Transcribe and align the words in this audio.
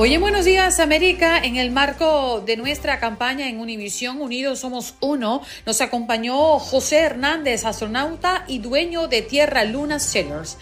Hoy 0.00 0.14
en 0.14 0.20
Buenos 0.20 0.44
Días 0.44 0.78
América, 0.78 1.38
en 1.42 1.56
el 1.56 1.72
marco 1.72 2.40
de 2.46 2.56
nuestra 2.56 3.00
campaña 3.00 3.48
en 3.48 3.58
Univisión 3.58 4.20
Unidos 4.20 4.60
Somos 4.60 4.94
Uno, 5.00 5.42
nos 5.66 5.80
acompañó 5.80 6.60
José 6.60 6.98
Hernández, 6.98 7.64
astronauta 7.64 8.44
y 8.46 8.60
dueño 8.60 9.08
de 9.08 9.22
Tierra 9.22 9.64
Luna 9.64 9.98
Sailors. 9.98 10.56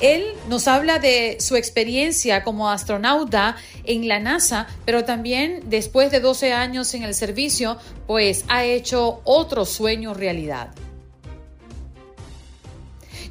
Él 0.00 0.24
nos 0.48 0.66
habla 0.66 0.98
de 0.98 1.36
su 1.38 1.54
experiencia 1.54 2.42
como 2.42 2.68
astronauta 2.68 3.54
en 3.84 4.08
la 4.08 4.18
NASA, 4.18 4.66
pero 4.84 5.04
también 5.04 5.60
después 5.66 6.10
de 6.10 6.18
12 6.18 6.52
años 6.52 6.92
en 6.92 7.04
el 7.04 7.14
servicio, 7.14 7.78
pues 8.08 8.44
ha 8.48 8.64
hecho 8.64 9.20
otro 9.22 9.66
sueño 9.66 10.14
realidad. 10.14 10.70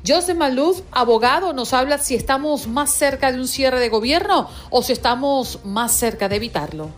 Joseph 0.08 0.38
Maluf, 0.38 0.82
abogado, 0.92 1.54
nos 1.54 1.74
habla 1.74 1.98
si 1.98 2.16
estamos 2.16 2.68
más 2.68 2.92
cerca 2.92 3.32
de 3.32 3.40
un 3.40 3.48
cierre 3.48 3.80
de 3.80 3.90
gobierno 3.90 4.50
o 4.70 4.82
si 4.82 4.94
estamos 4.94 5.60
más 5.66 5.92
cerca 5.92 6.30
de 6.30 6.38
evitarlo. 6.38 6.90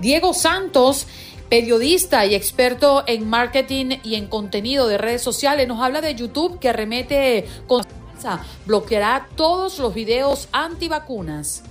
Diego 0.00 0.34
Santos, 0.34 1.06
periodista 1.48 2.26
y 2.26 2.34
experto 2.34 3.04
en 3.06 3.28
marketing 3.28 3.98
y 4.02 4.16
en 4.16 4.26
contenido 4.26 4.88
de 4.88 4.98
redes 4.98 5.22
sociales, 5.22 5.68
nos 5.68 5.80
habla 5.80 6.00
de 6.00 6.14
YouTube 6.14 6.58
que 6.58 6.68
arremete 6.68 7.46
con 7.66 7.84
bloqueará 8.64 9.28
todos 9.36 9.78
los 9.78 9.92
videos 9.92 10.48
antivacunas 10.50 11.62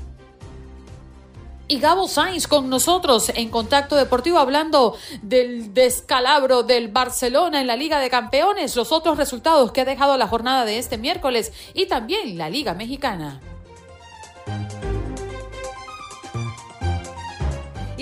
y 1.73 1.79
Gabo 1.79 2.07
Sainz 2.07 2.47
con 2.47 2.69
nosotros 2.69 3.31
en 3.33 3.49
Contacto 3.49 3.95
Deportivo 3.95 4.37
hablando 4.37 4.95
del 5.23 5.73
descalabro 5.73 6.61
del 6.61 6.89
Barcelona 6.89 7.61
en 7.61 7.65
la 7.65 7.75
Liga 7.75 7.99
de 7.99 8.11
Campeones, 8.11 8.75
los 8.75 8.91
otros 8.91 9.17
resultados 9.17 9.71
que 9.71 9.81
ha 9.81 9.85
dejado 9.85 10.15
la 10.17 10.27
jornada 10.27 10.65
de 10.65 10.77
este 10.77 10.99
miércoles 10.99 11.51
y 11.73 11.87
también 11.87 12.37
la 12.37 12.47
Liga 12.47 12.75
Mexicana. 12.75 13.41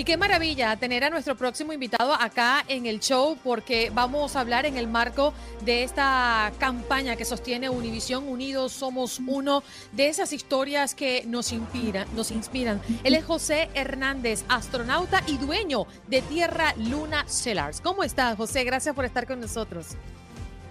Y 0.02 0.04
qué 0.04 0.16
maravilla 0.16 0.74
tener 0.74 1.04
a 1.04 1.10
nuestro 1.10 1.36
próximo 1.36 1.72
invitado 1.72 2.12
acá 2.12 2.64
en 2.66 2.86
el 2.86 2.98
show 2.98 3.38
porque 3.44 3.92
vamos 3.94 4.34
a 4.34 4.40
hablar 4.40 4.66
en 4.66 4.76
el 4.76 4.88
marco 4.88 5.32
de 5.64 5.84
esta 5.84 6.50
campaña 6.58 7.14
que 7.14 7.24
sostiene 7.24 7.70
Univisión 7.70 8.26
Unidos 8.26 8.72
Somos 8.72 9.20
Uno, 9.24 9.62
de 9.92 10.08
esas 10.08 10.32
historias 10.32 10.96
que 10.96 11.22
nos 11.28 11.52
inspiran, 11.52 12.08
nos 12.16 12.32
inspiran. 12.32 12.82
Él 13.04 13.14
es 13.14 13.24
José 13.24 13.70
Hernández, 13.74 14.42
astronauta 14.48 15.22
y 15.28 15.36
dueño 15.38 15.86
de 16.08 16.20
Tierra 16.22 16.74
Luna 16.78 17.24
Cellars. 17.28 17.80
¿Cómo 17.80 18.02
estás, 18.02 18.36
José? 18.36 18.64
Gracias 18.64 18.96
por 18.96 19.04
estar 19.04 19.28
con 19.28 19.40
nosotros. 19.40 19.96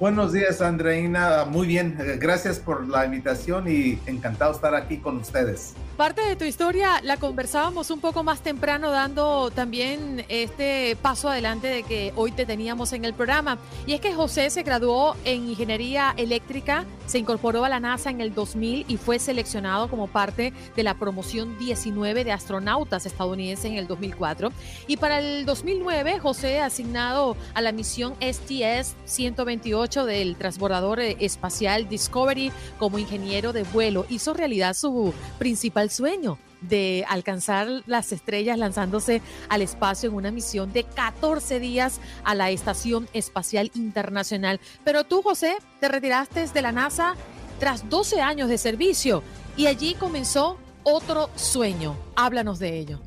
Buenos 0.01 0.33
días, 0.33 0.61
Andreina. 0.61 1.45
Muy 1.45 1.67
bien, 1.67 1.95
gracias 2.19 2.57
por 2.57 2.87
la 2.87 3.05
invitación 3.05 3.71
y 3.71 3.99
encantado 4.07 4.51
estar 4.51 4.73
aquí 4.73 4.97
con 4.97 5.17
ustedes. 5.17 5.75
Parte 5.95 6.25
de 6.25 6.35
tu 6.35 6.43
historia 6.43 6.99
la 7.03 7.17
conversábamos 7.17 7.91
un 7.91 7.99
poco 7.99 8.23
más 8.23 8.41
temprano, 8.41 8.89
dando 8.89 9.51
también 9.51 10.25
este 10.27 10.97
paso 11.03 11.29
adelante 11.29 11.67
de 11.67 11.83
que 11.83 12.13
hoy 12.15 12.31
te 12.31 12.47
teníamos 12.47 12.93
en 12.93 13.05
el 13.05 13.13
programa. 13.13 13.59
Y 13.85 13.93
es 13.93 14.01
que 14.01 14.11
José 14.15 14.49
se 14.49 14.63
graduó 14.63 15.15
en 15.23 15.47
ingeniería 15.47 16.15
eléctrica, 16.17 16.85
se 17.11 17.19
incorporó 17.19 17.65
a 17.65 17.69
la 17.69 17.81
NASA 17.81 18.09
en 18.09 18.21
el 18.21 18.33
2000 18.33 18.85
y 18.87 18.95
fue 18.95 19.19
seleccionado 19.19 19.89
como 19.89 20.07
parte 20.07 20.53
de 20.77 20.83
la 20.83 20.93
promoción 20.93 21.57
19 21.57 22.23
de 22.23 22.31
astronautas 22.31 23.05
estadounidenses 23.05 23.65
en 23.65 23.73
el 23.73 23.85
2004. 23.85 24.49
Y 24.87 24.95
para 24.95 25.19
el 25.19 25.45
2009, 25.45 26.19
José 26.19 26.61
asignado 26.61 27.35
a 27.53 27.61
la 27.61 27.73
misión 27.73 28.13
STS 28.21 28.95
128 29.03 30.05
del 30.05 30.37
transbordador 30.37 31.01
espacial 31.01 31.89
Discovery 31.89 32.49
como 32.79 32.97
ingeniero 32.97 33.51
de 33.51 33.63
vuelo, 33.63 34.05
hizo 34.07 34.33
realidad 34.33 34.73
su 34.73 35.13
principal 35.37 35.89
sueño 35.89 36.37
de 36.61 37.05
alcanzar 37.09 37.67
las 37.85 38.11
estrellas 38.11 38.57
lanzándose 38.57 39.21
al 39.49 39.61
espacio 39.61 40.09
en 40.09 40.15
una 40.15 40.31
misión 40.31 40.71
de 40.71 40.83
14 40.83 41.59
días 41.59 41.99
a 42.23 42.35
la 42.35 42.49
Estación 42.51 43.07
Espacial 43.13 43.71
Internacional. 43.75 44.59
Pero 44.83 45.03
tú, 45.03 45.21
José, 45.21 45.57
te 45.79 45.87
retiraste 45.87 46.45
de 46.47 46.61
la 46.61 46.71
NASA 46.71 47.15
tras 47.59 47.89
12 47.89 48.21
años 48.21 48.49
de 48.49 48.57
servicio 48.57 49.23
y 49.57 49.67
allí 49.67 49.95
comenzó 49.95 50.57
otro 50.83 51.29
sueño. 51.35 51.95
Háblanos 52.15 52.59
de 52.59 52.79
ello. 52.79 52.99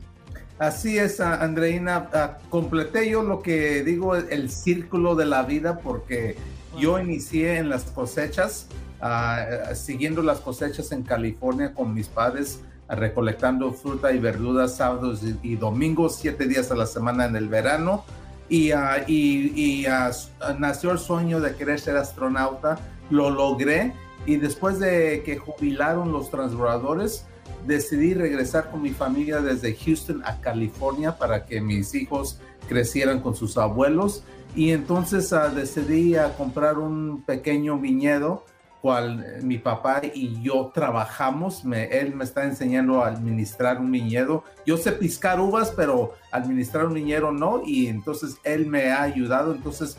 Así 0.59 0.99
es, 0.99 1.21
Andreina. 1.21 2.09
Ah, 2.13 2.39
completé 2.49 3.11
yo 3.11 3.23
lo 3.23 3.43
que 3.43 3.83
digo, 3.83 4.15
el 4.15 4.51
círculo 4.51 5.17
de 5.17 5.27
la 5.27 5.43
vida, 5.43 5.79
porque 5.79 6.37
yo 6.79 7.01
inicié 7.01 7.59
en 7.59 7.69
las 7.69 7.85
cosechas, 7.85 8.69
ah, 9.01 9.75
siguiendo 9.75 10.23
las 10.23 10.39
cosechas 10.39 10.93
en 10.93 11.03
California 11.03 11.75
con 11.75 11.93
mis 11.93 12.07
padres 12.07 12.61
recolectando 12.89 13.73
fruta 13.73 14.13
y 14.13 14.19
verduras 14.19 14.77
sábados 14.77 15.21
y, 15.43 15.57
domingos, 15.57 16.17
siete 16.17 16.47
días 16.47 16.71
a 16.71 16.77
la 16.77 16.87
semana 16.87 17.25
en 17.27 17.37
el 17.37 17.49
verano. 17.49 18.05
Y, 18.49 18.73
ah, 18.73 19.05
y, 19.07 19.87
ah, 19.87 20.11
nació 20.59 20.93
el 20.93 20.99
sueño 20.99 21.41
de 21.41 21.55
querer 21.55 21.81
ser 21.81 21.97
astronauta, 21.97 22.79
lo 23.11 23.31
logré 23.31 23.95
y 24.27 24.37
después 24.37 24.79
de 24.79 25.23
que 25.25 25.39
jubilaron 25.39 26.13
los 26.13 26.31
transbordadores, 26.31 27.27
decidí 27.67 28.15
regresar 28.15 28.71
con 28.71 28.83
mi 28.83 28.91
familia 28.91 29.41
desde 29.41 29.75
Houston 29.75 30.23
a 30.25 30.41
California 30.41 31.17
para 31.17 31.47
que 31.47 31.61
mis 31.61 31.95
hijos 31.95 32.39
crecieran 32.69 33.21
con 33.21 33.35
sus 33.35 33.57
abuelos 33.57 34.25
y 34.55 34.71
entonces 34.71 35.33
uh, 35.33 35.55
decidí 35.55 36.15
comprar 36.37 36.79
un 36.79 37.23
pequeño 37.27 37.79
viñedo 37.79 38.45
cual 38.85 39.25
eh, 39.27 39.41
mi 39.43 39.57
papá 39.57 40.03
y 40.13 40.43
yo 40.43 40.71
trabajamos. 40.75 41.65
Me, 41.65 41.85
él 41.85 42.15
me 42.15 42.25
está 42.25 42.45
enseñando 42.45 43.03
a 43.03 43.07
administrar 43.07 43.81
un 43.81 43.91
viñedo. 43.91 44.45
Yo 44.67 44.77
sé 44.77 44.93
piscar 44.93 45.41
uvas, 45.41 45.73
pero 45.75 46.13
administrar 46.31 46.85
un 46.85 46.93
viñedo 46.93 47.33
no. 47.33 47.63
Y 47.65 47.87
entonces 47.87 48.37
él 48.45 48.67
me 48.67 48.93
ha 48.93 49.01
ayudado. 49.01 49.55
Entonces, 49.55 49.97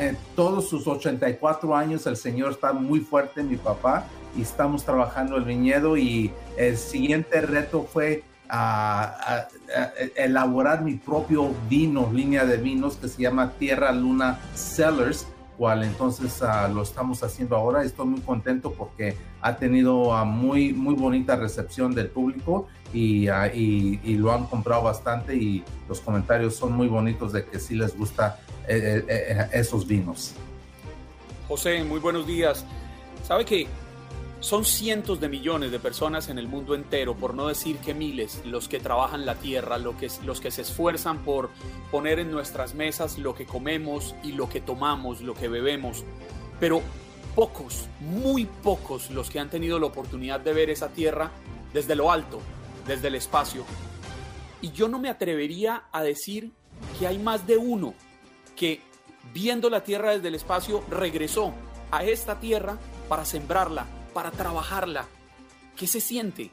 en 0.00 0.16
todos 0.36 0.68
sus 0.68 0.86
84 0.86 1.74
años, 1.74 2.06
el 2.06 2.16
Señor 2.16 2.52
está 2.52 2.72
muy 2.72 3.00
fuerte, 3.00 3.42
mi 3.42 3.56
papá, 3.56 4.04
y 4.36 4.42
estamos 4.42 4.84
trabajando 4.84 5.36
el 5.36 5.42
viñedo. 5.42 5.96
Y 5.96 6.30
el 6.56 6.76
siguiente 6.76 7.40
reto 7.40 7.82
fue 7.82 8.22
a, 8.48 9.48
elaborar 10.14 10.84
mi 10.84 10.94
propio 10.94 11.52
vino, 11.68 12.08
línea 12.12 12.44
de 12.44 12.58
vinos 12.58 12.94
que 12.94 13.08
se 13.08 13.22
llama 13.22 13.54
Tierra 13.58 13.90
Luna 13.90 14.38
Cellars 14.54 15.26
cual 15.60 15.84
entonces 15.84 16.40
ah, 16.40 16.68
lo 16.68 16.80
estamos 16.80 17.22
haciendo 17.22 17.54
ahora. 17.54 17.84
Estoy 17.84 18.06
muy 18.06 18.22
contento 18.22 18.72
porque 18.72 19.14
ha 19.42 19.56
tenido 19.56 20.08
uh, 20.08 20.24
muy, 20.24 20.72
muy 20.72 20.94
bonita 20.94 21.36
recepción 21.36 21.94
del 21.94 22.08
público 22.08 22.66
y, 22.94 23.28
uh, 23.28 23.44
y, 23.52 24.00
y, 24.02 24.14
lo 24.14 24.32
han 24.32 24.46
comprado 24.46 24.84
bastante 24.84 25.36
y 25.36 25.62
los 25.86 26.00
comentarios 26.00 26.56
son 26.56 26.72
muy 26.72 26.88
bonitos 26.88 27.34
de 27.34 27.44
que 27.44 27.60
sí 27.60 27.74
les 27.74 27.94
gusta 27.94 28.40
eh, 28.68 29.04
eh, 29.06 29.36
eh, 29.38 29.48
esos 29.52 29.86
vinos. 29.86 30.32
José, 31.46 31.84
muy 31.84 32.00
buenos 32.00 32.26
días. 32.26 32.64
¿Sabe 33.22 33.44
que 33.44 33.66
son 34.40 34.64
cientos 34.64 35.20
de 35.20 35.28
millones 35.28 35.70
de 35.70 35.78
personas 35.78 36.28
en 36.28 36.38
el 36.38 36.48
mundo 36.48 36.74
entero, 36.74 37.14
por 37.14 37.34
no 37.34 37.46
decir 37.46 37.76
que 37.78 37.92
miles, 37.92 38.40
los 38.46 38.68
que 38.68 38.80
trabajan 38.80 39.26
la 39.26 39.34
tierra, 39.34 39.76
los 39.78 39.96
que, 39.96 40.08
los 40.24 40.40
que 40.40 40.50
se 40.50 40.62
esfuerzan 40.62 41.18
por 41.18 41.50
poner 41.90 42.18
en 42.18 42.30
nuestras 42.30 42.74
mesas 42.74 43.18
lo 43.18 43.34
que 43.34 43.44
comemos 43.44 44.14
y 44.22 44.32
lo 44.32 44.48
que 44.48 44.60
tomamos, 44.60 45.20
lo 45.20 45.34
que 45.34 45.48
bebemos. 45.48 46.04
Pero 46.58 46.80
pocos, 47.34 47.86
muy 48.00 48.46
pocos 48.46 49.10
los 49.10 49.28
que 49.28 49.38
han 49.38 49.50
tenido 49.50 49.78
la 49.78 49.86
oportunidad 49.86 50.40
de 50.40 50.54
ver 50.54 50.70
esa 50.70 50.88
tierra 50.88 51.30
desde 51.74 51.94
lo 51.94 52.10
alto, 52.10 52.40
desde 52.86 53.08
el 53.08 53.16
espacio. 53.16 53.64
Y 54.62 54.72
yo 54.72 54.88
no 54.88 54.98
me 54.98 55.10
atrevería 55.10 55.84
a 55.92 56.02
decir 56.02 56.50
que 56.98 57.06
hay 57.06 57.18
más 57.18 57.46
de 57.46 57.58
uno 57.58 57.94
que 58.56 58.80
viendo 59.34 59.68
la 59.70 59.84
tierra 59.84 60.12
desde 60.12 60.28
el 60.28 60.34
espacio, 60.34 60.82
regresó 60.90 61.52
a 61.90 62.04
esta 62.04 62.40
tierra 62.40 62.78
para 63.08 63.24
sembrarla, 63.24 63.86
para 64.10 64.30
trabajarla. 64.30 65.06
¿Qué 65.76 65.86
se 65.86 66.00
siente? 66.00 66.50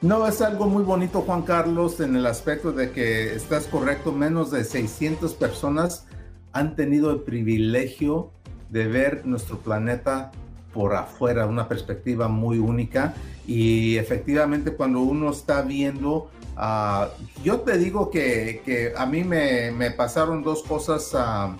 No, 0.00 0.26
es 0.26 0.42
algo 0.42 0.66
muy 0.66 0.82
bonito, 0.82 1.22
Juan 1.22 1.42
Carlos, 1.42 1.98
en 2.00 2.14
el 2.14 2.26
aspecto 2.26 2.72
de 2.72 2.90
que 2.90 3.34
estás 3.34 3.66
correcto, 3.66 4.12
menos 4.12 4.50
de 4.50 4.64
600 4.64 5.34
personas 5.34 6.06
han 6.52 6.76
tenido 6.76 7.10
el 7.10 7.20
privilegio 7.20 8.30
de 8.70 8.86
ver 8.86 9.26
nuestro 9.26 9.58
planeta 9.58 10.30
por 10.74 10.94
afuera, 10.94 11.46
una 11.46 11.68
perspectiva 11.68 12.28
muy 12.28 12.58
única. 12.58 13.14
Y 13.46 13.96
efectivamente 13.96 14.72
cuando 14.72 15.00
uno 15.00 15.30
está 15.30 15.62
viendo, 15.62 16.30
uh, 16.56 17.06
yo 17.42 17.60
te 17.60 17.78
digo 17.78 18.10
que, 18.10 18.62
que 18.64 18.92
a 18.96 19.06
mí 19.06 19.24
me, 19.24 19.70
me, 19.70 19.90
pasaron 19.90 20.42
dos 20.42 20.62
cosas 20.64 21.14
uh, 21.14 21.54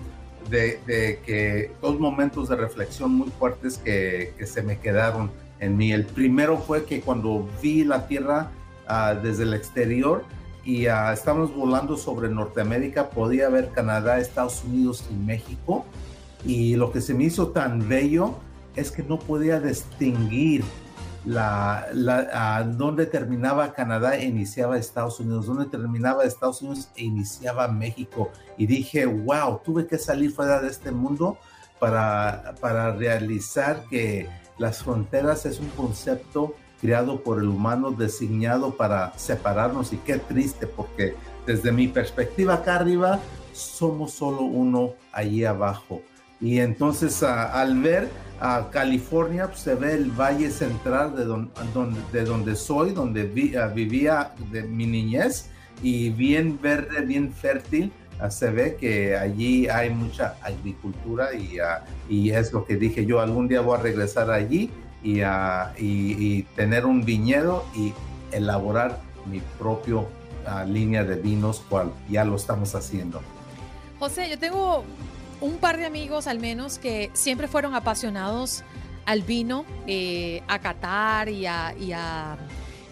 de, 0.49 0.79
que, 1.25 1.71
dos 1.81 1.99
momentos 1.99 2.49
de 2.49 2.55
reflexión 2.55 3.11
muy 3.11 3.29
fuertes 3.29 3.77
que, 3.77 4.33
que, 4.37 4.45
se 4.45 4.61
me 4.61 4.79
quedaron 4.79 5.31
en 5.59 5.77
mí. 5.77 5.91
El 5.91 6.05
primero 6.05 6.57
fue 6.57 6.85
que 6.85 7.01
cuando 7.01 7.47
vi 7.61 7.83
la 7.83 8.07
Tierra 8.07 8.51
uh, 8.89 9.21
desde 9.21 9.43
el 9.43 9.53
exterior, 9.53 10.23
y 10.63 10.87
uh, 10.87 11.11
estábamos 11.13 11.55
volando 11.55 11.95
sobre 11.95 12.29
Norteamérica, 12.29 13.09
podía 13.09 13.49
ver 13.49 13.69
Canadá, 13.69 14.19
Estados 14.19 14.63
Unidos 14.63 15.05
y 15.11 15.13
México. 15.13 15.85
Y 16.43 16.75
lo 16.75 16.91
que 16.91 17.01
se 17.01 17.13
me 17.13 17.25
hizo 17.25 17.49
tan 17.49 17.87
bello 17.87 18.35
es 18.75 18.91
que 18.91 19.03
no 19.03 19.19
podía 19.19 19.59
distinguir 19.59 20.63
la, 21.25 22.63
dónde 22.77 23.05
terminaba 23.05 23.73
Canadá 23.73 24.15
e 24.15 24.25
iniciaba 24.25 24.77
Estados 24.77 25.19
Unidos, 25.19 25.47
dónde 25.47 25.65
terminaba 25.65 26.23
Estados 26.23 26.61
Unidos 26.61 26.89
e 26.95 27.03
iniciaba 27.03 27.67
México. 27.67 28.31
Y 28.57 28.67
dije, 28.67 29.05
wow, 29.05 29.59
tuve 29.63 29.87
que 29.87 29.97
salir 29.97 30.31
fuera 30.31 30.61
de 30.61 30.69
este 30.69 30.91
mundo 30.91 31.37
para, 31.79 32.55
para 32.61 32.91
realizar 32.95 33.83
que 33.89 34.29
las 34.57 34.83
fronteras 34.83 35.45
es 35.45 35.59
un 35.59 35.69
concepto 35.69 36.55
creado 36.79 37.23
por 37.23 37.39
el 37.39 37.47
humano, 37.47 37.91
designado 37.91 38.75
para 38.75 39.17
separarnos. 39.17 39.93
Y 39.93 39.97
qué 39.97 40.19
triste, 40.19 40.67
porque 40.67 41.15
desde 41.45 41.71
mi 41.71 41.87
perspectiva 41.87 42.55
acá 42.55 42.75
arriba, 42.75 43.19
somos 43.53 44.13
solo 44.13 44.41
uno 44.41 44.93
allí 45.11 45.45
abajo. 45.45 46.01
Y 46.41 46.59
entonces 46.59 47.23
al 47.23 47.81
ver 47.81 48.09
California 48.71 49.47
pues, 49.47 49.59
se 49.59 49.75
ve 49.75 49.93
el 49.93 50.11
valle 50.11 50.49
central 50.49 51.15
de, 51.15 51.25
donde, 51.25 51.99
de 52.11 52.25
donde 52.25 52.55
soy, 52.55 52.91
donde 52.91 53.23
vivía 53.23 54.33
de 54.51 54.63
mi 54.63 54.85
niñez 54.85 55.49
y 55.81 56.09
bien 56.09 56.59
verde, 56.61 57.01
bien 57.01 57.31
fértil. 57.31 57.91
se 58.29 58.49
ve 58.51 58.75
que 58.79 59.17
allí 59.17 59.67
hay 59.67 59.89
mucha 59.89 60.35
agricultura 60.41 61.33
y, 61.33 61.57
y, 62.09 62.31
es 62.31 62.53
lo 62.53 62.65
que 62.65 62.75
dije 62.77 63.05
yo, 63.05 63.19
algún 63.19 63.47
día 63.47 63.61
voy 63.61 63.77
a 63.77 63.81
regresar 63.81 64.31
allí 64.31 64.69
y, 65.03 65.21
y 65.77 66.43
tener 66.55 66.85
un 66.85 67.03
viñedo 67.03 67.65
y 67.75 67.93
elaborar 68.31 68.99
mi 69.25 69.41
propio 69.59 70.07
línea 70.67 71.03
de 71.03 71.15
vinos, 71.15 71.63
cual 71.69 71.91
ya 72.09 72.23
lo 72.23 72.35
estamos 72.35 72.75
haciendo. 72.75 73.21
José, 73.99 74.29
yo 74.29 74.37
tengo 74.37 74.83
un 75.45 75.57
par 75.57 75.77
de 75.77 75.85
amigos 75.85 76.27
al 76.27 76.39
menos 76.39 76.79
que 76.79 77.11
siempre 77.13 77.47
fueron 77.47 77.75
apasionados 77.75 78.63
al 79.05 79.21
vino, 79.21 79.65
eh, 79.85 80.41
a 80.47 80.59
catar 80.59 81.29
y 81.29 81.45
a, 81.45 82.37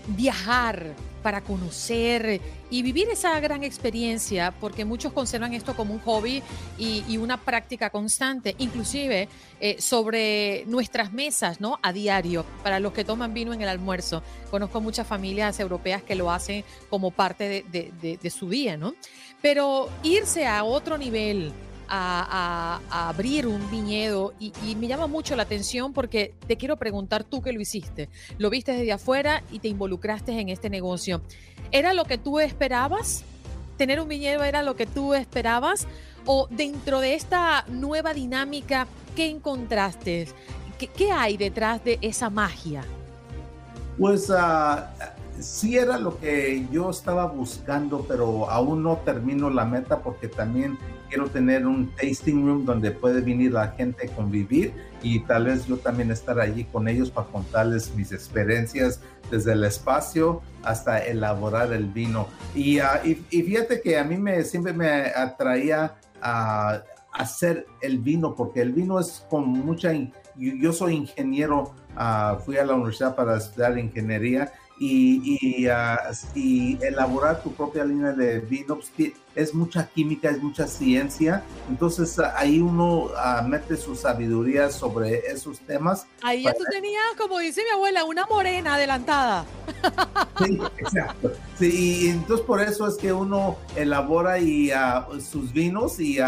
viajar 0.06 0.94
para 1.24 1.40
conocer 1.40 2.42
y 2.70 2.82
vivir 2.82 3.08
esa 3.08 3.40
gran 3.40 3.64
experiencia, 3.64 4.54
porque 4.60 4.84
muchos 4.84 5.14
conservan 5.14 5.54
esto 5.54 5.78
como 5.78 5.94
un 5.94 6.02
hobby 6.02 6.44
y, 6.78 7.18
una 7.18 7.38
práctica 7.38 7.90
constante, 7.90 8.54
inclusive 8.60 9.30
eh, 9.62 9.78
sobre 9.80 10.66
nuestras 10.68 11.14
mesas, 11.14 11.62
¿no? 11.62 11.80
A 11.82 11.94
diario, 11.94 12.46
para 12.64 12.82
los 12.82 12.92
que 12.92 13.06
toman 13.06 13.34
vino 13.34 13.54
en 13.54 13.62
el 13.62 13.70
almuerzo. 13.70 14.22
Conozco 14.52 14.82
muchas 14.82 15.08
familias 15.08 15.58
europeas 15.62 16.04
que 16.04 16.16
lo 16.16 16.30
hacen 16.30 16.66
como 16.90 17.12
parte 17.12 17.64
de, 17.72 18.18
de 18.22 18.30
su 18.30 18.50
día, 18.50 18.76
¿no? 18.76 18.94
Pero 19.42 19.90
irse 20.04 20.46
a 20.46 20.66
otro 20.66 20.98
nivel, 20.98 21.54
a, 21.88 22.80
abrir 22.90 23.48
un 23.48 23.70
viñedo 23.70 24.34
y, 24.40 24.52
me 24.76 24.88
llama 24.88 25.08
mucho 25.08 25.36
la 25.36 25.44
atención 25.44 25.94
porque 25.94 26.34
te 26.48 26.58
quiero 26.58 26.78
preguntar 26.78 27.24
tú 27.24 27.42
que 27.42 27.54
lo 27.54 27.62
hiciste. 27.62 28.10
Lo 28.38 28.50
viste 28.50 28.74
desde 28.74 28.92
afuera 28.92 29.44
y 29.52 29.60
te 29.60 29.68
involucraste 29.68 30.40
en 30.40 30.50
este 30.50 30.70
negocio. 30.70 31.22
¿Era 31.72 31.94
lo 31.94 32.06
que 32.06 32.18
tú 32.18 32.40
esperabas? 32.40 33.24
¿Tener 33.78 34.00
un 34.00 34.08
viñedo 34.08 34.44
era 34.44 34.64
lo 34.64 34.76
que 34.76 34.86
tú 34.86 35.14
esperabas? 35.14 35.88
¿O 36.26 36.48
dentro 36.50 37.00
de 37.00 37.16
esta 37.16 37.66
nueva 37.68 38.14
dinámica, 38.14 38.88
qué 39.16 39.30
encontraste? 39.30 40.28
¿Qué, 40.78 41.12
hay 41.12 41.38
detrás 41.38 41.84
de 41.84 41.98
esa 42.02 42.30
magia? 42.30 42.84
Pues 43.98 44.30
uh, 44.30 44.82
sí 45.40 45.78
era 45.78 45.98
lo 45.98 46.20
que 46.20 46.68
yo 46.72 46.90
estaba 46.90 47.26
buscando, 47.28 48.06
pero 48.08 48.50
aún 48.50 48.84
no 48.84 48.98
termino 48.98 49.50
la 49.50 49.66
meta 49.66 50.00
porque 50.00 50.28
también 50.28 50.78
quiero 51.14 51.30
tener 51.30 51.68
un 51.68 51.92
tasting 51.92 52.44
room 52.44 52.66
donde 52.66 52.90
puede 52.90 53.22
venir 53.22 53.52
la 53.52 53.68
gente 53.68 54.08
a 54.08 54.16
convivir 54.16 54.74
y 55.04 55.20
tal 55.20 55.46
vez 55.46 55.68
yo 55.68 55.78
también 55.78 56.10
estar 56.10 56.40
allí 56.40 56.64
con 56.64 56.88
ellos 56.88 57.12
para 57.12 57.28
contarles 57.28 57.94
mis 57.94 58.12
experiencias 58.12 59.00
desde 59.30 59.54
el 59.54 59.64
espacio 59.64 60.42
hasta 60.64 60.98
elaborar 60.98 61.72
el 61.72 61.86
vino. 61.86 62.28
Y, 62.56 62.80
ah, 62.80 63.00
y, 63.06 63.14
fíjate 63.14 63.80
que 63.82 63.96
a 63.96 64.04
mí 64.04 64.18
me, 64.18 64.44
siempre 64.44 64.74
me 64.74 64.90
atraía 65.16 65.94
a 66.20 66.82
hacer 67.12 67.68
el 67.82 68.00
vino 68.00 68.34
porque 68.34 68.62
el 68.62 68.74
vino 68.74 69.00
es 69.00 69.24
con 69.30 69.50
mucha... 69.50 69.92
Yo, 70.36 70.74
soy 70.74 70.96
ingeniero, 70.96 71.76
uh, 71.96 72.40
fui 72.40 72.58
a 72.58 72.66
la 72.66 72.74
universidad 72.74 73.16
para 73.16 73.38
estudiar 73.38 73.78
ingeniería 73.78 74.52
y, 74.80 75.68
ah, 75.68 76.12
y, 76.36 76.78
elaborar 76.84 77.42
tu 77.44 77.54
propia 77.54 77.86
línea 77.86 78.12
de 78.12 78.40
vino 78.40 78.76
pues, 78.76 78.92
es 79.36 79.54
mucha 79.54 79.88
química, 79.88 80.30
es 80.30 80.42
mucha 80.42 80.68
ciencia. 80.68 81.44
Entonces 81.70 82.18
ah, 82.20 82.34
ahí 82.38 82.60
uno 82.60 83.06
uh, 83.06 83.48
mete 83.48 83.78
su 83.78 83.96
sabiduría 83.96 84.70
sobre 84.70 85.20
esos 85.32 85.60
temas. 85.60 86.06
Ahí 86.22 86.44
ya 86.44 86.54
tú 86.54 86.64
tenías, 86.70 87.04
como 87.18 87.40
dice 87.40 87.62
mi 87.64 87.70
abuela, 87.72 88.04
una 88.04 88.26
morena 88.26 88.76
adelantada. 88.76 89.46
Sí, 90.44 90.60
exacto. 90.78 91.32
Sí, 91.58 92.06
y 92.06 92.10
entonces 92.10 92.46
por 92.46 92.62
eso 92.62 92.88
es 92.88 92.96
que 92.96 93.14
uno 93.14 93.58
elabora 93.76 94.40
y, 94.40 94.72
sus 95.20 95.54
vinos 95.54 96.00
y, 96.00 96.20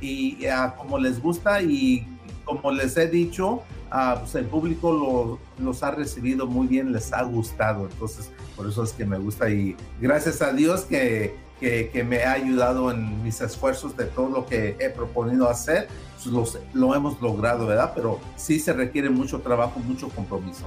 y 0.00 0.38
como 0.76 0.98
les 0.98 1.20
gusta 1.20 1.62
y 1.62 2.06
como 2.44 2.70
les 2.72 2.96
he 2.96 3.08
dicho, 3.08 3.62
Ah, 3.90 4.16
pues 4.20 4.34
el 4.34 4.46
público 4.46 5.38
los 5.58 5.82
ha 5.82 5.90
recibido 5.92 6.46
muy 6.46 6.66
bien, 6.66 6.92
les 6.92 7.12
ha 7.12 7.22
gustado, 7.22 7.86
entonces 7.90 8.30
por 8.56 8.68
eso 8.68 8.82
es 8.82 8.92
que 8.92 9.04
me 9.04 9.18
gusta 9.18 9.48
y 9.50 9.76
gracias 10.00 10.42
a 10.42 10.52
Dios 10.52 10.82
que, 10.82 11.36
que, 11.60 12.04
me 12.04 12.24
ha 12.24 12.32
ayudado 12.32 12.90
en 12.90 13.22
mis 13.22 13.40
esfuerzos 13.40 13.96
de 13.96 14.06
todo 14.06 14.28
lo 14.28 14.46
que 14.46 14.76
he 14.80 14.90
proponido 14.90 15.48
hacer, 15.48 15.88
pues 16.24 16.58
lo 16.72 16.94
hemos 16.94 17.20
logrado, 17.20 17.66
¿verdad? 17.66 17.92
Pero 17.94 18.18
sí 18.36 18.58
se 18.58 18.72
requiere 18.72 19.10
mucho 19.10 19.40
trabajo, 19.40 19.78
mucho 19.80 20.08
compromiso 20.08 20.66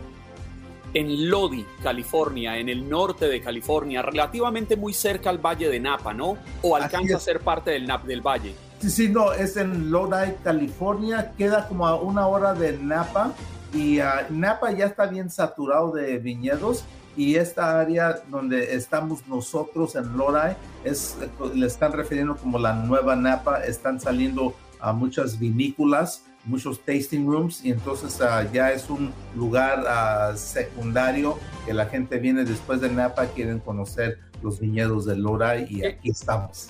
en 0.93 1.29
Lodi, 1.29 1.65
California, 1.83 2.57
en 2.57 2.69
el 2.69 2.87
norte 2.89 3.27
de 3.27 3.41
California, 3.41 4.01
relativamente 4.01 4.75
muy 4.75 4.93
cerca 4.93 5.29
al 5.29 5.37
Valle 5.37 5.69
de 5.69 5.79
Napa, 5.79 6.13
¿no? 6.13 6.37
¿O 6.61 6.75
alcanza 6.75 7.17
a 7.17 7.19
ser 7.19 7.41
parte 7.41 7.71
del, 7.71 7.87
del 8.05 8.21
Valle? 8.21 8.55
Sí, 8.79 8.91
sí, 8.91 9.09
no, 9.09 9.33
es 9.33 9.57
en 9.57 9.89
Lodi, 9.89 10.33
California, 10.43 11.33
queda 11.35 11.67
como 11.67 11.87
a 11.87 11.99
una 11.99 12.27
hora 12.27 12.53
de 12.53 12.77
Napa 12.77 13.33
y 13.73 13.99
uh, 13.99 14.03
Napa 14.29 14.71
ya 14.71 14.85
está 14.85 15.07
bien 15.07 15.31
saturado 15.31 15.91
de 15.91 16.19
viñedos 16.19 16.85
y 17.15 17.35
esta 17.35 17.79
área 17.79 18.21
donde 18.29 18.75
estamos 18.75 19.27
nosotros 19.27 19.95
en 19.95 20.15
Lodi 20.15 20.55
es, 20.83 21.17
le 21.55 21.65
están 21.65 21.91
refiriendo 21.91 22.37
como 22.37 22.59
la 22.59 22.73
nueva 22.73 23.15
Napa, 23.15 23.63
están 23.63 23.99
saliendo 23.99 24.53
a 24.79 24.93
muchas 24.93 25.39
vinícolas, 25.39 26.23
muchos 26.45 26.79
tasting 26.81 27.25
rooms 27.25 27.65
y 27.65 27.71
entonces 27.71 28.19
uh, 28.21 28.47
ya 28.53 28.71
es 28.71 28.91
un 28.91 29.11
lugar 29.35 29.79
uh, 29.79 30.37
secundario 30.37 31.39
que 31.65 31.73
la 31.73 31.87
gente 31.87 32.19
viene 32.19 32.45
después 32.45 32.79
de 32.79 32.91
Napa, 32.91 33.25
quieren 33.25 33.57
conocer 33.57 34.19
los 34.43 34.59
viñedos 34.59 35.05
de 35.05 35.15
Lodi 35.15 35.65
y 35.67 35.83
aquí 35.83 36.11
estamos. 36.11 36.69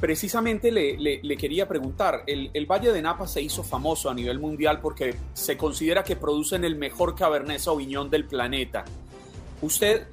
Precisamente 0.00 0.70
le, 0.70 1.36
quería 1.36 1.66
preguntar, 1.66 2.22
el, 2.26 2.66
Valle 2.66 2.92
de 2.92 3.02
Napa 3.02 3.26
se 3.26 3.42
hizo 3.42 3.64
famoso 3.64 4.08
a 4.08 4.14
nivel 4.14 4.38
mundial 4.38 4.80
porque 4.80 5.16
se 5.34 5.56
considera 5.56 6.04
que 6.04 6.14
producen 6.14 6.64
el 6.64 6.76
mejor 6.76 7.16
Cabernet 7.16 7.58
Sauvignon 7.58 8.08
del 8.08 8.24
planeta. 8.24 8.84
¿Usted 9.60 10.06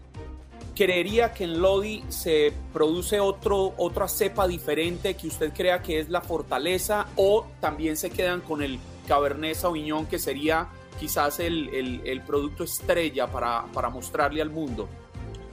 creería 0.76 1.34
que 1.34 1.44
en 1.44 1.62
Lodi 1.62 2.04
se 2.10 2.52
produce 2.74 3.20
otro, 3.20 3.76
otra 3.78 4.08
cepa 4.08 4.48
diferente 4.48 5.14
que 5.14 5.28
usted 5.28 5.54
crea 5.54 5.84
que 5.84 6.00
es 6.00 6.10
la 6.10 6.22
fortaleza 6.22 7.06
o 7.16 7.46
también 7.62 7.96
se 7.96 8.10
quedan 8.10 8.42
con 8.42 8.64
el 8.64 8.80
Cabernet 9.08 9.56
Sauvignon 9.56 10.08
que 10.08 10.18
sería 10.18 10.68
quizás 11.00 11.40
el, 11.40 12.24
producto 12.26 12.64
estrella 12.64 13.28
para, 13.28 13.66
para 13.72 13.90
mostrarle 13.90 14.42
al 14.42 14.50
mundo? 14.50 14.90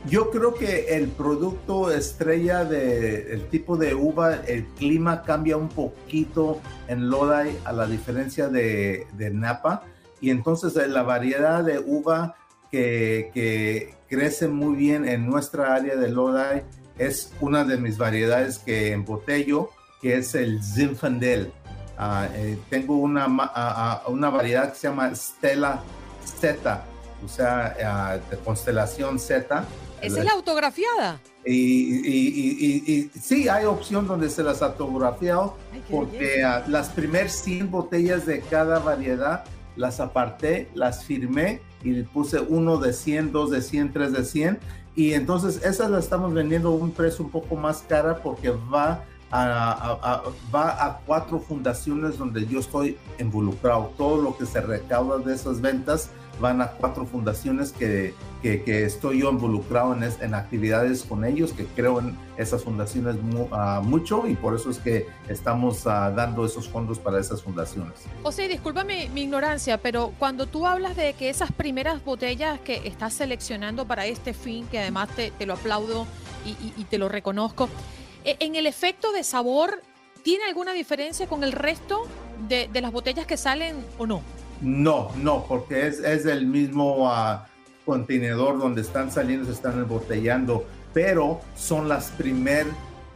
Yo 0.06 0.30
creo 0.30 0.54
que 0.54 0.96
el 0.96 1.08
producto 1.08 1.92
estrella 1.92 2.64
del 2.64 3.46
tipo 3.48 3.76
de 3.76 3.94
uva, 3.94 4.34
el 4.46 4.64
clima 4.74 5.22
cambia 5.22 5.56
un 5.56 5.68
poquito 5.68 6.60
en 6.88 7.08
Lodi 7.08 7.56
a 7.64 7.72
la 7.72 7.86
diferencia 7.86 8.48
de, 8.48 9.06
Napa. 9.32 9.84
Y 10.20 10.30
entonces 10.30 10.74
la 10.88 11.02
variedad 11.04 11.62
de 11.62 11.78
uva 11.78 12.34
que, 12.70 13.94
crece 14.08 14.48
muy 14.48 14.76
bien 14.76 15.08
en 15.08 15.26
nuestra 15.26 15.74
área 15.74 15.96
de 15.96 16.10
Lodi 16.10 16.62
es 16.98 17.32
una 17.40 17.64
de 17.64 17.78
mis 17.78 17.96
variedades 17.96 18.58
que 18.58 18.92
embotello, 18.92 19.70
que 20.00 20.16
es 20.16 20.34
el 20.34 20.62
Zinfandel. 20.62 21.52
Ah, 21.96 22.28
eh, 22.34 22.58
tengo 22.68 22.96
una, 22.96 23.26
una 24.08 24.30
variedad 24.30 24.72
que 24.72 24.78
se 24.80 24.88
llama 24.88 25.14
Stella 25.14 25.80
Z, 26.24 26.84
o 27.24 27.28
sea, 27.28 28.18
de 28.28 28.36
constelación 28.38 29.20
Z 29.20 29.64
¿Esa 30.02 30.18
es 30.18 30.24
la 30.24 30.32
autografiada? 30.32 31.20
Y, 31.44 33.10
sí, 33.20 33.48
hay 33.48 33.64
opción 33.64 34.06
donde 34.06 34.30
se 34.30 34.42
las 34.42 34.62
autografiado 34.62 35.56
porque 35.90 36.42
las 36.68 36.88
primeras 36.90 37.32
100 37.42 37.70
botellas 37.70 38.26
de 38.26 38.40
cada 38.40 38.78
variedad 38.78 39.44
las 39.76 40.00
aparté, 40.00 40.68
las 40.74 41.04
firmé 41.04 41.60
y 41.82 42.02
puse 42.02 42.40
uno 42.40 42.76
de 42.76 42.92
100, 42.92 43.32
dos 43.32 43.50
de 43.50 43.62
100, 43.62 43.92
tres 43.92 44.12
de 44.12 44.24
100. 44.24 44.58
Y 44.94 45.14
entonces 45.14 45.64
esas 45.64 45.90
las 45.90 46.04
estamos 46.04 46.32
vendiendo 46.34 46.68
a 46.68 46.72
un 46.72 46.90
precio 46.90 47.24
un 47.24 47.30
poco 47.30 47.56
más 47.56 47.82
cara 47.82 48.22
porque 48.22 48.50
va 48.50 49.04
a, 49.30 50.22
va 50.54 50.84
a 50.84 50.98
cuatro 51.06 51.40
fundaciones 51.40 52.18
donde 52.18 52.46
yo 52.46 52.60
estoy 52.60 52.98
involucrado. 53.18 53.92
Todo 53.96 54.20
lo 54.20 54.36
que 54.36 54.44
se 54.44 54.60
recauda 54.60 55.18
de 55.18 55.34
esas 55.34 55.60
ventas 55.60 56.10
van 56.40 56.60
a 56.60 56.68
cuatro 56.72 57.06
fundaciones 57.06 57.72
que, 57.72 58.14
que, 58.42 58.84
estoy 58.84 59.20
yo 59.20 59.30
involucrado 59.30 59.94
en, 59.94 60.02
en, 60.02 60.34
actividades 60.34 61.04
con 61.04 61.24
ellos, 61.24 61.52
que 61.52 61.66
creo 61.66 62.00
en 62.00 62.16
esas 62.36 62.64
fundaciones 62.64 63.16
ah, 63.52 63.80
mucho 63.84 64.26
y 64.26 64.34
por 64.34 64.54
eso 64.54 64.70
es 64.70 64.78
que 64.78 65.06
estamos 65.28 65.86
ah, 65.86 66.10
dando 66.10 66.44
esos 66.44 66.68
fondos 66.68 66.98
para 66.98 67.20
esas 67.20 67.42
fundaciones. 67.42 67.94
José, 68.22 68.48
discúlpame 68.48 69.08
mi 69.10 69.22
ignorancia, 69.22 69.78
pero 69.78 70.12
cuando 70.18 70.46
tú 70.46 70.66
hablas 70.66 70.96
de 70.96 71.14
que 71.14 71.30
esas 71.30 71.52
primeras 71.52 72.04
botellas 72.04 72.60
que 72.60 72.86
estás 72.86 73.14
seleccionando 73.14 73.86
para 73.86 74.06
este 74.06 74.34
fin, 74.34 74.66
que 74.70 74.78
además 74.78 75.08
te, 75.14 75.30
te 75.30 75.46
lo 75.46 75.54
aplaudo 75.54 76.06
y, 76.44 76.72
y 76.76 76.84
te 76.84 76.98
lo 76.98 77.08
reconozco, 77.08 77.68
e, 78.24 78.36
en 78.40 78.56
el 78.56 78.66
efecto 78.66 79.12
de 79.12 79.24
sabor, 79.24 79.82
¿tiene 80.22 80.44
alguna 80.44 80.72
diferencia 80.72 81.26
con 81.26 81.44
el 81.44 81.52
resto 81.52 82.02
de, 82.48 82.68
de 82.72 82.80
las 82.80 82.92
botellas 82.92 83.26
que 83.26 83.36
salen 83.36 83.76
o 83.98 84.06
no? 84.06 84.22
No, 84.62 85.10
no, 85.16 85.44
porque 85.46 85.88
es, 85.88 85.98
es 85.98 86.24
el 86.24 86.46
mismo 86.46 87.10
ah, 87.10 87.46
contenedor 87.84 88.58
donde 88.58 88.80
están 88.80 89.10
saliendo, 89.10 89.46
se 89.46 89.52
están 89.52 89.78
embotellando, 89.78 90.64
pero 90.94 91.40
son 91.56 91.88
las 91.88 92.10
primeras 92.12 92.72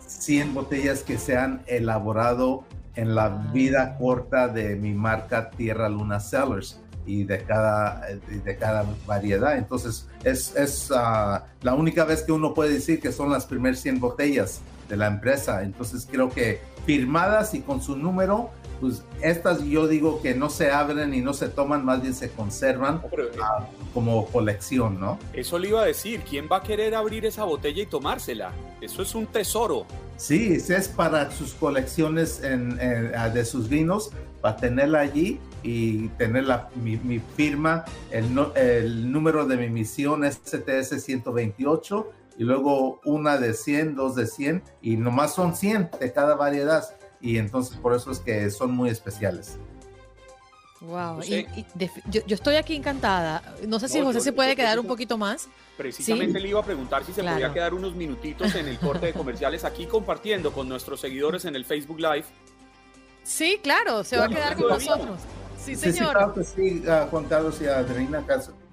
100 0.07 0.55
botellas 0.55 1.03
que 1.03 1.19
se 1.19 1.37
han 1.37 1.63
elaborado 1.67 2.65
en 2.97 3.15
la 3.15 3.29
vida 3.29 3.97
corta 3.97 4.49
de 4.49 4.75
mi 4.75 4.93
marca 4.93 5.51
Tierra 5.51 5.89
Luna 5.89 6.19
Sellers 6.19 6.81
y 7.05 7.23
de 7.23 7.45
cada, 7.45 8.03
de 8.45 8.57
cada 8.57 8.85
variedad. 9.07 9.57
Entonces, 9.57 10.09
es, 10.25 10.57
es 10.57 10.91
ah, 10.93 11.45
la 11.63 11.75
única 11.75 12.05
vez 12.05 12.23
que 12.23 12.33
uno 12.33 12.55
puede 12.55 12.75
decir 12.75 13.01
que 13.01 13.13
son 13.13 13.31
las 13.31 13.47
primeras 13.47 13.79
100 13.81 14.01
botellas 14.01 14.63
de 14.89 14.97
la 14.97 15.07
empresa. 15.07 15.63
Entonces, 15.63 16.09
creo 16.11 16.29
que 16.31 16.61
firmadas 16.85 17.55
y 17.55 17.61
con 17.61 17.81
su 17.81 17.97
número 17.97 18.51
pues 18.81 19.03
estas 19.23 19.63
yo 19.65 19.87
digo 19.87 20.21
que 20.23 20.35
no 20.35 20.51
se 20.51 20.71
abren 20.71 21.15
y 21.15 21.21
no 21.21 21.33
se 21.33 21.49
toman, 21.49 21.85
más 21.85 22.03
bien 22.03 22.15
se 22.15 22.31
conservan 22.31 23.03
ah, 23.43 23.67
como 23.95 24.27
colección, 24.27 25.01
¿no? 25.01 25.19
Eso 25.33 25.59
le 25.59 25.69
iba 25.69 25.83
a 25.83 25.87
decir, 25.87 26.23
¿quién 26.29 26.49
va 26.51 26.59
a 26.59 26.63
querer 26.63 26.95
abrir 26.95 27.25
esa 27.27 27.45
botella 27.45 27.83
y 27.83 27.87
tomársela? 27.87 28.53
Eso 28.81 29.03
es 29.03 29.15
un 29.15 29.27
tesoro. 29.27 29.87
Sí, 30.17 30.55
es 30.55 30.89
para 30.89 31.31
sus 31.31 31.55
colecciones 31.55 32.43
ah, 33.17 33.29
de 33.29 33.45
sus 33.45 33.69
vinos, 33.69 34.11
para 34.41 34.57
tenerla 34.57 35.01
allí 35.01 35.41
y 35.63 36.09
tener 36.11 36.47
mi, 36.77 37.19
firma, 37.37 37.85
el, 38.11 38.27
el 38.55 39.11
número 39.11 39.47
de 39.47 39.57
mi 39.57 39.69
misión 39.69 40.25
es 40.25 40.41
STS 40.45 41.03
128 41.03 42.13
y 42.39 42.45
luego 42.45 43.01
una 43.05 43.39
de 43.39 43.55
100, 43.55 43.95
dos 43.95 44.15
de 44.15 44.27
100 44.27 44.63
y 44.83 44.97
nomás 44.97 45.35
son 45.35 45.57
100 45.57 45.91
de 46.01 46.13
cada 46.13 46.35
variedad 46.35 46.85
y 47.21 47.39
entonces 47.39 47.77
por 47.77 47.95
eso 47.95 48.11
es 48.11 48.19
que 48.19 48.51
son 48.51 48.73
muy 48.73 48.91
especiales. 48.91 49.59
Wow, 50.81 51.23
y, 51.23 51.47
yo, 52.11 52.21
estoy 52.27 52.57
aquí 52.57 52.77
encantada. 52.77 53.57
No 53.67 53.79
sé 53.81 53.89
si 53.89 54.01
José 54.03 54.21
se 54.21 54.33
puede 54.33 54.55
quedar 54.55 54.79
un 54.79 54.87
poquito 54.87 55.17
más. 55.17 55.49
Precisamente 55.77 56.39
le 56.39 56.49
iba 56.49 56.61
a 56.61 56.65
preguntar 56.65 57.05
si 57.05 57.13
se 57.13 57.23
podía 57.23 57.53
quedar 57.53 57.75
unos 57.75 57.95
minutitos 57.95 58.55
en 58.55 58.69
el 58.69 58.79
corte 58.79 59.07
de 59.07 59.13
comerciales 59.13 59.65
aquí 59.65 59.87
compartiendo 59.87 60.53
con 60.53 60.69
nuestros 60.69 61.01
seguidores 61.01 61.45
en 61.45 61.57
el 61.57 61.65
Facebook 61.65 61.99
Live. 61.99 62.25
Sí, 63.23 63.59
claro, 63.63 64.05
se 64.05 64.17
va 64.17 64.27
a 64.27 64.29
quedar 64.29 64.57
con 64.57 64.69
nosotros. 64.69 65.19
Sí, 65.59 65.75
señor. 65.75 66.35
Sí, 66.37 66.81
sí, 66.81 66.85
Juan 67.11 67.25
Carlos 67.25 67.61
y 67.61 67.67
Adriana, 67.67 68.23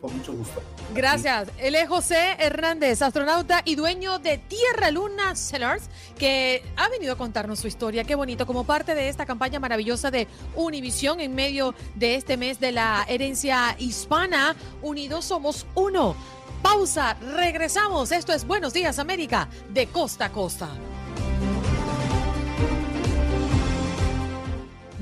con 0.03 0.17
mucho 0.17 0.33
gusto. 0.33 0.62
Gracias. 0.93 1.48
Él 1.57 1.75
es 1.75 1.88
José 1.88 2.36
Hernández, 2.38 3.01
astronauta 3.01 3.62
y 3.63 3.75
dueño 3.75 4.19
de 4.19 4.38
Tierra 4.38 4.91
Luna 4.91 5.33
Sellers, 5.33 5.86
que 6.17 6.62
ha 6.75 6.89
venido 6.89 7.13
a 7.13 7.15
contarnos 7.15 7.62
su 7.62 7.67
historia. 7.67 8.03
Qué 8.03 8.15
bonito, 8.15 8.45
como 8.45 8.65
parte 8.65 8.95
de 8.95 9.07
esta 9.07 9.25
campaña 9.25 9.62
maravillosa 9.62 10.12
de 10.12 10.27
Univisión 10.55 11.22
en 11.22 11.33
medio 11.33 11.74
de 11.95 12.15
este 12.15 12.36
mes 12.36 12.60
de 12.60 12.74
la 12.74 13.05
herencia 13.07 13.77
hispana. 13.79 14.57
Unidos 14.81 15.24
somos 15.24 15.65
uno. 15.74 16.17
Pausa, 16.62 17.13
regresamos. 17.36 18.12
Esto 18.12 18.33
es 18.33 18.45
Buenos 18.45 18.74
Días 18.74 19.00
América, 19.00 19.48
de 19.69 19.88
costa 19.88 20.25
a 20.25 20.31
costa. 20.33 20.67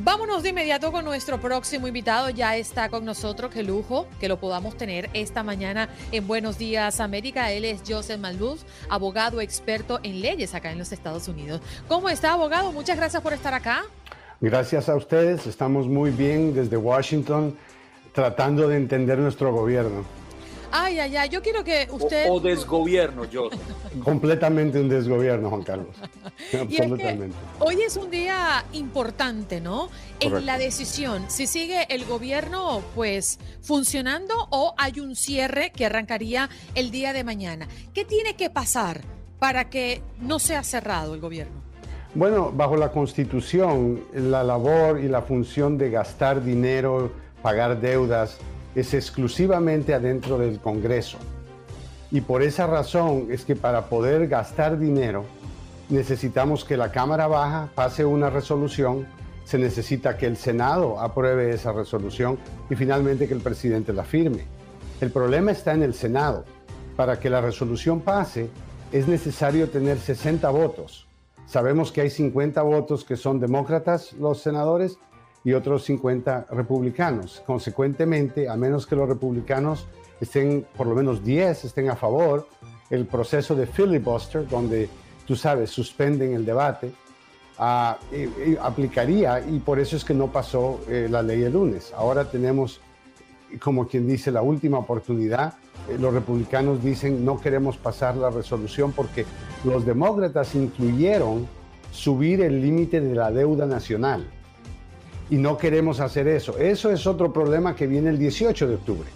Vámonos 0.04 0.42
de 0.42 0.50
inmediato 0.50 0.92
con 0.92 1.06
nuestro 1.06 1.40
próximo 1.40 1.88
invitado. 1.88 2.32
Ya 2.32 2.58
está 2.58 2.90
con 2.90 3.06
nosotros. 3.06 3.52
Qué 3.54 3.62
lujo 3.62 4.08
que 4.20 4.28
lo 4.28 4.40
podamos 4.40 4.76
tener 4.76 5.12
esta 5.14 5.44
mañana 5.44 5.90
en 6.12 6.26
Buenos 6.26 6.58
Días 6.58 7.00
América. 7.00 7.52
Él 7.52 7.66
es 7.66 7.84
Joseph 7.88 8.20
Malbus, 8.20 8.66
abogado 8.90 9.42
experto 9.42 10.00
en 10.02 10.22
leyes 10.22 10.56
acá 10.56 10.72
en 10.72 10.80
los 10.80 10.92
Estados 10.92 11.28
Unidos. 11.28 11.62
¿Cómo 11.88 12.10
está, 12.10 12.34
abogado? 12.34 12.72
Muchas 12.72 12.98
gracias 12.98 13.22
por 13.22 13.34
estar 13.34 13.54
acá. 13.54 13.84
Gracias 14.40 14.90
a 14.90 14.96
ustedes. 14.96 15.46
Estamos 15.46 15.88
muy 15.88 16.10
bien 16.10 16.56
desde 16.56 16.78
Washington 16.78 17.56
tratando 18.12 18.68
de 18.68 18.78
entender 18.78 19.20
nuestro 19.20 19.54
gobierno. 19.54 20.04
Ay, 20.72 21.00
ay, 21.00 21.18
ay, 21.18 21.30
yo 21.30 21.42
quiero 21.42 21.64
que 21.64 21.88
usted... 21.92 22.28
O, 22.30 22.40
desgobierno, 22.40 23.26
yo. 23.26 23.50
Completamente 24.04 24.80
un 24.80 24.88
desgobierno, 24.88 25.50
Juan 25.50 25.64
Carlos. 25.64 25.96
Absolutamente. 26.60 27.36
hoy 27.60 27.82
es 27.82 27.98
un 27.98 28.10
día 28.10 28.64
importante, 28.74 29.60
¿no? 29.60 29.90
En 30.20 30.46
la 30.46 30.58
decisión, 30.58 31.26
si 31.30 31.48
sigue 31.48 31.86
el 31.90 32.06
gobierno, 32.06 32.82
pues, 32.96 33.40
funcionando 33.62 34.34
o 34.50 34.74
hay 34.78 35.00
un 35.00 35.16
cierre 35.16 35.72
que 35.72 35.86
arrancaría 35.86 36.50
el 36.76 36.92
día 36.92 37.14
de 37.14 37.24
mañana. 37.24 37.68
¿Qué 37.94 38.06
tiene 38.06 38.36
que 38.36 38.50
pasar 38.50 39.02
para 39.40 39.70
que 39.70 40.02
no 40.20 40.40
sea 40.40 40.64
cerrado 40.64 41.16
el 41.16 41.22
gobierno? 41.22 41.62
Bueno, 42.14 42.52
bajo 42.52 42.76
la 42.76 42.92
Constitución, 42.92 44.02
la 44.14 44.44
labor 44.44 45.00
y 45.00 45.08
la 45.08 45.22
función 45.22 45.78
de 45.78 45.90
gastar 45.90 46.44
dinero, 46.44 47.12
pagar 47.42 47.80
deudas, 47.80 48.38
es 48.76 48.94
exclusivamente 48.94 49.94
adentro 49.94 50.38
del 50.38 50.60
Congreso. 50.60 51.18
Y 52.12 52.22
por 52.22 52.44
esa 52.44 52.68
razón 52.68 53.28
es 53.32 53.46
que 53.46 53.56
para 53.56 53.86
poder 53.86 54.28
gastar 54.28 54.78
dinero 54.78 55.26
necesitamos 55.90 56.66
que 56.66 56.78
la 56.78 56.92
Cámara 56.92 57.28
Baja 57.28 57.70
pase 57.76 58.06
una 58.06 58.30
resolución, 58.30 59.08
se 59.46 59.58
necesita 59.58 60.18
que 60.18 60.26
el 60.26 60.38
Senado 60.38 61.00
apruebe 61.00 61.52
esa 61.52 61.72
resolución 61.72 62.38
y 62.70 62.76
finalmente 62.76 63.28
que 63.28 63.34
el 63.34 63.42
presidente 63.42 63.94
la 63.94 64.04
firme. 64.04 64.46
El 65.02 65.12
problema 65.12 65.52
está 65.52 65.74
en 65.74 65.84
el 65.84 65.94
Senado. 65.94 66.46
Para 66.96 67.20
que 67.20 67.30
la 67.30 67.42
resolución 67.42 68.02
pase 68.02 68.50
es 68.92 69.08
necesario 69.08 69.70
tener 69.70 69.98
60 69.98 70.50
votos. 70.50 71.08
Sabemos 71.48 71.92
que 71.92 72.02
hay 72.02 72.10
50 72.10 72.62
votos 72.62 73.04
que 73.04 73.18
son 73.18 73.40
demócratas 73.40 74.14
los 74.14 74.42
senadores 74.42 74.98
y 75.44 75.54
otros 75.54 75.84
50 75.86 76.48
republicanos. 76.52 77.42
Consecuentemente, 77.46 78.48
a 78.48 78.56
menos 78.56 78.86
que 78.86 78.96
los 78.96 79.10
republicanos 79.10 79.88
estén, 80.20 80.66
por 80.78 80.88
lo 80.88 80.96
menos 80.96 81.24
10 81.24 81.66
estén 81.66 81.90
a 81.90 81.96
favor, 81.96 82.48
el 82.90 83.06
proceso 83.06 83.56
de 83.56 83.66
filibuster, 83.66 84.48
donde, 84.48 84.90
tú 85.26 85.36
sabes, 85.36 85.70
suspenden 85.70 86.34
el 86.34 86.46
debate, 86.46 86.92
ah, 87.58 87.98
aplicaría 88.62 89.40
y 89.40 89.60
por 89.60 89.80
eso 89.80 89.96
es 89.96 90.04
que 90.04 90.14
no 90.14 90.28
pasó 90.28 90.82
eh, 90.88 91.08
la 91.10 91.24
ley 91.24 91.44
el 91.44 91.54
lunes. 91.54 91.94
Ahora 91.96 92.30
tenemos, 92.30 92.82
como 93.60 93.88
quien 93.88 94.08
dice, 94.08 94.32
la 94.32 94.42
última 94.42 94.78
oportunidad. 94.78 95.56
Eh, 95.90 95.98
los 96.00 96.14
republicanos 96.14 96.84
dicen 96.84 97.26
no 97.26 97.40
queremos 97.40 97.78
pasar 97.78 98.16
la 98.16 98.30
resolución 98.30 98.92
porque 98.92 99.26
los 99.64 99.86
demócratas 99.86 100.54
incluyeron 100.54 101.48
subir 101.92 102.42
el 102.42 102.62
límite 102.62 103.02
de 103.02 103.16
la 103.16 103.32
deuda 103.32 103.66
nacional 103.66 104.28
y 105.32 105.38
no 105.38 105.58
queremos 105.58 106.02
hacer 106.02 106.28
eso. 106.28 106.58
Eso 106.58 106.92
es 106.92 107.08
otro 107.08 107.32
problema 107.32 107.74
que 107.74 107.88
viene 107.88 108.10
el 108.10 108.20
18 108.20 108.68
de 108.68 108.76
octubre. 108.76 109.10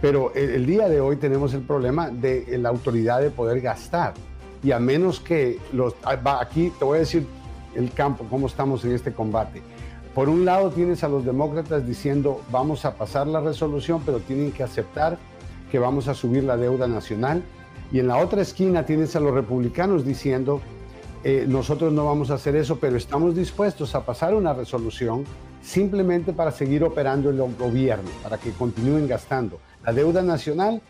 Pero 0.00 0.32
el, 0.34 0.64
día 0.64 0.88
de 0.88 1.00
hoy 1.00 1.16
tenemos 1.16 1.52
el 1.52 1.60
problema 1.60 2.08
de 2.08 2.58
la 2.58 2.70
autoridad 2.70 3.20
de 3.20 3.30
poder 3.30 3.60
gastar. 3.60 4.14
Y 4.62 4.72
a 4.72 4.78
menos 4.78 5.20
que 5.20 5.58
los... 5.72 5.94
Ah, 6.02 6.38
aquí 6.40 6.72
te 6.78 6.84
voy 6.86 6.96
a 6.96 7.00
decir 7.00 7.26
el 7.74 7.92
campo, 7.92 8.26
cómo 8.30 8.46
estamos 8.46 8.86
en 8.86 8.92
este 8.92 9.12
combate. 9.12 9.62
Por 10.14 10.30
un 10.30 10.46
lado 10.46 10.70
tienes 10.70 11.04
a 11.04 11.08
los 11.08 11.26
demócratas 11.26 11.86
diciendo 11.86 12.40
vamos 12.50 12.86
a 12.86 12.94
pasar 12.94 13.26
la 13.26 13.40
resolución, 13.40 14.00
pero 14.04 14.20
tienen 14.20 14.50
que 14.50 14.62
aceptar 14.62 15.18
que 15.70 15.78
vamos 15.78 16.08
a 16.08 16.14
subir 16.14 16.44
la 16.44 16.56
deuda 16.56 16.88
nacional. 16.88 17.42
Y 17.92 17.98
en 17.98 18.08
la 18.08 18.16
otra 18.16 18.40
esquina 18.40 18.86
tienes 18.86 19.14
a 19.14 19.20
los 19.20 19.34
republicanos 19.34 20.06
diciendo 20.06 20.62
eh, 21.24 21.46
nosotros 21.48 21.90
no 21.90 22.04
vamos 22.04 22.30
a 22.30 22.34
hacer 22.34 22.54
eso, 22.54 22.78
pero 22.78 22.98
estamos 22.98 23.34
dispuestos 23.34 23.94
a 23.94 24.04
pasar 24.04 24.34
una 24.34 24.52
resolución 24.52 25.24
simplemente 25.62 26.34
para 26.34 26.50
seguir 26.50 26.84
operando 26.84 27.30
el 27.30 27.38
gobierno, 27.54 28.10
para 28.22 28.36
que 28.36 28.50
continúen 28.50 29.08
gastando. 29.08 29.58
La 29.82 29.94
deuda 29.94 30.20
nacional, 30.20 30.82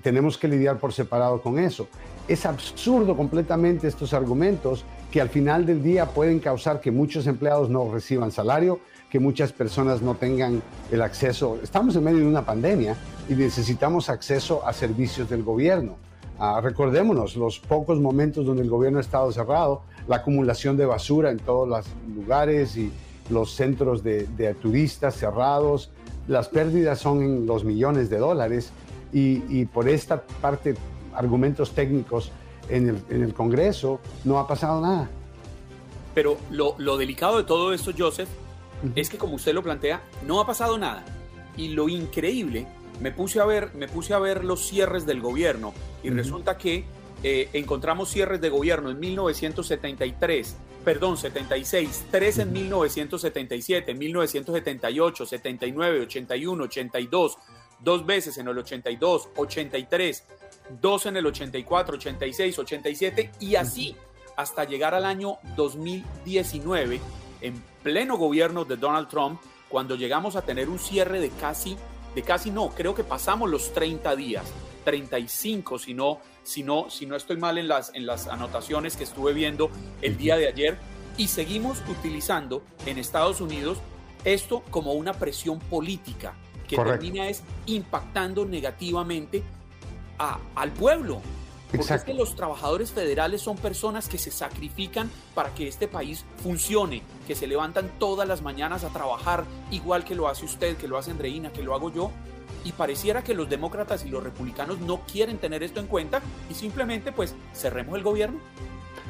tenemos 0.00 0.38
que 0.38 0.46
lidiar 0.46 0.78
por 0.78 0.92
separado 0.92 1.42
con 1.42 1.58
eso. 1.58 1.88
Es 2.28 2.46
absurdo 2.46 3.16
completamente 3.16 3.88
estos 3.88 4.12
argumentos 4.14 4.84
que 5.10 5.20
al 5.20 5.28
final 5.28 5.66
del 5.66 5.82
día 5.82 6.06
pueden 6.06 6.38
causar 6.38 6.80
que 6.80 6.92
muchos 6.92 7.26
empleados 7.26 7.68
no 7.68 7.90
reciban 7.92 8.30
salario, 8.30 8.78
que 9.10 9.18
muchas 9.18 9.52
personas 9.52 10.02
no 10.02 10.14
tengan 10.14 10.62
el 10.92 11.02
acceso. 11.02 11.58
Estamos 11.62 11.96
en 11.96 12.04
medio 12.04 12.18
de 12.18 12.26
una 12.26 12.44
pandemia 12.44 12.96
y 13.28 13.34
necesitamos 13.34 14.08
acceso 14.08 14.64
a 14.64 14.72
servicios 14.72 15.28
del 15.28 15.42
gobierno. 15.42 15.96
Ah, 16.38 16.60
recordémonos 16.60 17.36
los 17.36 17.60
pocos 17.60 18.00
momentos 18.00 18.44
donde 18.44 18.62
el 18.62 18.70
gobierno 18.70 18.98
ha 18.98 19.02
estado 19.02 19.30
cerrado, 19.30 19.82
la 20.08 20.16
acumulación 20.16 20.76
de 20.76 20.84
basura 20.84 21.30
en 21.30 21.38
todos 21.38 21.68
los 21.68 21.86
lugares 22.14 22.76
y 22.76 22.92
los 23.30 23.52
centros 23.52 24.02
de, 24.02 24.56
turistas 24.60 25.14
cerrados, 25.14 25.90
las 26.26 26.48
pérdidas 26.48 26.98
son 26.98 27.22
en 27.22 27.46
los 27.46 27.64
millones 27.64 28.10
de 28.10 28.18
dólares 28.18 28.72
y, 29.12 29.64
por 29.66 29.88
esta 29.88 30.22
parte, 30.40 30.74
argumentos 31.14 31.70
técnicos, 31.72 32.32
en 32.68 33.02
el, 33.10 33.34
Congreso 33.34 34.00
no 34.24 34.38
ha 34.38 34.48
pasado 34.48 34.80
nada. 34.80 35.08
Pero 36.14 36.36
lo, 36.50 36.96
delicado 36.96 37.38
de 37.38 37.44
todo 37.44 37.72
esto, 37.72 37.92
Joseph, 37.96 38.28
es 38.96 39.08
que 39.08 39.18
como 39.18 39.36
usted 39.36 39.54
lo 39.54 39.62
plantea, 39.62 40.02
no 40.26 40.40
ha 40.40 40.46
pasado 40.46 40.78
nada. 40.78 41.04
Y 41.56 41.68
lo 41.68 41.88
increíble, 41.88 42.66
me 43.00 43.10
puse 43.12 43.40
a 43.40 43.44
ver, 43.44 43.74
me 43.74 43.88
puse 43.88 44.14
a 44.14 44.18
ver 44.18 44.44
los 44.44 44.66
cierres 44.66 45.06
del 45.06 45.20
gobierno 45.20 45.74
y 46.02 46.10
resulta 46.10 46.56
que 46.56 46.84
eh, 47.22 47.48
encontramos 47.52 48.10
cierres 48.10 48.40
de 48.40 48.50
gobierno 48.50 48.90
en 48.90 49.00
1973, 49.00 50.56
perdón, 50.84 51.16
76, 51.16 52.06
tres 52.10 52.38
en 52.38 52.52
1977, 52.52 53.94
1978, 53.94 55.26
79, 55.26 56.00
81, 56.02 56.64
82, 56.64 57.38
dos 57.80 58.06
veces 58.06 58.38
en 58.38 58.48
el 58.48 58.58
82, 58.58 59.28
83, 59.36 60.24
dos 60.80 61.06
en 61.06 61.16
el 61.16 61.26
84, 61.26 61.96
86, 61.96 62.58
87 62.58 63.30
y 63.40 63.56
así 63.56 63.96
hasta 64.36 64.64
llegar 64.64 64.94
al 64.94 65.04
año 65.04 65.38
2019, 65.56 67.00
en 67.40 67.62
pleno 67.82 68.16
gobierno 68.16 68.64
de 68.64 68.76
Donald 68.76 69.08
Trump, 69.08 69.40
cuando 69.68 69.96
llegamos 69.96 70.36
a 70.36 70.42
tener 70.42 70.68
un 70.68 70.78
cierre 70.78 71.20
de 71.20 71.30
casi, 71.30 71.76
de 72.14 72.22
casi 72.22 72.50
no, 72.50 72.70
creo 72.70 72.94
que 72.94 73.04
pasamos 73.04 73.50
los 73.50 73.72
30 73.72 74.14
días, 74.16 74.44
35 74.84 75.78
si 75.78 75.94
no, 75.94 76.20
si 76.42 76.62
no, 76.62 76.90
si 76.90 77.06
no 77.06 77.16
estoy 77.16 77.36
mal 77.36 77.58
en 77.58 77.68
las, 77.68 77.92
en 77.94 78.06
las 78.06 78.26
anotaciones 78.28 78.96
que 78.96 79.04
estuve 79.04 79.32
viendo 79.32 79.70
el 80.02 80.16
día 80.16 80.36
de 80.36 80.48
ayer, 80.48 80.78
y 81.16 81.28
seguimos 81.28 81.82
utilizando 81.88 82.62
en 82.86 82.98
Estados 82.98 83.40
Unidos 83.40 83.78
esto 84.24 84.62
como 84.70 84.92
una 84.94 85.12
presión 85.14 85.58
política 85.58 86.34
que 86.68 86.76
termina 86.76 87.28
es 87.28 87.42
impactando 87.66 88.44
negativamente 88.44 89.42
al 90.18 90.72
pueblo. 90.72 91.20
Porque 91.76 91.94
es 91.94 92.04
que 92.04 92.14
los 92.14 92.36
trabajadores 92.36 92.92
federales 92.92 93.40
son 93.40 93.56
personas 93.56 94.08
que 94.08 94.18
se 94.18 94.30
sacrifican 94.30 95.10
para 95.34 95.54
que 95.54 95.68
este 95.68 95.88
país 95.88 96.24
funcione, 96.42 97.02
que 97.26 97.34
se 97.34 97.46
levantan 97.46 97.90
todas 97.98 98.28
las 98.28 98.42
mañanas 98.42 98.84
a 98.84 98.88
trabajar, 98.88 99.44
igual 99.70 100.04
que 100.04 100.14
lo 100.14 100.28
hace 100.28 100.44
usted, 100.44 100.76
que 100.76 100.88
lo 100.88 100.98
hace 100.98 101.10
Andreina, 101.10 101.52
que 101.52 101.62
lo 101.62 101.74
hago 101.74 101.92
yo. 101.92 102.10
Y 102.64 102.72
pareciera 102.72 103.22
que 103.22 103.34
los 103.34 103.50
demócratas 103.50 104.04
y 104.06 104.08
los 104.08 104.22
republicanos 104.22 104.80
no 104.80 105.00
quieren 105.00 105.38
tener 105.38 105.62
esto 105.62 105.80
en 105.80 105.86
cuenta 105.86 106.22
y 106.50 106.54
simplemente 106.54 107.12
pues 107.12 107.34
cerremos 107.54 107.96
el 107.96 108.02
gobierno. 108.02 108.38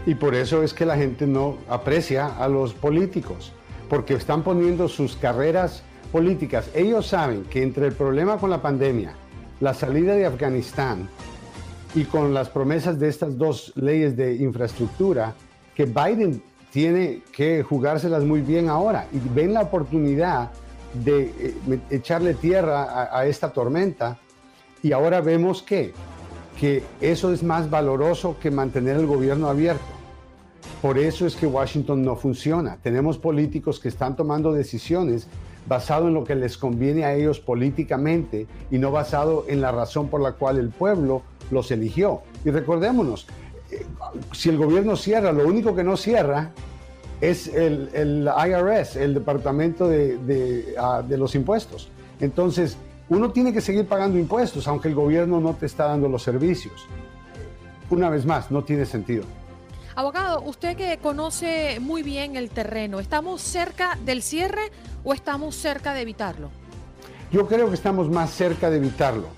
Y 0.06 0.14
por 0.16 0.34
eso 0.34 0.62
es 0.62 0.74
que 0.74 0.84
la 0.84 0.96
gente 0.96 1.26
no 1.26 1.56
aprecia 1.68 2.26
a 2.26 2.48
los 2.48 2.74
políticos, 2.74 3.52
porque 3.88 4.14
están 4.14 4.42
poniendo 4.42 4.88
sus 4.88 5.16
carreras 5.16 5.82
políticas. 6.12 6.68
Ellos 6.74 7.06
saben 7.06 7.44
que 7.44 7.62
entre 7.62 7.86
el 7.86 7.92
problema 7.92 8.38
con 8.38 8.50
la 8.50 8.60
pandemia, 8.60 9.14
la 9.60 9.72
salida 9.72 10.14
de 10.14 10.26
Afganistán 10.26 11.08
y 11.94 12.04
con 12.04 12.34
las 12.34 12.48
promesas 12.48 12.98
de 12.98 13.08
estas 13.08 13.38
dos 13.38 13.72
leyes 13.76 14.16
de 14.16 14.34
infraestructura, 14.34 15.34
que 15.74 15.84
Biden 15.84 16.42
tiene 16.70 17.22
que 17.32 17.62
jugárselas 17.62 18.24
muy 18.24 18.40
bien 18.40 18.68
ahora 18.68 19.06
y 19.12 19.18
ven 19.32 19.54
la 19.54 19.62
oportunidad 19.62 20.50
de 20.92 21.32
eh, 21.38 21.80
echarle 21.90 22.34
tierra 22.34 23.08
a, 23.16 23.26
esta 23.26 23.52
tormenta 23.52 24.18
y 24.82 24.92
ahora 24.92 25.20
vemos 25.20 25.62
que, 25.62 25.92
que 26.58 26.82
eso 27.00 27.32
es 27.32 27.42
más 27.42 27.70
valoroso 27.70 28.36
que 28.40 28.50
mantener 28.50 28.96
el 28.96 29.06
gobierno 29.06 29.48
abierto. 29.48 29.84
Por 30.82 30.98
eso 30.98 31.26
es 31.26 31.36
que 31.36 31.46
Washington 31.46 32.02
no 32.02 32.16
funciona. 32.16 32.76
Tenemos 32.82 33.18
políticos 33.18 33.80
que 33.80 33.88
están 33.88 34.16
tomando 34.16 34.52
decisiones 34.52 35.28
basado 35.66 36.08
en 36.08 36.14
lo 36.14 36.24
que 36.24 36.34
les 36.34 36.58
conviene 36.58 37.04
a 37.04 37.14
ellos 37.14 37.40
políticamente 37.40 38.46
y 38.70 38.78
no 38.78 38.90
basado 38.90 39.44
en 39.48 39.60
la 39.60 39.72
razón 39.72 40.08
por 40.08 40.20
la 40.20 40.32
cual 40.32 40.58
el 40.58 40.70
pueblo 40.70 41.22
los 41.50 41.70
eligió. 41.70 42.22
Y 42.44 42.50
recordémonos, 42.50 43.26
eh, 43.70 43.84
si 44.32 44.48
el 44.48 44.58
gobierno 44.58 44.96
cierra, 44.96 45.32
lo 45.32 45.46
único 45.46 45.74
que 45.74 45.84
no 45.84 45.96
cierra 45.96 46.50
es 47.20 47.48
el, 47.48 47.90
IRS, 48.26 48.96
el 48.96 49.14
Departamento 49.14 49.88
de, 49.88 50.74
ah, 50.78 51.02
de 51.06 51.16
los 51.16 51.34
Impuestos. 51.34 51.88
Entonces, 52.20 52.76
uno 53.08 53.30
tiene 53.30 53.52
que 53.52 53.60
seguir 53.60 53.86
pagando 53.86 54.18
impuestos, 54.18 54.66
aunque 54.66 54.88
el 54.88 54.94
gobierno 54.94 55.40
no 55.40 55.54
te 55.54 55.66
está 55.66 55.86
dando 55.86 56.08
los 56.08 56.22
servicios. 56.22 56.86
Una 57.90 58.08
vez 58.08 58.24
más, 58.24 58.50
no 58.50 58.64
tiene 58.64 58.86
sentido. 58.86 59.24
Abogado, 59.96 60.42
usted 60.42 60.76
que 60.76 60.98
conoce 60.98 61.78
muy 61.78 62.02
bien 62.02 62.34
el 62.34 62.50
terreno, 62.50 62.98
¿estamos 62.98 63.40
cerca 63.40 63.96
del 64.04 64.22
cierre 64.22 64.72
o 65.04 65.14
estamos 65.14 65.54
cerca 65.54 65.94
de 65.94 66.00
evitarlo? 66.00 66.50
Yo 67.30 67.46
creo 67.46 67.68
que 67.68 67.74
estamos 67.74 68.10
más 68.10 68.30
cerca 68.30 68.70
de 68.70 68.78
evitarlo, 68.78 69.28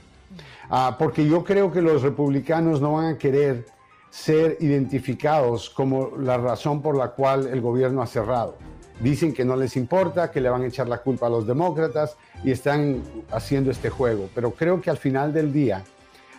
ah, 0.71 0.97
porque 0.99 1.27
yo 1.27 1.45
creo 1.45 1.71
que 1.71 1.83
los 1.83 2.01
republicanos 2.01 2.81
no 2.81 2.95
van 2.95 3.15
a 3.15 3.19
querer 3.19 3.67
ser 4.09 4.57
identificados 4.61 5.69
como 5.69 6.17
la 6.17 6.39
razón 6.39 6.81
por 6.81 6.97
la 6.97 7.09
cual 7.09 7.49
el 7.49 7.61
gobierno 7.61 8.01
ha 8.01 8.07
cerrado. 8.07 8.57
Dicen 8.99 9.35
que 9.35 9.45
no 9.45 9.57
les 9.57 9.77
importa, 9.77 10.31
que 10.31 10.41
le 10.41 10.49
van 10.49 10.63
a 10.63 10.67
echar 10.69 10.89
la 10.89 11.03
culpa 11.03 11.27
a 11.27 11.31
los 11.31 11.47
demócratas 11.47 12.17
y 12.43 12.51
están 12.51 13.03
haciendo 13.31 13.71
este 13.71 13.91
juego, 13.91 14.31
pero 14.35 14.53
creo 14.53 14.81
que 14.81 14.89
al 14.89 14.97
final 14.97 15.35
del 15.35 15.53
día 15.53 15.85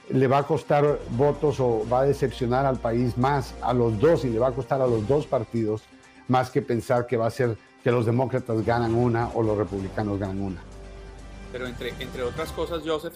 le 0.10 0.28
va 0.28 0.40
a 0.40 0.44
costar 0.44 1.00
votos 1.12 1.60
o 1.60 1.86
va 1.92 2.02
a 2.02 2.06
decepcionar 2.06 2.66
al 2.66 2.78
país 2.78 3.18
más 3.18 3.54
a 3.62 3.74
los 3.74 4.00
dos 4.00 4.24
y 4.26 4.30
le 4.30 4.40
va 4.40 4.48
a 4.48 4.52
costar 4.52 4.82
a 4.82 4.88
los 4.88 5.08
dos 5.08 5.26
partidos 5.26 5.84
más 6.28 6.50
que 6.50 6.62
pensar 6.62 7.08
que 7.08 7.18
va 7.18 7.28
a 7.28 7.32
ser 7.32 7.58
que 7.84 7.92
los 7.92 8.06
demócratas 8.06 8.66
ganan 8.66 8.96
una 8.96 9.30
o 9.30 9.42
los 9.42 9.58
republicanos 9.58 10.20
ganan 10.20 10.42
una. 10.42 10.62
Pero 11.52 11.68
entre, 11.68 11.94
entre 12.00 12.24
otras 12.24 12.52
cosas, 12.52 12.84
Joseph, 12.86 13.16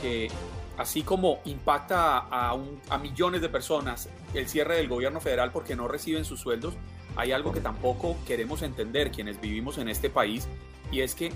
que 0.00 0.30
así 0.78 1.02
como 1.02 1.40
impacta 1.44 2.18
a, 2.18 2.56
a, 2.88 2.98
millones 2.98 3.42
de 3.42 3.48
personas 3.48 4.08
el 4.34 4.48
cierre 4.48 4.76
del 4.76 4.88
gobierno 4.88 5.20
federal 5.20 5.52
porque 5.52 5.76
no 5.76 5.86
reciben 5.88 6.24
sus 6.24 6.40
sueldos, 6.40 6.74
hay 7.16 7.32
algo 7.32 7.52
que 7.52 7.60
tampoco 7.60 8.16
queremos 8.26 8.62
entender 8.62 9.10
quienes 9.10 9.40
vivimos 9.40 9.78
en 9.78 9.88
este 9.88 10.10
país 10.10 10.48
y 10.90 11.00
es 11.00 11.14
que 11.14 11.32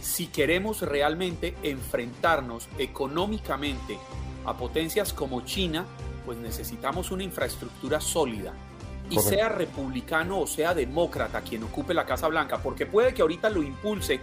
si 0.00 0.26
queremos 0.26 0.82
realmente 0.82 1.54
enfrentarnos 1.62 2.68
económicamente 2.78 3.98
a 4.44 4.56
potencias 4.56 5.12
como 5.12 5.42
China, 5.42 5.86
pues 6.24 6.38
necesitamos 6.38 7.10
una 7.10 7.22
infraestructura 7.22 8.00
sólida. 8.00 8.52
Y 9.10 9.18
sea 9.20 9.48
republicano 9.48 10.40
o 10.40 10.46
sea 10.46 10.74
demócrata 10.74 11.40
quien 11.40 11.62
ocupe 11.62 11.94
la 11.94 12.04
Casa 12.04 12.28
Blanca, 12.28 12.58
porque 12.62 12.84
puede 12.84 13.14
que 13.14 13.22
ahorita 13.22 13.48
lo 13.48 13.62
impulse 13.62 14.20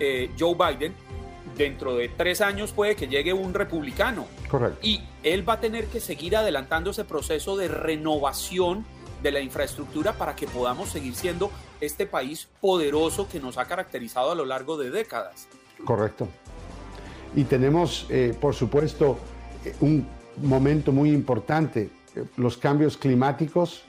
eh, 0.00 0.32
Joe 0.36 0.56
Biden, 0.56 0.92
dentro 1.56 1.94
de 1.94 2.08
tres 2.08 2.40
años 2.40 2.72
puede 2.72 2.96
que 2.96 3.06
llegue 3.06 3.32
un 3.32 3.54
republicano. 3.54 4.26
Correcto. 4.50 4.78
Y 4.82 5.00
él 5.22 5.48
va 5.48 5.54
a 5.54 5.60
tener 5.60 5.86
que 5.86 6.00
seguir 6.00 6.36
adelantando 6.36 6.90
ese 6.90 7.04
proceso 7.04 7.56
de 7.56 7.68
renovación 7.68 8.84
de 9.22 9.32
la 9.32 9.40
infraestructura 9.40 10.14
para 10.14 10.36
que 10.36 10.46
podamos 10.46 10.90
seguir 10.90 11.14
siendo 11.14 11.50
este 11.80 12.06
país 12.06 12.48
poderoso 12.60 13.28
que 13.28 13.40
nos 13.40 13.56
ha 13.56 13.64
caracterizado 13.64 14.32
a 14.32 14.34
lo 14.34 14.44
largo 14.44 14.76
de 14.76 14.90
décadas. 14.90 15.48
Correcto. 15.84 16.28
Y 17.34 17.44
tenemos, 17.44 18.06
eh, 18.10 18.36
por 18.38 18.54
supuesto, 18.54 19.18
un 19.80 20.06
momento 20.42 20.92
muy 20.92 21.10
importante, 21.10 21.90
los 22.36 22.56
cambios 22.56 22.96
climáticos 22.96 23.82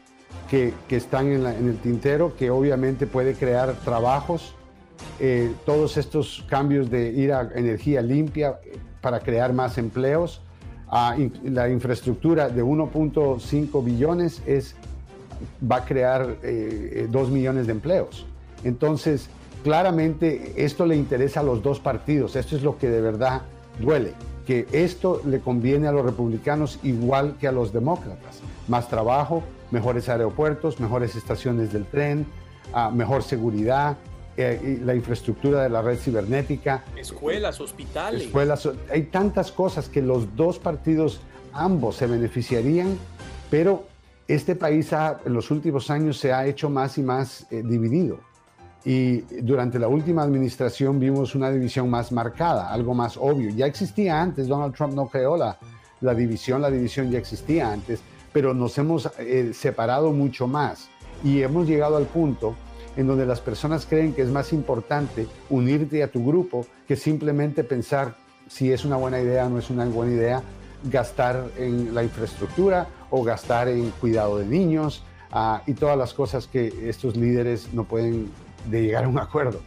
que, 0.50 0.74
están 0.90 1.32
en, 1.32 1.46
el 1.46 1.78
tintero, 1.78 2.36
que 2.36 2.50
obviamente 2.50 3.08
puede 3.08 3.34
crear 3.34 3.74
trabajos, 3.84 4.56
eh, 5.20 5.52
todos 5.66 5.98
estos 5.98 6.46
cambios 6.50 6.90
de 6.90 7.10
ir 7.10 7.34
a 7.34 7.50
energía 7.56 8.02
limpia, 8.02 8.60
para 9.02 9.20
crear 9.20 9.54
más 9.54 9.78
empleos. 9.78 10.42
Ah, 10.88 11.16
la 11.44 11.70
infraestructura 11.70 12.50
de 12.50 12.64
1.5 12.64 13.84
billones 13.84 14.42
es, 14.48 14.76
va 15.70 15.78
a 15.78 15.86
crear 15.86 16.26
2 16.26 16.40
eh, 16.44 17.08
millones 17.32 17.68
de 17.68 17.74
empleos. 17.74 18.26
Entonces, 18.64 19.30
claramente 19.64 20.54
esto 20.58 20.88
le 20.88 20.96
interesa 20.96 21.42
a 21.42 21.44
los 21.44 21.62
dos 21.62 21.80
partidos. 21.80 22.36
Esto 22.36 22.56
es 22.56 22.64
lo 22.64 22.80
que 22.80 22.90
de 22.90 23.00
verdad 23.00 23.44
duele, 23.80 24.14
que 24.46 24.68
esto 24.72 25.22
le 25.26 25.40
conviene 25.40 25.88
a 25.88 25.92
los 25.92 26.06
republicanos 26.06 26.80
igual 26.84 27.36
que 27.40 27.48
a 27.48 27.52
los 27.52 27.74
demócratas. 27.74 28.42
Más 28.68 28.88
trabajo, 28.88 29.44
mejores 29.72 30.08
aeropuertos, 30.10 30.80
mejores 30.80 31.16
estaciones 31.16 31.74
del 31.74 31.86
tren, 31.86 32.26
ah, 32.74 32.92
mejor 32.92 33.24
seguridad, 33.24 33.98
eh, 34.38 34.82
la 34.84 34.94
infraestructura 34.94 35.64
de 35.64 35.70
la 35.70 35.82
red 35.82 35.98
cibernética. 35.98 36.84
Escuelas, 36.98 37.62
hospitales. 37.62 38.24
Escuelas, 38.24 38.70
hay 38.92 39.04
tantas 39.04 39.52
cosas 39.52 39.88
que 39.88 40.02
los 40.02 40.36
dos 40.36 40.60
partidos, 40.60 41.22
ambos, 41.54 41.96
se 41.96 42.06
beneficiarían, 42.06 42.98
pero 43.50 43.86
este 44.28 44.56
país 44.56 44.92
en 44.92 45.34
los 45.34 45.52
últimos 45.52 45.90
años 45.90 46.18
se 46.18 46.34
ha 46.34 46.46
hecho 46.48 46.70
más 46.70 46.98
y 46.98 47.04
más 47.04 47.48
eh, 47.52 47.64
dividido. 47.64 48.20
Y 48.86 49.22
durante 49.42 49.80
la 49.80 49.88
última 49.88 50.22
administración 50.22 51.00
vimos 51.00 51.34
una 51.34 51.50
división 51.50 51.90
más 51.90 52.12
marcada, 52.12 52.72
algo 52.72 52.94
más 52.94 53.18
obvio. 53.18 53.50
Ya 53.50 53.66
existía 53.66 54.22
antes, 54.22 54.48
Donald 54.48 54.76
Trump 54.76 54.94
no 54.94 55.08
creó 55.08 55.36
la, 55.36 55.58
la 56.02 56.14
división, 56.14 56.62
la 56.62 56.70
división 56.70 57.10
ya 57.10 57.18
existía 57.18 57.72
antes, 57.72 58.02
pero 58.32 58.54
nos 58.54 58.78
hemos 58.78 59.10
eh, 59.18 59.52
separado 59.54 60.12
mucho 60.12 60.48
más 60.48 60.88
y 61.24 61.42
hemos 61.42 61.68
llegado 61.68 61.98
al 61.98 62.06
punto 62.06 62.56
en 62.96 63.08
donde 63.08 63.26
las 63.26 63.42
personas 63.42 63.86
creen 63.86 64.14
que 64.14 64.22
es 64.22 64.30
más 64.30 64.54
importante 64.54 65.28
unirte 65.50 66.04
a 66.04 66.12
tu 66.12 66.24
grupo 66.26 66.66
que 66.88 66.96
simplemente 66.96 67.64
pensar 67.64 68.16
si 68.48 68.72
es 68.72 68.86
una 68.86 68.96
buena 68.96 69.20
idea 69.20 69.48
o 69.48 69.50
no 69.50 69.60
es 69.60 69.70
una 69.70 69.86
buena 69.86 70.14
idea 70.14 70.44
gastar 70.84 71.50
en 71.58 71.96
la 71.96 72.04
infraestructura 72.04 72.88
o 73.10 73.24
gastar 73.24 73.68
en 73.68 73.90
cuidado 73.92 74.38
de 74.38 74.46
niños 74.46 75.04
ah, 75.32 75.64
y 75.66 75.74
todas 75.74 75.98
las 75.98 76.14
cosas 76.14 76.48
que 76.48 76.90
estos 76.90 77.18
líderes 77.18 77.74
no 77.74 77.86
pueden 77.86 78.30
de 78.66 78.84
llegar 78.84 79.06
a 79.06 79.08
un 79.08 79.20
acuerdo. 79.20 79.62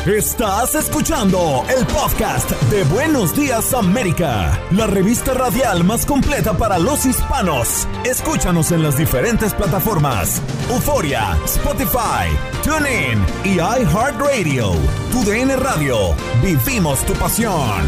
Estás 0.09 0.75
escuchando 0.75 1.67
el 1.69 1.85
podcast 1.85 2.51
de 2.71 2.83
Buenos 2.85 3.37
Días 3.37 3.75
América, 3.75 4.59
la 4.71 4.87
revista 4.87 5.35
radial 5.35 5.85
más 5.85 6.07
completa 6.07 6.57
para 6.57 6.79
los 6.79 7.05
hispanos. 7.05 7.87
Escúchanos 8.07 8.73
en 8.73 8.83
las 8.83 8.97
diferentes 8.97 9.53
plataformas: 9.53 10.41
Euforia, 10.71 11.37
Spotify, 11.45 12.25
TuneIn 12.65 13.23
y 13.45 13.57
iHeartRadio. 13.57 14.73
Tu 15.13 15.31
DN 15.31 15.55
Radio. 15.57 16.15
Vivimos 16.43 17.05
tu 17.05 17.13
pasión. 17.13 17.83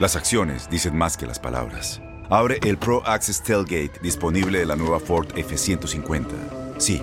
Las 0.00 0.16
acciones 0.16 0.70
dicen 0.70 0.96
más 0.96 1.18
que 1.18 1.26
las 1.26 1.38
palabras. 1.38 2.00
Abre 2.30 2.58
el 2.62 2.78
Pro 2.78 3.06
Access 3.06 3.42
Tailgate 3.42 4.00
disponible 4.00 4.60
de 4.60 4.64
la 4.64 4.74
nueva 4.74 5.00
Ford 5.00 5.28
F150. 5.34 6.78
Sí 6.78 7.02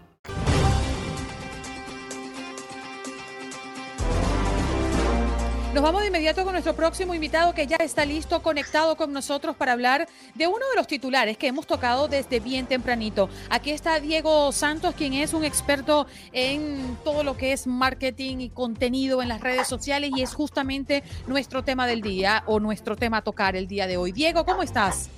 Nos 5.73 5.83
vamos 5.83 6.01
de 6.01 6.09
inmediato 6.09 6.43
con 6.43 6.51
nuestro 6.51 6.75
próximo 6.75 7.15
invitado 7.15 7.53
que 7.53 7.65
ya 7.65 7.77
está 7.77 8.03
listo, 8.03 8.41
conectado 8.41 8.97
con 8.97 9.13
nosotros 9.13 9.55
para 9.55 9.71
hablar 9.71 10.05
de 10.35 10.45
uno 10.45 10.67
de 10.69 10.75
los 10.75 10.85
titulares 10.85 11.37
que 11.37 11.47
hemos 11.47 11.65
tocado 11.65 12.09
desde 12.09 12.41
bien 12.41 12.65
tempranito. 12.65 13.29
Aquí 13.49 13.71
está 13.71 13.97
Diego 14.01 14.51
Santos, 14.51 14.95
quien 14.95 15.13
es 15.13 15.33
un 15.33 15.45
experto 15.45 16.07
en 16.33 16.97
todo 17.05 17.23
lo 17.23 17.37
que 17.37 17.53
es 17.53 17.67
marketing 17.67 18.39
y 18.39 18.49
contenido 18.49 19.21
en 19.21 19.29
las 19.29 19.39
redes 19.39 19.65
sociales 19.65 20.11
y 20.13 20.21
es 20.21 20.33
justamente 20.33 21.03
nuestro 21.25 21.63
tema 21.63 21.87
del 21.87 22.01
día 22.01 22.43
o 22.47 22.59
nuestro 22.59 22.97
tema 22.97 23.17
a 23.17 23.21
tocar 23.21 23.55
el 23.55 23.67
día 23.67 23.87
de 23.87 23.95
hoy. 23.95 24.11
Diego, 24.11 24.43
¿cómo 24.43 24.63
estás? 24.63 25.09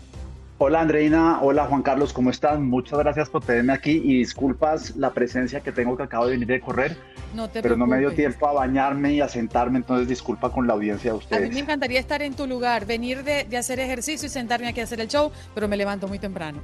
Hola 0.59 0.81
Andreina, 0.81 1.41
hola 1.41 1.65
Juan 1.65 1.81
Carlos, 1.81 2.13
¿cómo 2.13 2.29
están? 2.29 2.69
Muchas 2.69 2.99
gracias 2.99 3.27
por 3.27 3.43
tenerme 3.43 3.73
aquí 3.73 4.01
y 4.03 4.19
disculpas 4.19 4.95
la 4.95 5.11
presencia 5.11 5.61
que 5.61 5.71
tengo 5.71 5.97
que 5.97 6.03
acabo 6.03 6.27
de 6.27 6.33
venir 6.33 6.47
de 6.47 6.61
correr, 6.61 6.95
no 7.33 7.49
te 7.49 7.63
pero 7.63 7.75
no 7.75 7.87
me 7.87 7.97
dio 7.97 8.13
tiempo 8.13 8.47
a 8.47 8.53
bañarme 8.53 9.13
y 9.13 9.21
a 9.21 9.27
sentarme, 9.27 9.79
entonces 9.79 10.07
disculpa 10.07 10.51
con 10.51 10.67
la 10.67 10.73
audiencia 10.73 11.11
de 11.11 11.17
ustedes. 11.17 11.45
A 11.45 11.49
mí 11.49 11.55
me 11.55 11.61
encantaría 11.61 11.99
estar 11.99 12.21
en 12.21 12.35
tu 12.35 12.45
lugar, 12.45 12.85
venir 12.85 13.23
de, 13.23 13.45
de 13.45 13.57
hacer 13.57 13.79
ejercicio 13.79 14.27
y 14.27 14.29
sentarme 14.29 14.67
aquí 14.67 14.79
a 14.79 14.83
hacer 14.83 15.01
el 15.01 15.07
show, 15.07 15.31
pero 15.55 15.67
me 15.67 15.75
levanto 15.75 16.07
muy 16.07 16.19
temprano. 16.19 16.61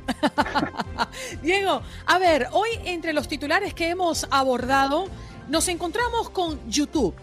Diego, 1.42 1.82
a 2.06 2.20
ver, 2.20 2.46
hoy 2.52 2.70
entre 2.86 3.12
los 3.12 3.28
titulares 3.28 3.74
que 3.74 3.90
hemos 3.90 4.28
abordado, 4.30 5.06
nos 5.50 5.68
encontramos 5.68 6.30
con 6.30 6.60
YouTube, 6.70 7.16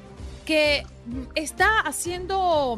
que 0.45 0.85
está 1.37 1.79
haciendo 1.81 2.77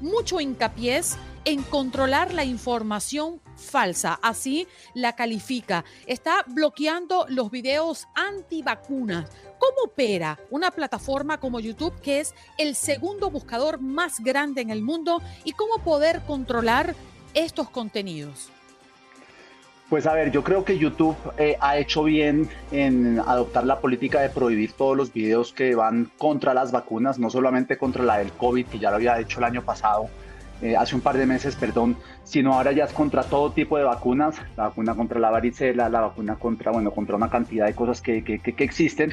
mucho 0.00 0.40
hincapié 0.40 1.00
en 1.44 1.62
controlar 1.62 2.34
la 2.34 2.44
información 2.44 3.40
falsa, 3.56 4.18
así 4.22 4.66
la 4.94 5.14
califica. 5.14 5.84
Está 6.06 6.44
bloqueando 6.46 7.26
los 7.28 7.50
videos 7.50 8.06
antivacunas. 8.14 9.30
¿Cómo 9.58 9.92
opera 9.92 10.38
una 10.50 10.70
plataforma 10.70 11.40
como 11.40 11.60
YouTube, 11.60 12.00
que 12.00 12.20
es 12.20 12.34
el 12.56 12.74
segundo 12.74 13.30
buscador 13.30 13.80
más 13.80 14.20
grande 14.20 14.60
en 14.60 14.70
el 14.70 14.82
mundo, 14.82 15.20
y 15.44 15.52
cómo 15.52 15.82
poder 15.82 16.22
controlar 16.26 16.94
estos 17.34 17.68
contenidos? 17.70 18.50
Pues 19.88 20.06
a 20.06 20.12
ver, 20.12 20.30
yo 20.30 20.44
creo 20.44 20.66
que 20.66 20.76
YouTube 20.76 21.16
eh, 21.38 21.56
ha 21.60 21.78
hecho 21.78 22.04
bien 22.04 22.50
en 22.70 23.18
adoptar 23.20 23.64
la 23.64 23.80
política 23.80 24.20
de 24.20 24.28
prohibir 24.28 24.72
todos 24.72 24.94
los 24.94 25.14
videos 25.14 25.54
que 25.54 25.74
van 25.74 26.10
contra 26.18 26.52
las 26.52 26.72
vacunas, 26.72 27.18
no 27.18 27.30
solamente 27.30 27.78
contra 27.78 28.04
la 28.04 28.18
del 28.18 28.30
COVID, 28.32 28.66
que 28.66 28.78
ya 28.78 28.90
lo 28.90 28.96
había 28.96 29.18
hecho 29.18 29.38
el 29.38 29.44
año 29.44 29.62
pasado, 29.62 30.10
eh, 30.62 30.76
hace 30.76 30.94
un 30.94 31.00
par 31.00 31.16
de 31.16 31.26
meses, 31.26 31.56
perdón, 31.56 31.96
sino 32.24 32.54
ahora 32.54 32.72
ya 32.72 32.84
es 32.84 32.92
contra 32.92 33.22
todo 33.22 33.52
tipo 33.52 33.78
de 33.78 33.84
vacunas, 33.84 34.36
la 34.56 34.64
vacuna 34.64 34.94
contra 34.94 35.20
la 35.20 35.30
varicela, 35.30 35.88
la 35.88 36.00
vacuna 36.00 36.36
contra, 36.36 36.72
bueno, 36.72 36.90
contra 36.90 37.16
una 37.16 37.30
cantidad 37.30 37.66
de 37.66 37.74
cosas 37.74 38.00
que, 38.00 38.22
que, 38.22 38.54
existen. 38.64 39.12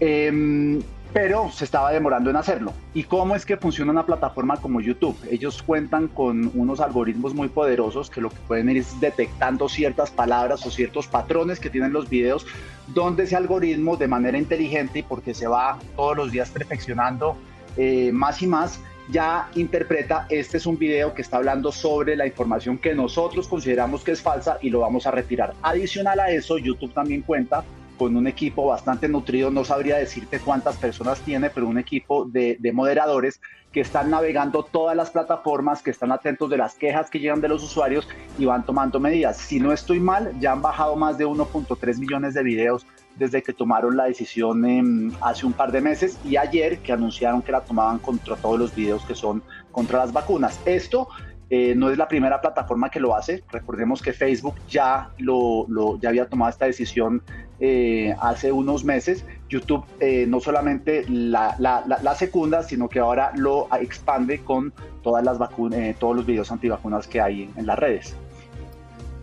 Eh, 0.00 0.80
pero 1.12 1.50
se 1.50 1.64
estaba 1.64 1.92
demorando 1.92 2.30
en 2.30 2.36
hacerlo. 2.36 2.72
¿Y 2.94 3.04
cómo 3.04 3.34
es 3.34 3.44
que 3.44 3.56
funciona 3.56 3.90
una 3.90 4.06
plataforma 4.06 4.56
como 4.58 4.80
YouTube? 4.80 5.16
Ellos 5.30 5.62
cuentan 5.62 6.08
con 6.08 6.50
unos 6.54 6.80
algoritmos 6.80 7.34
muy 7.34 7.48
poderosos 7.48 8.10
que 8.10 8.20
lo 8.20 8.30
que 8.30 8.36
pueden 8.46 8.70
ir 8.70 8.78
es 8.78 9.00
detectando 9.00 9.68
ciertas 9.68 10.10
palabras 10.10 10.64
o 10.66 10.70
ciertos 10.70 11.08
patrones 11.08 11.58
que 11.58 11.70
tienen 11.70 11.92
los 11.92 12.08
videos, 12.08 12.46
donde 12.88 13.24
ese 13.24 13.36
algoritmo 13.36 13.96
de 13.96 14.08
manera 14.08 14.38
inteligente 14.38 15.00
y 15.00 15.02
porque 15.02 15.34
se 15.34 15.46
va 15.46 15.78
todos 15.96 16.16
los 16.16 16.32
días 16.32 16.50
perfeccionando 16.50 17.36
eh, 17.76 18.10
más 18.12 18.42
y 18.42 18.46
más, 18.46 18.80
ya 19.10 19.48
interpreta, 19.54 20.26
este 20.30 20.56
es 20.56 20.66
un 20.66 20.78
video 20.78 21.14
que 21.14 21.22
está 21.22 21.36
hablando 21.36 21.72
sobre 21.72 22.16
la 22.16 22.26
información 22.26 22.78
que 22.78 22.94
nosotros 22.94 23.48
consideramos 23.48 24.02
que 24.02 24.12
es 24.12 24.22
falsa 24.22 24.58
y 24.62 24.70
lo 24.70 24.80
vamos 24.80 25.06
a 25.06 25.10
retirar. 25.10 25.54
Adicional 25.62 26.20
a 26.20 26.30
eso, 26.30 26.58
YouTube 26.58 26.92
también 26.92 27.22
cuenta 27.22 27.64
con 28.00 28.16
un 28.16 28.26
equipo 28.26 28.64
bastante 28.64 29.08
nutrido, 29.08 29.50
no 29.50 29.62
sabría 29.62 29.98
decirte 29.98 30.40
cuántas 30.40 30.78
personas 30.78 31.20
tiene, 31.20 31.50
pero 31.50 31.66
un 31.66 31.76
equipo 31.76 32.24
de, 32.24 32.58
moderadores 32.72 33.42
que 33.72 33.82
están 33.82 34.08
navegando 34.08 34.62
todas 34.62 34.96
las 34.96 35.10
plataformas, 35.10 35.82
que 35.82 35.90
están 35.90 36.10
atentos 36.10 36.48
de 36.48 36.56
las 36.56 36.76
quejas 36.76 37.10
que 37.10 37.18
llegan 37.18 37.42
de 37.42 37.48
los 37.48 37.62
usuarios 37.62 38.08
y 38.38 38.46
van 38.46 38.64
tomando 38.64 39.00
medidas. 39.00 39.36
Si 39.36 39.60
no 39.60 39.70
estoy 39.70 40.00
mal, 40.00 40.32
ya 40.40 40.52
han 40.52 40.62
bajado 40.62 40.96
más 40.96 41.18
de 41.18 41.26
1.3 41.26 41.98
millones 41.98 42.32
de 42.32 42.42
videos 42.42 42.86
desde 43.20 43.42
que 43.42 43.52
tomaron 43.52 43.98
la 43.98 44.04
decisión 44.04 44.64
em, 44.64 45.12
hace 45.20 45.44
un 45.44 45.52
par 45.52 45.70
de 45.70 45.82
meses 45.82 46.18
y 46.24 46.38
ayer 46.38 46.78
que 46.78 46.90
anunciaron 46.90 47.42
que 47.42 47.52
la 47.52 47.60
tomaban 47.60 47.98
contra 47.98 48.34
todos 48.34 48.58
los 48.58 48.74
videos 48.74 49.04
que 49.04 49.14
son 49.14 49.42
contra 49.70 49.98
las 49.98 50.10
vacunas. 50.10 50.58
Esto 50.64 51.06
eh, 51.50 51.74
no 51.76 51.90
es 51.90 51.98
la 51.98 52.08
primera 52.08 52.40
plataforma 52.40 52.88
que 52.88 52.98
lo 52.98 53.14
hace. 53.14 53.44
Recordemos 53.52 54.00
que 54.00 54.14
Facebook 54.14 54.54
ya, 54.70 55.10
lo, 55.18 55.66
ya 56.00 56.08
había 56.08 56.26
tomado 56.30 56.48
esta 56.48 56.64
decisión 56.64 57.22
eh, 57.62 58.16
hace 58.22 58.52
unos 58.52 58.86
meses, 58.86 59.26
YouTube 59.50 59.84
eh, 60.00 60.24
no 60.26 60.40
solamente 60.40 61.04
la, 61.06 61.54
la, 61.58 62.14
secunda, 62.14 62.62
sino 62.62 62.88
que 62.88 63.00
ahora 63.00 63.32
lo 63.36 63.68
expande 63.78 64.38
con 64.42 64.72
todas 65.02 65.22
las 65.22 65.36
vacunas, 65.36 65.78
eh, 65.78 65.94
todos 65.98 66.16
los 66.16 66.24
videos 66.24 66.50
antivacunas 66.50 67.06
que 67.06 67.20
hay 67.20 67.50
en 67.56 67.66
las 67.66 67.78
redes. 67.78 68.16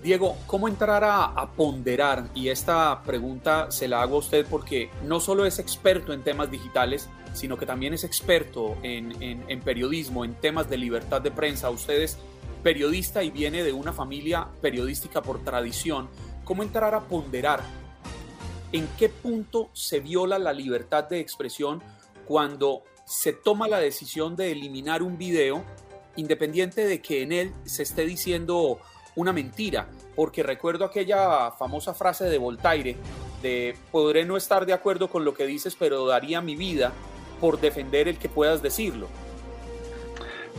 Diego, 0.08 0.38
¿cómo 0.48 0.70
entrar 0.70 1.04
a, 1.04 1.50
ponderar? 1.58 2.30
Y 2.34 2.48
esta 2.48 3.04
pregunta 3.04 3.70
se 3.72 3.90
la 3.90 4.02
hago 4.02 4.16
a 4.16 4.20
usted 4.20 4.46
porque 4.50 4.90
no 5.04 5.20
solo 5.20 5.46
es 5.46 5.60
experto 5.60 6.14
en 6.14 6.24
temas 6.24 6.50
digitales, 6.50 7.10
sino 7.34 7.58
que 7.58 7.66
también 7.66 7.94
es 7.94 8.06
experto 8.06 8.78
en, 8.84 9.22
en 9.22 9.60
periodismo, 9.60 10.24
en 10.24 10.36
temas 10.36 10.70
de 10.70 10.78
libertad 10.78 11.20
de 11.20 11.30
prensa. 11.30 11.70
Usted 11.70 12.02
es 12.02 12.18
periodista 12.64 13.22
y 13.22 13.32
viene 13.32 13.64
de 13.66 13.74
una 13.74 13.92
familia 13.92 14.48
periodística 14.62 15.22
por 15.22 15.44
tradición. 15.44 16.08
¿Cómo 16.46 16.64
entrar 16.64 16.96
a 16.96 17.02
ponderar 17.02 17.60
en 18.72 18.88
qué 18.98 19.10
punto 19.10 19.70
se 19.74 20.00
viola 20.00 20.40
la 20.40 20.54
libertad 20.54 21.04
de 21.04 21.20
expresión 21.20 21.84
cuando 22.26 22.84
se 23.06 23.34
toma 23.34 23.68
la 23.68 23.80
decisión 23.80 24.38
de 24.38 24.54
eliminar 24.54 25.04
un 25.04 25.18
video 25.18 25.66
independiente 26.16 26.86
de 26.86 27.02
que 27.02 27.24
en 27.24 27.34
él 27.34 27.54
se 27.66 27.84
esté 27.84 28.06
diciendo 28.06 28.80
una 29.18 29.34
mentira, 29.34 29.88
porque 30.16 30.44
recuerdo 30.44 30.86
aquella 30.86 31.52
famosa 31.52 31.94
frase 31.94 32.26
de 32.26 32.38
Voltaire 32.38 32.96
de 33.42 33.76
podré 33.92 34.26
no 34.26 34.38
estar 34.38 34.66
de 34.66 34.74
acuerdo 34.74 35.10
con 35.10 35.26
lo 35.26 35.34
que 35.34 35.46
dices, 35.46 35.76
pero 35.78 36.06
daría 36.06 36.40
mi 36.40 36.56
vida 36.56 36.94
por 37.42 37.60
defender 37.60 38.08
el 38.08 38.18
que 38.18 38.30
puedas 38.30 38.62
decirlo. 38.62 39.08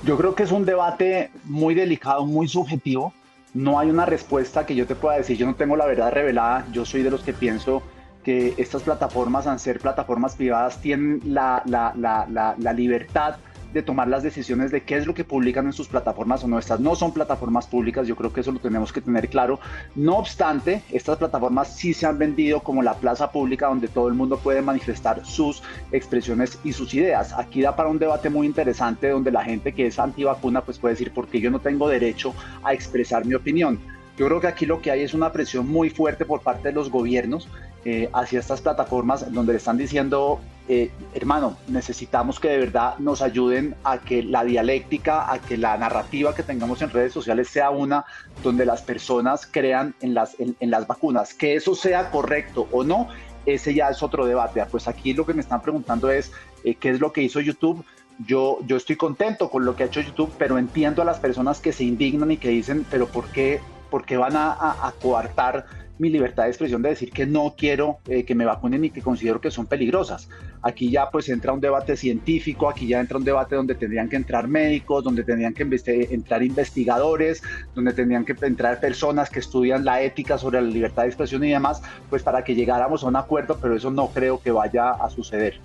Yo 0.04 0.16
creo 0.16 0.34
que 0.34 0.42
es 0.42 0.52
un 0.52 0.64
debate 0.64 1.30
muy 1.44 1.74
delicado, 1.74 2.26
muy 2.26 2.48
subjetivo. 2.48 3.12
No 3.54 3.78
hay 3.78 3.90
una 3.90 4.06
respuesta 4.06 4.66
que 4.66 4.74
yo 4.74 4.86
te 4.86 4.94
pueda 4.94 5.16
decir, 5.16 5.36
yo 5.36 5.46
no 5.46 5.54
tengo 5.54 5.76
la 5.76 5.86
verdad 5.86 6.12
revelada, 6.12 6.66
yo 6.72 6.84
soy 6.84 7.02
de 7.02 7.10
los 7.10 7.22
que 7.22 7.32
pienso 7.32 7.82
que 8.24 8.54
estas 8.58 8.82
plataformas, 8.82 9.46
al 9.46 9.58
ser 9.58 9.78
plataformas 9.78 10.36
privadas, 10.36 10.80
tienen 10.80 11.20
la, 11.24 11.62
la, 11.64 11.92
la, 11.96 12.54
la, 12.58 12.72
libertad 12.72 13.36
de 13.72 13.82
tomar 13.82 14.08
las 14.08 14.22
decisiones 14.22 14.70
de 14.70 14.82
qué 14.82 14.96
es 14.96 15.06
lo 15.06 15.14
que 15.14 15.24
publican 15.24 15.66
en 15.66 15.72
sus 15.72 15.88
plataformas 15.88 16.44
o 16.44 16.48
no. 16.48 16.58
Estas 16.58 16.80
no 16.80 16.94
son 16.94 17.12
plataformas 17.12 17.66
públicas, 17.66 18.06
yo 18.06 18.16
creo 18.16 18.32
que 18.32 18.40
eso 18.40 18.52
lo 18.52 18.58
tenemos 18.58 18.92
que 18.92 19.00
tener 19.00 19.28
claro. 19.28 19.60
No 19.94 20.16
obstante, 20.16 20.82
estas 20.90 21.18
plataformas 21.18 21.76
sí 21.76 21.94
se 21.94 22.06
han 22.06 22.18
vendido 22.18 22.60
como 22.60 22.82
la 22.82 22.94
plaza 22.94 23.30
pública 23.30 23.66
donde 23.68 23.88
todo 23.88 24.08
el 24.08 24.14
mundo 24.14 24.38
puede 24.38 24.62
manifestar 24.62 25.24
sus 25.24 25.62
expresiones 25.92 26.58
y 26.64 26.72
sus 26.72 26.94
ideas. 26.94 27.32
Aquí 27.32 27.62
da 27.62 27.76
para 27.76 27.88
un 27.88 27.98
debate 27.98 28.30
muy 28.30 28.46
interesante 28.46 29.10
donde 29.10 29.30
la 29.30 29.44
gente 29.44 29.72
que 29.72 29.86
es 29.86 29.98
antivacuna 29.98 30.62
pues 30.62 30.78
puede 30.78 30.94
decir, 30.94 31.12
¿por 31.12 31.28
qué 31.28 31.40
yo 31.40 31.50
no 31.50 31.60
tengo 31.60 31.88
derecho 31.88 32.34
a 32.62 32.72
expresar 32.72 33.24
mi 33.24 33.34
opinión? 33.34 33.78
Yo 34.18 34.26
creo 34.26 34.40
que 34.40 34.48
aquí 34.48 34.66
lo 34.66 34.82
que 34.82 34.90
hay 34.90 35.02
es 35.02 35.14
una 35.14 35.30
presión 35.30 35.68
muy 35.68 35.90
fuerte 35.90 36.24
por 36.24 36.40
parte 36.40 36.68
de 36.68 36.74
los 36.74 36.90
gobiernos 36.90 37.48
eh, 37.84 38.10
hacia 38.12 38.40
estas 38.40 38.60
plataformas 38.60 39.32
donde 39.32 39.52
le 39.52 39.58
están 39.58 39.78
diciendo, 39.78 40.40
eh, 40.68 40.90
hermano, 41.14 41.56
necesitamos 41.68 42.40
que 42.40 42.48
de 42.48 42.58
verdad 42.58 42.98
nos 42.98 43.22
ayuden 43.22 43.76
a 43.84 43.98
que 43.98 44.24
la 44.24 44.42
dialéctica, 44.42 45.32
a 45.32 45.38
que 45.38 45.56
la 45.56 45.76
narrativa 45.78 46.34
que 46.34 46.42
tengamos 46.42 46.82
en 46.82 46.90
redes 46.90 47.12
sociales 47.12 47.48
sea 47.48 47.70
una 47.70 48.04
donde 48.42 48.66
las 48.66 48.82
personas 48.82 49.48
crean 49.48 49.94
en 50.00 50.14
las, 50.14 50.34
en, 50.40 50.56
las 50.68 50.88
vacunas. 50.88 51.32
Que 51.32 51.54
eso 51.54 51.76
sea 51.76 52.10
correcto 52.10 52.66
o 52.72 52.82
no, 52.82 53.06
ese 53.46 53.72
ya 53.72 53.88
es 53.88 54.02
otro 54.02 54.26
debate. 54.26 54.64
Pues 54.68 54.88
aquí 54.88 55.14
lo 55.14 55.24
que 55.24 55.32
me 55.32 55.42
están 55.42 55.62
preguntando 55.62 56.10
es 56.10 56.32
eh, 56.64 56.74
qué 56.74 56.90
es 56.90 56.98
lo 56.98 57.12
que 57.12 57.22
hizo 57.22 57.40
YouTube. 57.40 57.84
Yo, 58.26 58.58
yo 58.66 58.76
estoy 58.76 58.96
contento 58.96 59.48
con 59.48 59.64
lo 59.64 59.76
que 59.76 59.84
ha 59.84 59.86
hecho 59.86 60.00
YouTube, 60.00 60.32
pero 60.38 60.58
entiendo 60.58 61.02
a 61.02 61.04
las 61.04 61.20
personas 61.20 61.60
que 61.60 61.72
se 61.72 61.84
indignan 61.84 62.32
y 62.32 62.36
que 62.36 62.48
dicen, 62.48 62.84
pero 62.90 63.06
¿por 63.06 63.28
qué 63.28 63.60
porque 63.90 64.16
van 64.16 64.36
a, 64.36 64.92
coartar 65.00 65.66
mi 65.98 66.10
libertad 66.10 66.44
de 66.44 66.50
expresión 66.50 66.80
de 66.80 66.90
decir 66.90 67.10
que 67.10 67.26
no 67.26 67.54
quiero 67.58 67.98
eh, 68.06 68.24
que 68.24 68.34
me 68.34 68.44
vacunen 68.44 68.84
y 68.84 68.90
que 68.90 69.02
considero 69.02 69.40
que 69.40 69.50
son 69.50 69.66
peligrosas. 69.66 70.28
Aquí 70.62 70.90
ya 70.90 71.10
pues 71.10 71.28
entra 71.28 71.52
un 71.52 71.60
debate 71.60 71.96
científico, 71.96 72.68
aquí 72.68 72.86
ya 72.86 73.00
entra 73.00 73.18
un 73.18 73.24
debate 73.24 73.56
donde 73.56 73.74
tendrían 73.74 74.08
que 74.08 74.14
entrar 74.14 74.46
médicos, 74.46 75.02
donde 75.02 75.24
tendrían 75.24 75.54
que 75.54 75.64
entrar 76.10 76.42
investigadores, 76.44 77.42
donde 77.74 77.92
tendrían 77.92 78.24
que 78.24 78.36
entrar 78.42 78.78
personas 78.78 79.28
que 79.28 79.40
estudian 79.40 79.84
la 79.84 80.00
ética 80.00 80.38
sobre 80.38 80.62
la 80.62 80.68
libertad 80.68 81.02
de 81.02 81.08
expresión 81.08 81.42
y 81.42 81.50
demás, 81.50 81.82
pues 82.08 82.22
para 82.22 82.44
que 82.44 82.54
llegáramos 82.54 83.02
a 83.02 83.08
un 83.08 83.16
acuerdo, 83.16 83.58
pero 83.60 83.74
eso 83.74 83.90
no 83.90 84.08
creo 84.08 84.40
que 84.40 84.52
vaya 84.52 84.90
a 84.90 85.10
suceder. 85.10 85.60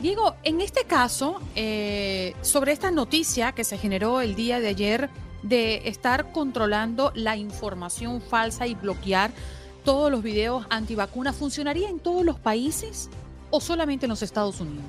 Diego, 0.00 0.34
en 0.42 0.60
este 0.60 0.84
caso, 0.84 1.40
eh, 1.54 2.34
sobre 2.42 2.72
esta 2.72 2.90
noticia 2.90 3.52
que 3.52 3.64
se 3.64 3.78
generó 3.78 4.20
el 4.20 4.34
día 4.34 4.60
de 4.60 4.68
ayer, 4.68 5.08
de 5.44 5.88
estar 5.88 6.32
controlando 6.32 7.12
la 7.14 7.36
información 7.36 8.20
falsa 8.20 8.66
y 8.66 8.74
bloquear 8.74 9.30
todos 9.84 10.10
los 10.10 10.22
videos 10.22 10.66
antivacunas, 10.70 11.36
¿funcionaría 11.36 11.88
en 11.90 12.00
todos 12.00 12.24
los 12.24 12.40
países 12.40 13.10
o 13.50 13.60
solamente 13.60 14.06
en 14.06 14.10
los 14.10 14.22
Estados 14.22 14.60
Unidos? 14.60 14.84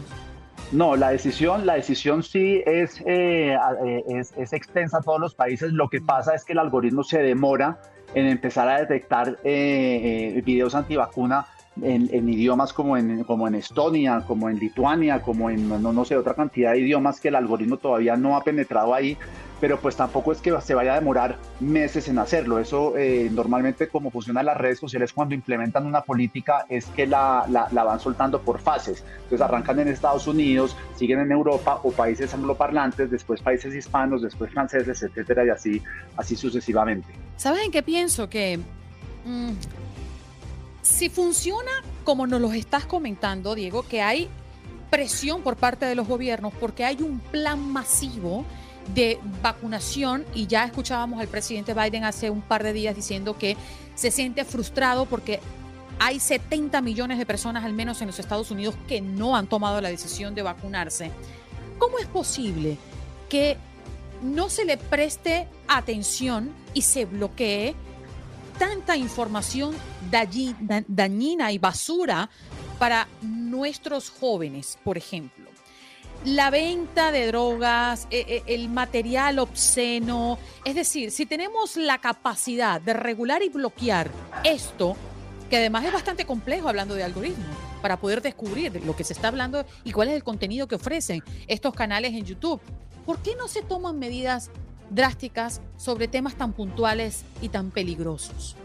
No, 0.71 0.95
la 0.95 1.11
decisión, 1.11 1.65
la 1.65 1.75
decisión 1.75 2.23
sí 2.23 2.63
es, 2.65 3.01
eh, 3.05 3.55
eh, 3.85 4.03
es, 4.07 4.53
extensa 4.53 4.97
a 4.97 5.01
todos 5.01 5.19
los 5.19 5.35
países. 5.35 5.71
Lo 5.71 5.89
que 5.89 6.01
pasa 6.01 6.33
es 6.33 6.43
que 6.43 6.53
el 6.53 6.59
algoritmo 6.59 7.03
se 7.03 7.19
demora 7.19 7.79
en 8.15 8.25
empezar 8.25 8.67
a 8.69 8.79
detectar 8.79 9.37
eh, 9.43 10.41
videos 10.45 10.73
antivacuna 10.73 11.45
en, 11.81 12.09
en, 12.11 12.29
idiomas 12.29 12.73
como 12.73 12.97
en, 12.97 13.23
como 13.23 13.47
en 13.47 13.55
Estonia, 13.55 14.23
como 14.25 14.49
en 14.49 14.57
Lituania, 14.57 15.21
como 15.21 15.49
en 15.49 15.67
no, 15.69 15.93
no 15.93 16.05
sé, 16.05 16.15
otra 16.15 16.33
cantidad 16.33 16.71
de 16.71 16.79
idiomas 16.79 17.19
que 17.19 17.29
el 17.29 17.35
algoritmo 17.35 17.77
todavía 17.77 18.15
no 18.15 18.35
ha 18.35 18.43
penetrado 18.43 18.93
ahí 18.93 19.17
pero 19.59 19.79
pues 19.79 19.95
tampoco 19.95 20.31
es 20.31 20.41
que 20.41 20.59
se 20.61 20.75
vaya 20.75 20.93
a 20.93 20.95
demorar 20.95 21.37
meses 21.59 22.07
en 22.07 22.19
hacerlo. 22.19 22.59
Eso 22.59 22.97
eh, 22.97 23.29
normalmente 23.31 23.87
como 23.87 24.11
funcionan 24.11 24.45
las 24.45 24.57
redes 24.57 24.79
sociales 24.79 25.13
cuando 25.13 25.33
implementan 25.33 25.85
una 25.85 26.01
política 26.01 26.65
es 26.69 26.85
que 26.87 27.07
la, 27.07 27.45
la, 27.49 27.83
van 27.83 27.99
soltando 27.99 28.41
por 28.41 28.59
fases. 28.59 29.03
Entonces 29.23 29.41
arrancan 29.41 29.79
en 29.79 29.87
Estados 29.87 30.27
Unidos, 30.27 30.75
siguen 30.95 31.19
en 31.19 31.31
Europa 31.31 31.79
o 31.83 31.91
países 31.91 32.33
angloparlantes, 32.33 33.09
después 33.09 33.41
países 33.41 33.73
hispanos, 33.73 34.21
después 34.21 34.51
franceses, 34.51 35.01
etcétera, 35.01 35.45
y 35.45 35.49
así, 35.49 35.81
así 36.17 36.35
sucesivamente. 36.35 37.07
¿Sabes 37.37 37.65
en 37.65 37.71
qué 37.71 37.81
pienso? 37.81 38.29
Que 38.29 38.59
mm, 39.25 39.51
si 40.85 41.09
funciona 41.09 41.71
como 42.03 42.27
nos 42.27 42.39
lo 42.39 42.53
estás 42.53 42.85
comentando, 42.85 43.55
Diego, 43.55 43.83
que 43.87 44.03
hay 44.03 44.29
presión 44.91 45.41
por 45.41 45.55
parte 45.55 45.85
de 45.87 45.95
los 45.95 46.07
gobiernos 46.07 46.53
porque 46.59 46.85
hay 46.85 47.01
un 47.01 47.19
plan 47.19 47.59
masivo 47.59 48.45
de 48.93 49.19
vacunación 49.41 50.23
y 50.35 50.45
ya 50.45 50.63
escuchábamos 50.63 51.19
al 51.19 51.27
presidente 51.27 51.73
Biden 51.73 52.03
hace 52.03 52.29
un 52.29 52.41
par 52.41 52.61
de 52.61 52.71
días 52.71 52.95
diciendo 52.95 53.35
que 53.35 53.57
se 53.95 54.11
siente 54.11 54.45
frustrado 54.45 55.07
porque 55.07 55.39
hay 55.97 56.19
70 56.19 56.79
millones 56.81 57.17
de 57.17 57.25
personas 57.25 57.65
al 57.65 57.73
menos 57.73 57.99
en 58.01 58.07
los 58.07 58.19
Estados 58.19 58.51
Unidos 58.51 58.75
que 58.87 59.01
no 59.01 59.35
han 59.35 59.47
tomado 59.47 59.81
la 59.81 59.89
decisión 59.89 60.35
de 60.35 60.43
vacunarse. 60.43 61.09
¿Cómo 61.79 61.97
es 61.97 62.05
posible 62.05 62.77
que 63.27 63.57
no 64.21 64.51
se 64.51 64.65
le 64.65 64.77
preste 64.77 65.47
atención 65.67 66.51
y 66.75 66.83
se 66.83 67.05
bloquee 67.05 67.73
tanta 68.57 68.97
información 68.97 69.75
dañina 70.09 71.51
y 71.51 71.57
basura 71.57 72.29
para 72.79 73.07
nuestros 73.21 74.09
jóvenes, 74.09 74.77
por 74.83 74.97
ejemplo? 74.97 75.45
la 76.23 76.49
venta 76.49 77.11
de 77.11 77.27
drogas, 77.27 78.07
eh, 78.09 78.25
eh, 78.27 78.43
el 78.47 78.69
material 78.69 79.37
obsceno. 79.37 80.39
Es 80.63 80.73
decir, 80.73 81.11
si 81.11 81.27
tenemos 81.27 81.77
la 81.77 81.99
capacidad 81.99 82.81
de 82.81 82.93
regular 82.93 83.43
y 83.43 83.49
bloquear 83.49 84.09
esto, 84.43 84.95
que 85.49 85.57
además 85.57 85.85
es 85.85 85.93
bastante 85.93 86.25
complejo 86.25 86.67
hablando 86.67 86.95
de 86.95 87.03
algoritmos, 87.03 87.55
para 87.81 87.99
poder 87.99 88.23
descubrir 88.23 88.83
lo 88.83 88.95
que 88.95 89.03
se 89.03 89.13
está 89.13 89.27
hablando 89.27 89.63
y 89.83 89.91
cuál 89.91 90.07
es 90.07 90.15
el 90.15 90.23
contenido 90.23 90.67
que 90.67 90.75
ofrecen 90.75 91.23
estos 91.47 91.75
canales 91.75 92.13
en 92.13 92.25
YouTube, 92.25 92.59
¿por 93.05 93.19
qué 93.19 93.35
no 93.35 93.47
se 93.47 93.61
toman 93.61 93.99
medidas 93.99 94.49
drásticas 94.89 95.61
sobre 95.77 96.07
temas 96.07 96.35
tan 96.35 96.53
puntuales 96.53 97.25
y 97.41 97.49
tan 97.49 97.71
peligrosos? 97.71 98.55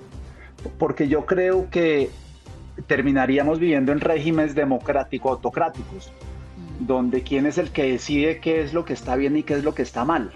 Porque 0.79 1.09
yo 1.09 1.27
creo 1.27 1.71
que 1.71 2.11
terminaríamos 2.87 3.59
viviendo 3.59 3.93
en 3.93 4.01
regímenes 4.01 4.55
democráticos 4.55 5.33
autocráticos 5.33 6.13
donde 6.81 7.23
quién 7.23 7.47
es 7.47 7.59
el 7.59 7.71
que 7.71 7.93
decide 7.93 8.41
qué 8.41 8.63
es 8.63 8.73
lo 8.73 8.85
que 8.85 8.95
está 8.95 9.15
bien 9.17 9.37
y 9.37 9.43
qué 9.43 9.55
es 9.55 9.65
lo 9.65 9.75
que 9.75 9.83
está 9.83 10.05
mal. 10.05 10.33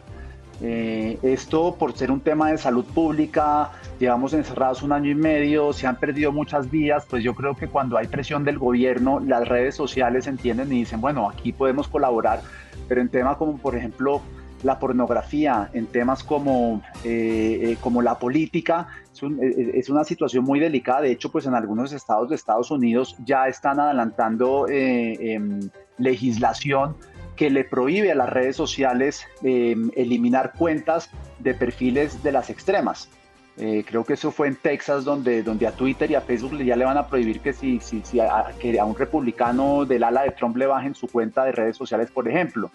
Eh, 0.61 1.19
esto 1.23 1.75
por 1.75 1.97
ser 1.97 2.11
un 2.13 2.21
tema 2.21 2.51
de 2.51 2.59
salud 2.59 2.85
pública, 2.85 3.73
llevamos 3.99 4.35
encerrados 4.35 4.83
un 4.83 4.93
año 4.93 5.11
y 5.11 5.15
medio, 5.15 5.73
se 5.73 5.87
han 5.87 5.97
perdido 5.97 6.31
muchas 6.31 6.71
vías, 6.71 7.05
pues 7.11 7.25
yo 7.25 7.35
creo 7.35 7.57
que 7.57 7.67
cuando 7.67 7.97
hay 7.97 8.07
presión 8.07 8.45
del 8.45 8.59
gobierno, 8.59 9.19
las 9.19 9.49
redes 9.49 9.75
sociales 9.75 10.27
entienden 10.27 10.73
y 10.73 10.81
dicen, 10.81 11.01
bueno, 11.01 11.29
aquí 11.29 11.53
podemos 11.53 11.89
colaborar, 11.89 12.41
pero 12.89 13.01
en 13.01 13.09
temas 13.09 13.37
como 13.37 13.59
por 13.59 13.75
ejemplo 13.75 14.23
la 14.65 14.79
pornografía, 14.79 15.71
en 15.73 15.87
temas 15.87 16.25
como, 16.25 16.83
eh, 17.05 17.61
eh, 17.63 17.77
como 17.81 18.03
la 18.03 18.19
política, 18.19 18.89
es, 19.13 19.89
una 19.89 20.05
situación 20.05 20.45
muy 20.45 20.59
delicada. 20.59 21.03
De 21.03 21.13
hecho, 21.13 21.31
pues 21.31 21.47
en 21.47 21.55
algunos 21.55 21.93
estados 21.93 22.31
de 22.31 22.35
Estados 22.35 22.71
Unidos 22.71 23.15
ya 23.25 23.47
están 23.47 23.79
adelantando 23.79 24.67
em, 24.69 25.61
legislación 25.99 26.97
que 27.37 27.51
le 27.51 27.65
prohíbe 27.65 28.11
a 28.11 28.15
las 28.15 28.31
redes 28.31 28.57
sociales 28.57 29.27
em, 29.43 29.91
eliminar 29.95 30.53
cuentas 30.57 31.11
de 31.39 31.55
perfiles 31.55 32.23
de 32.23 32.33
las 32.33 32.51
extremas. 32.51 33.09
Eh, 33.57 33.85
creo 33.87 34.05
que 34.05 34.15
eso 34.15 34.33
fue 34.33 34.49
en 34.49 34.57
Texas, 34.57 35.05
donde, 35.05 35.43
donde 35.45 35.67
a 35.67 35.73
Twitter 35.73 36.11
y 36.11 36.17
a 36.17 36.21
Facebook 36.21 36.59
ya 36.65 36.75
le 36.75 36.85
van 36.85 36.97
a 36.97 37.07
prohibir 37.07 37.39
que 37.41 37.53
si, 37.53 37.79
si, 37.79 38.03
si 38.03 38.19
a, 38.19 38.47
que 38.59 38.81
a 38.81 38.85
un 38.85 38.97
republicano 38.97 39.85
del 39.85 40.03
ala 40.03 40.23
de 40.23 40.33
Trump 40.33 40.57
le 40.57 40.67
bajen 40.67 40.95
su 40.95 41.07
cuenta 41.07 41.45
de 41.45 41.53
redes 41.53 41.77
sociales, 41.77 42.11
por 42.11 42.29
ejemplo. 42.29 42.71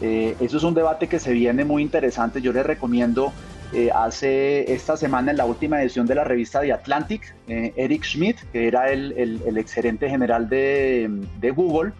Eh, 0.00 0.36
eso 0.40 0.56
es 0.56 0.62
un 0.62 0.74
debate 0.74 1.06
que 1.06 1.18
se 1.18 1.32
viene 1.32 1.64
muy 1.64 1.82
interesante. 1.82 2.40
Yo 2.40 2.52
les 2.52 2.66
recomiendo, 2.66 3.32
eh, 3.72 3.90
hace 3.94 4.72
esta 4.72 4.96
semana 4.96 5.30
en 5.30 5.36
la 5.36 5.44
última 5.44 5.80
edición 5.80 6.06
de 6.06 6.14
la 6.14 6.24
revista 6.24 6.60
The 6.60 6.72
Atlantic, 6.72 7.34
Eric 7.46 8.04
Schmidt, 8.04 8.38
que 8.52 8.66
era 8.66 8.90
el, 8.90 9.12
el, 9.12 9.40
el 9.46 9.58
ex 9.58 9.72
gerente 9.72 10.08
general 10.08 10.48
de, 10.48 11.08
de 11.40 11.50
Google, 11.50 11.92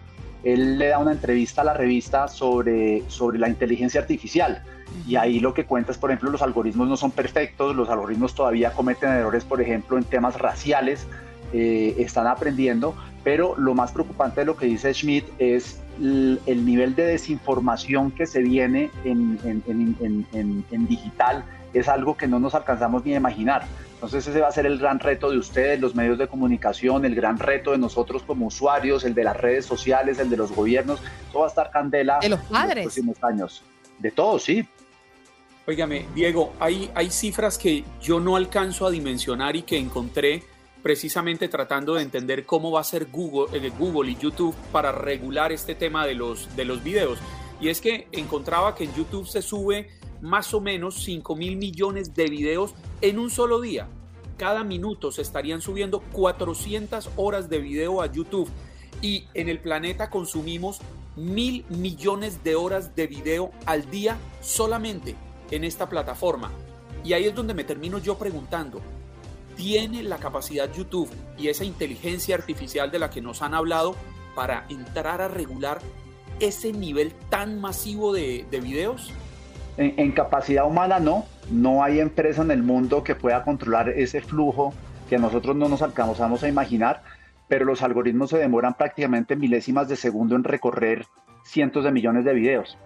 él 0.43 0.77
le 0.77 0.87
da 0.89 0.99
una 0.99 1.13
entrevista 1.13 1.61
a 1.61 1.65
la 1.65 1.73
revista 1.73 2.27
sobre, 2.27 3.03
sobre 3.07 3.39
la 3.39 3.47
inteligencia 3.47 4.01
artificial. 4.01 4.61
Y 5.07 5.15
ahí 5.15 5.39
lo 5.39 5.53
que 5.53 5.65
cuenta 5.65 5.91
es, 5.91 5.97
por 5.97 6.11
ejemplo, 6.11 6.29
los 6.29 6.41
algoritmos 6.41 6.87
no 6.87 6.97
son 6.97 7.11
perfectos, 7.11 7.75
los 7.75 7.89
algoritmos 7.89 8.35
todavía 8.35 8.73
cometen 8.73 9.09
errores, 9.09 9.43
por 9.43 9.61
ejemplo, 9.61 9.97
en 9.97 10.03
temas 10.03 10.37
raciales, 10.37 11.07
eh, 11.53 11.95
están 11.99 12.27
aprendiendo, 12.27 12.95
pero 13.23 13.55
lo 13.57 13.73
más 13.73 13.91
preocupante 13.91 14.41
de 14.41 14.45
lo 14.45 14.57
que 14.57 14.65
dice 14.65 14.93
Schmidt 14.93 15.25
es 15.37 15.79
el, 15.99 16.65
nivel 16.65 16.95
de 16.95 17.05
desinformación 17.05 18.11
que 18.11 18.25
se 18.25 18.41
viene 18.41 18.89
en, 19.03 19.39
en, 19.43 20.65
en, 20.71 20.87
digital, 20.87 21.45
es 21.73 21.87
algo 21.87 22.17
que 22.17 22.27
no 22.27 22.39
nos 22.39 22.55
alcanzamos 22.55 23.05
ni 23.05 23.13
a 23.13 23.17
imaginar. 23.17 23.65
Entonces 23.93 24.27
ese 24.27 24.41
va 24.41 24.47
a 24.47 24.51
ser 24.51 24.65
el 24.65 24.79
gran 24.79 24.99
reto 24.99 25.29
de 25.29 25.37
ustedes, 25.37 25.79
los 25.79 25.95
medios 25.95 26.17
de 26.17 26.27
comunicación, 26.27 27.05
el 27.05 27.15
gran 27.15 27.39
reto 27.39 27.71
de 27.71 27.77
nosotros 27.77 28.23
como 28.23 28.47
usuarios, 28.47 29.05
el 29.05 29.13
de 29.13 29.23
las 29.23 29.37
redes 29.37 29.65
sociales, 29.65 30.19
el 30.19 30.29
de 30.29 30.37
los 30.37 30.51
gobiernos. 30.51 30.99
Eso 31.29 31.39
va 31.39 31.45
a 31.45 31.49
estar 31.49 31.71
candela 31.71 32.19
de 32.19 32.29
los 32.29 32.39
padres. 32.41 32.71
en 32.71 32.83
los 32.83 32.83
próximos 32.83 33.23
años. 33.23 33.63
De 33.99 34.11
todos, 34.11 34.43
sí. 34.43 34.67
Óigame, 35.65 36.05
Diego, 36.13 36.51
hay, 36.59 36.91
hay 36.93 37.09
cifras 37.09 37.57
que 37.57 37.85
yo 38.01 38.19
no 38.19 38.35
alcanzo 38.35 38.85
a 38.85 38.91
dimensionar 38.91 39.55
y 39.55 39.61
que 39.61 39.77
encontré 39.77 40.43
precisamente 40.83 41.47
tratando 41.47 41.95
de 41.95 42.03
entender 42.03 42.45
cómo 42.45 42.69
va 42.71 42.81
a 42.81 42.83
ser 42.83 43.07
Google, 43.09 43.57
eh, 43.57 43.71
Google 43.79 44.11
y 44.11 44.17
YouTube 44.17 44.53
para 44.71 44.91
regular 44.91 45.51
este 45.51 45.73
tema 45.73 46.05
de 46.05 46.13
los, 46.13 46.53
de 46.55 46.65
los 46.65 46.83
videos. 46.83 47.17
Y 47.59 47.69
es 47.69 47.79
que 47.79 48.07
encontraba 48.11 48.75
que 48.75 48.83
en 48.83 48.93
YouTube 48.93 49.25
se 49.25 49.41
sube 49.41 49.89
más 50.21 50.53
o 50.53 50.59
menos 50.59 51.03
5 51.03 51.35
mil 51.35 51.55
millones 51.55 52.13
de 52.13 52.25
videos 52.27 52.75
en 53.01 53.17
un 53.17 53.29
solo 53.29 53.61
día. 53.61 53.87
Cada 54.37 54.63
minuto 54.63 55.11
se 55.11 55.21
estarían 55.21 55.61
subiendo 55.61 56.01
400 56.11 57.11
horas 57.15 57.49
de 57.49 57.59
video 57.59 58.01
a 58.01 58.11
YouTube 58.11 58.49
y 59.01 59.25
en 59.33 59.47
el 59.47 59.59
planeta 59.59 60.09
consumimos 60.09 60.79
mil 61.15 61.65
millones 61.69 62.43
de 62.43 62.55
horas 62.55 62.95
de 62.95 63.07
video 63.07 63.51
al 63.65 63.89
día 63.89 64.17
solamente 64.41 65.15
en 65.51 65.63
esta 65.63 65.87
plataforma. 65.87 66.51
Y 67.03 67.13
ahí 67.13 67.25
es 67.25 67.35
donde 67.35 67.53
me 67.53 67.63
termino 67.63 67.99
yo 67.99 68.17
preguntando, 68.17 68.81
¿tiene 69.55 70.03
la 70.03 70.17
capacidad 70.17 70.71
YouTube 70.71 71.09
y 71.37 71.47
esa 71.47 71.63
inteligencia 71.63 72.35
artificial 72.35 72.91
de 72.91 72.99
la 72.99 73.09
que 73.09 73.21
nos 73.21 73.41
han 73.41 73.53
hablado 73.53 73.95
para 74.35 74.65
entrar 74.69 75.21
a 75.21 75.27
regular 75.27 75.79
ese 76.39 76.73
nivel 76.73 77.13
tan 77.29 77.61
masivo 77.61 78.13
de, 78.13 78.45
videos? 78.51 79.11
En, 79.77 80.11
capacidad 80.11 80.67
humana 80.67 80.99
no, 80.99 81.25
no 81.49 81.83
hay 81.83 81.99
empresa 81.99 82.41
en 82.41 82.51
el 82.51 82.63
mundo 82.63 83.03
que 83.03 83.15
pueda 83.15 83.43
controlar 83.43 83.89
ese 83.89 84.21
flujo 84.21 84.73
que 85.09 85.17
nosotros 85.17 85.55
no 85.55 85.67
nos 85.67 85.81
alcanzamos 85.81 86.43
a 86.43 86.47
imaginar, 86.47 87.03
pero 87.47 87.65
los 87.65 87.81
algoritmos 87.81 88.29
se 88.29 88.37
demoran 88.37 88.75
prácticamente 88.75 89.35
milésimas 89.35 89.87
de 89.87 89.95
segundo 89.95 90.35
en 90.35 90.43
recorrer 90.43 91.05
cientos 91.43 91.83
de 91.83 91.91
millones 91.91 92.25
de 92.25 92.33
videos. 92.33 92.77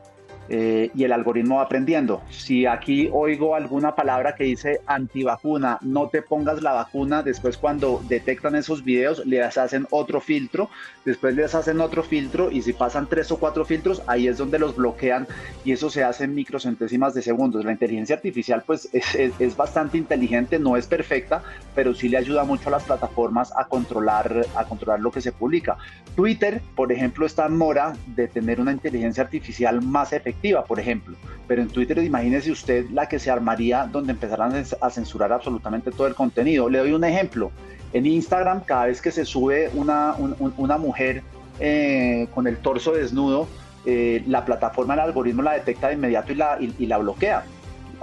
Eh, 0.50 0.92
y 0.96 1.04
el 1.04 1.12
algoritmo 1.12 1.58
va 1.58 1.64
aprendiendo. 1.64 2.22
Si 2.30 2.66
aquí 2.66 3.10
oigo 3.12 3.56
alguna 3.56 3.96
palabra 3.96 4.36
que 4.36 4.46
dice 4.46 4.82
antivacuna, 4.86 5.78
no 5.82 6.08
te 6.08 6.22
pongas 6.22 6.62
la 6.62 6.72
vacuna, 6.72 7.22
después 7.22 7.58
cuando 7.58 8.02
detectan 8.08 8.56
esos 8.56 8.84
videos 8.84 9.26
les 9.26 9.58
hacen 9.58 9.88
otro 9.92 10.22
filtro, 10.22 10.70
después 11.04 11.36
les 11.36 11.54
hacen 11.54 11.82
otro 11.82 12.02
filtro 12.02 12.50
y 12.50 12.62
si 12.62 12.74
pasan 12.74 13.08
tres 13.08 13.32
o 13.32 13.38
cuatro 13.38 13.66
filtros, 13.66 14.02
ahí 14.08 14.28
es 14.28 14.38
donde 14.38 14.60
los 14.60 14.76
bloquean 14.76 15.28
y 15.66 15.74
eso 15.74 15.90
se 15.90 16.04
hace 16.04 16.24
en 16.24 16.36
microcentésimas 16.36 17.14
de 17.14 17.22
segundos. 17.22 17.66
La 17.66 17.74
inteligencia 17.74 18.16
artificial 18.16 18.64
pues 18.66 18.88
es, 18.94 19.16
es, 19.16 19.58
bastante 19.58 19.98
inteligente, 19.98 20.60
no 20.60 20.78
es 20.78 20.88
perfecta, 20.88 21.44
pero 21.76 21.94
sí 21.94 22.08
le 22.08 22.18
ayuda 22.18 22.44
mucho 22.44 22.70
a 22.70 22.74
las 22.74 22.84
plataformas 22.84 23.52
a 23.58 23.66
controlar, 23.66 24.46
a 24.56 24.66
controlar 24.66 25.00
lo 25.00 25.12
que 25.12 25.20
se 25.20 25.32
publica. 25.32 25.78
Twitter, 26.16 26.62
por 26.76 26.92
ejemplo, 26.92 27.26
está 27.26 27.48
en 27.48 27.58
mora 27.58 27.94
de 28.08 28.28
tener 28.28 28.60
una 28.60 28.72
inteligencia 28.72 29.24
artificial 29.24 29.82
más 29.82 30.14
efectiva 30.14 30.37
por 30.68 30.80
ejemplo. 30.80 31.16
Pero 31.48 31.62
en 31.62 31.70
Twitter, 31.70 31.98
imagínese 32.00 32.52
usted 32.52 32.90
la 32.92 33.08
que 33.08 33.20
se 33.20 33.32
armaría 33.32 33.88
donde 33.88 34.12
empezarán 34.12 34.54
a 34.82 34.90
censurar 34.90 35.32
absolutamente 35.32 35.92
todo 35.92 36.08
el 36.08 36.16
contenido. 36.16 36.70
Le 36.70 36.80
doy 36.80 36.92
un 36.92 37.04
ejemplo. 37.04 37.52
En 37.94 38.06
Instagram, 38.06 38.62
cada 38.62 38.88
vez 38.88 39.02
que 39.02 39.12
se 39.12 39.26
sube 39.26 39.70
una, 39.74 40.16
una 40.58 40.78
mujer 40.78 41.24
eh, 41.60 42.28
con 42.34 42.48
el 42.48 42.58
torso 42.58 42.92
desnudo, 42.92 43.48
eh, 43.86 44.24
la 44.28 44.44
plataforma, 44.44 44.94
el 44.94 45.00
algoritmo 45.00 45.42
la 45.42 45.54
detecta 45.54 45.88
de 45.88 45.94
inmediato 45.94 46.34
y 46.34 46.36
la, 46.36 46.58
y 46.60 46.86
la 46.86 46.98
bloquea 46.98 47.46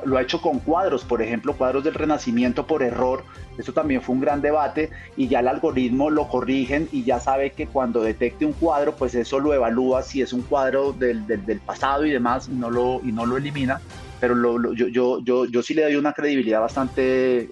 lo 0.05 0.17
ha 0.17 0.23
hecho 0.23 0.41
con 0.41 0.59
cuadros, 0.59 1.05
por 1.05 1.23
ejemplo, 1.23 1.55
cuadros 1.57 1.85
del 1.85 1.95
Renacimiento 1.95 2.67
por 2.67 2.83
error. 2.83 3.25
Esto 3.59 3.73
también 3.73 4.03
fue 4.03 4.15
un 4.15 4.21
gran 4.21 4.41
debate 4.41 4.91
y 5.17 5.29
ya 5.29 5.41
el 5.41 5.49
algoritmo 5.49 6.11
lo 6.11 6.29
corrigen 6.29 6.89
y 6.93 7.05
ya 7.05 7.21
sabe 7.21 7.51
que 7.51 7.67
cuando 7.67 8.03
detecte 8.03 8.45
un 8.45 8.53
cuadro, 8.53 8.95
pues 8.97 9.15
eso 9.15 9.39
lo 9.39 9.55
evalúa 9.55 10.03
si 10.03 10.23
es 10.23 10.33
un 10.33 10.43
cuadro 10.43 10.93
del, 10.93 11.27
del, 11.27 11.61
pasado 11.61 12.05
y 12.05 12.11
demás 12.11 12.49
y 12.49 12.55
no 12.55 12.71
lo, 12.71 13.01
y 13.05 13.13
no 13.13 13.27
lo 13.27 13.37
elimina. 13.37 13.81
Pero 14.21 14.35
lo, 14.35 14.73
yo, 14.73 14.89
yo, 14.89 15.21
yo, 15.23 15.45
yo 15.45 15.63
sí 15.63 15.75
le 15.75 15.83
doy 15.83 15.97
una 15.97 16.13
credibilidad 16.13 16.61
bastante, 16.61 17.49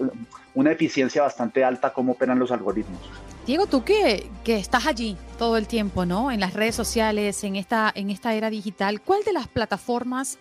una 0.54 0.72
eficiencia 0.72 1.22
bastante 1.22 1.64
alta 1.64 1.92
cómo 1.92 2.12
operan 2.12 2.38
los 2.38 2.50
algoritmos. 2.50 3.00
Diego, 3.46 3.66
tú 3.66 3.82
que, 3.84 4.30
que, 4.44 4.56
estás 4.56 4.86
allí 4.86 5.16
todo 5.36 5.56
el 5.56 5.66
tiempo, 5.66 6.06
¿no? 6.06 6.30
En 6.30 6.40
las 6.40 6.54
redes 6.54 6.76
sociales, 6.76 7.42
en 7.42 7.56
esta, 7.56 7.92
en 7.94 8.10
esta 8.10 8.34
era 8.34 8.50
digital, 8.50 9.00
¿cuál 9.00 9.24
de 9.24 9.32
las 9.32 9.48
plataformas 9.48 10.38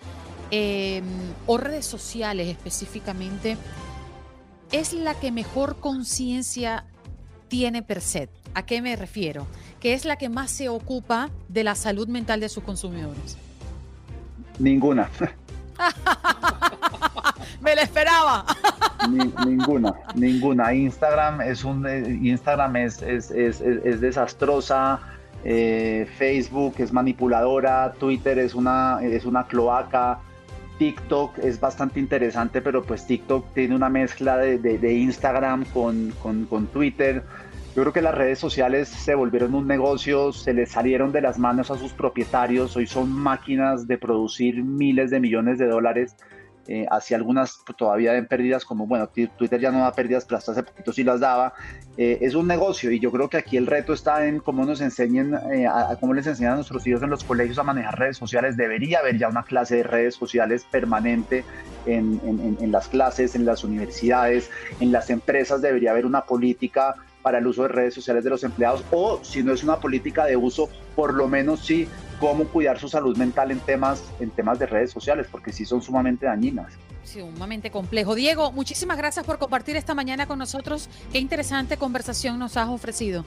Em, 0.53 1.05
o 1.47 1.57
redes 1.57 1.85
sociales 1.85 2.49
específicamente, 2.49 3.55
es 4.71 4.93
la 4.93 5.15
que 5.15 5.31
mejor 5.31 5.79
conciencia 5.79 6.85
tiene 7.47 7.83
per 7.83 8.01
se. 8.01 8.29
¿A 8.53 8.65
qué 8.65 8.81
me 8.81 8.95
refiero? 8.95 9.47
Que 9.79 9.93
es 9.93 10.05
la 10.05 10.15
que 10.15 10.29
más 10.29 10.51
se 10.51 10.69
ocupa 10.69 11.29
de 11.47 11.63
la 11.63 11.75
salud 11.75 12.07
mental 12.07 12.39
de 12.39 12.49
sus 12.49 12.63
consumidores. 12.63 13.37
Ninguna. 14.59 15.09
me 17.61 17.75
la 17.75 17.81
esperaba. 17.81 18.45
ninguna, 19.45 19.93
ninguna. 20.15 20.73
Instagram 20.73 21.41
es 21.41 21.63
un 21.63 21.87
eh, 21.87 22.19
Instagram 22.21 22.75
es, 22.75 23.01
es, 23.01 23.31
es, 23.31 23.61
es 23.61 24.01
desastrosa. 24.01 24.99
Eh, 25.43 26.07
Facebook 26.17 26.75
es 26.77 26.93
manipuladora, 26.93 27.93
Twitter 27.93 28.37
es 28.37 28.53
una, 28.53 28.99
es 29.01 29.25
una 29.25 29.47
cloaca, 29.47 30.19
TikTok 30.81 31.37
es 31.37 31.59
bastante 31.59 31.99
interesante, 31.99 32.59
pero 32.59 32.81
pues 32.81 33.05
TikTok 33.05 33.53
tiene 33.53 33.75
una 33.75 33.87
mezcla 33.87 34.37
de, 34.37 34.93
Instagram 34.93 35.63
con, 35.65 36.11
con, 36.23 36.65
Twitter. 36.73 37.21
Yo 37.75 37.83
creo 37.83 37.93
que 37.93 38.01
las 38.01 38.15
redes 38.15 38.39
sociales 38.39 38.87
se 38.89 39.13
volvieron 39.13 39.53
un 39.53 39.67
negocio, 39.67 40.33
se 40.33 40.55
les 40.55 40.71
salieron 40.71 41.11
de 41.11 41.21
las 41.21 41.37
manos 41.37 41.69
a 41.69 41.77
sus 41.77 41.93
propietarios, 41.93 42.75
hoy 42.75 42.87
son 42.87 43.11
máquinas 43.11 43.87
de 43.87 43.99
producir 43.99 44.63
miles 44.63 45.11
de 45.11 45.19
millones 45.19 45.59
de 45.59 45.67
dólares 45.67 46.15
eh, 46.67 46.85
hacia 46.91 47.17
algunas 47.17 47.63
todavía 47.77 48.13
den 48.13 48.27
pérdidas, 48.27 48.65
como 48.65 48.85
bueno, 48.85 49.07
Twitter 49.07 49.59
ya 49.59 49.71
no 49.71 49.79
da 49.79 49.91
pérdidas, 49.91 50.25
pero 50.25 50.37
hasta 50.37 50.51
hace 50.51 50.63
poquito 50.63 50.93
sí 50.93 51.03
las 51.03 51.19
daba. 51.19 51.53
Eh, 51.97 52.19
es 52.21 52.35
un 52.35 52.47
negocio 52.47 52.91
y 52.91 52.99
yo 52.99 53.11
creo 53.11 53.29
que 53.29 53.37
aquí 53.37 53.57
el 53.57 53.67
reto 53.67 53.93
está 53.93 54.27
en 54.27 54.39
cómo 54.39 54.65
nos 54.65 54.79
enseñen, 54.81 55.33
eh, 55.51 55.67
cómo 55.99 56.13
les 56.13 56.27
enseñan 56.27 56.53
a 56.53 56.55
nuestros 56.55 56.85
hijos 56.85 57.01
en 57.01 57.09
los 57.09 57.23
colegios 57.23 57.57
a 57.57 57.63
manejar 57.63 57.97
redes 57.97 58.17
sociales. 58.17 58.57
Debería 58.57 58.99
haber 58.99 59.17
ya 59.17 59.27
una 59.27 59.43
clase 59.43 59.77
de 59.77 59.83
redes 59.83 60.15
sociales 60.15 60.65
permanente 60.69 61.43
en, 61.85 62.21
en, 62.25 62.57
en 62.59 62.71
las 62.71 62.87
clases, 62.87 63.35
en 63.35 63.45
las 63.45 63.63
universidades, 63.63 64.49
en 64.79 64.91
las 64.91 65.09
empresas, 65.09 65.61
debería 65.61 65.91
haber 65.91 66.05
una 66.05 66.21
política 66.21 66.95
para 67.21 67.39
el 67.39 67.47
uso 67.47 67.63
de 67.63 67.69
redes 67.69 67.93
sociales 67.93 68.23
de 68.23 68.29
los 68.29 68.43
empleados 68.43 68.83
o 68.91 69.19
si 69.23 69.43
no 69.43 69.53
es 69.53 69.63
una 69.63 69.79
política 69.79 70.25
de 70.25 70.35
uso, 70.35 70.69
por 70.95 71.13
lo 71.13 71.27
menos 71.27 71.65
sí 71.65 71.87
cómo 72.21 72.45
cuidar 72.45 72.79
su 72.79 72.87
salud 72.87 73.17
mental 73.17 73.49
en 73.49 73.59
temas, 73.59 74.03
en 74.19 74.29
temas 74.29 74.59
de 74.59 74.67
redes 74.67 74.91
sociales, 74.91 75.25
porque 75.29 75.51
sí 75.51 75.65
son 75.65 75.81
sumamente 75.81 76.27
dañinas. 76.27 76.71
Sí, 77.03 77.19
sumamente 77.19 77.71
complejo. 77.71 78.13
Diego, 78.13 78.51
muchísimas 78.51 78.95
gracias 78.95 79.25
por 79.25 79.39
compartir 79.39 79.75
esta 79.75 79.95
mañana 79.95 80.27
con 80.27 80.37
nosotros. 80.37 80.87
Qué 81.11 81.17
interesante 81.17 81.77
conversación 81.77 82.37
nos 82.37 82.57
has 82.57 82.69
ofrecido. 82.69 83.25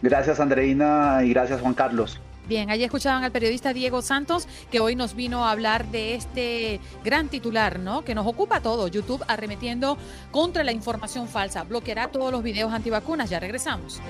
Gracias, 0.00 0.38
Andreina, 0.38 1.18
y 1.24 1.30
gracias, 1.30 1.60
Juan 1.60 1.74
Carlos. 1.74 2.20
Bien, 2.46 2.70
allí 2.70 2.84
escuchaban 2.84 3.24
al 3.24 3.32
periodista 3.32 3.72
Diego 3.72 4.02
Santos, 4.02 4.46
que 4.70 4.78
hoy 4.78 4.94
nos 4.94 5.16
vino 5.16 5.44
a 5.44 5.50
hablar 5.50 5.86
de 5.88 6.14
este 6.14 6.80
gran 7.04 7.28
titular, 7.28 7.80
¿no? 7.80 8.04
Que 8.04 8.14
nos 8.14 8.26
ocupa 8.26 8.60
todo. 8.60 8.86
YouTube 8.86 9.22
arremetiendo 9.26 9.98
contra 10.30 10.62
la 10.62 10.70
información 10.70 11.26
falsa. 11.26 11.64
Bloqueará 11.64 12.08
todos 12.08 12.30
los 12.30 12.44
videos 12.44 12.72
antivacunas. 12.72 13.28
Ya 13.28 13.40
regresamos. 13.40 14.00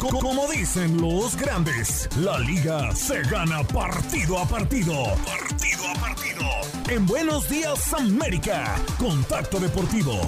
Como 0.00 0.48
dicen 0.50 1.00
los 1.00 1.36
grandes, 1.36 2.08
la 2.16 2.38
liga 2.40 2.94
se 2.96 3.22
gana 3.22 3.62
partido 3.62 4.38
a 4.38 4.44
partido. 4.44 4.92
Partido 5.24 5.88
a 5.88 6.00
partido. 6.00 6.44
En 6.88 7.06
Buenos 7.06 7.48
Días 7.48 7.94
América, 7.94 8.74
Contacto 8.98 9.60
Deportivo. 9.60 10.20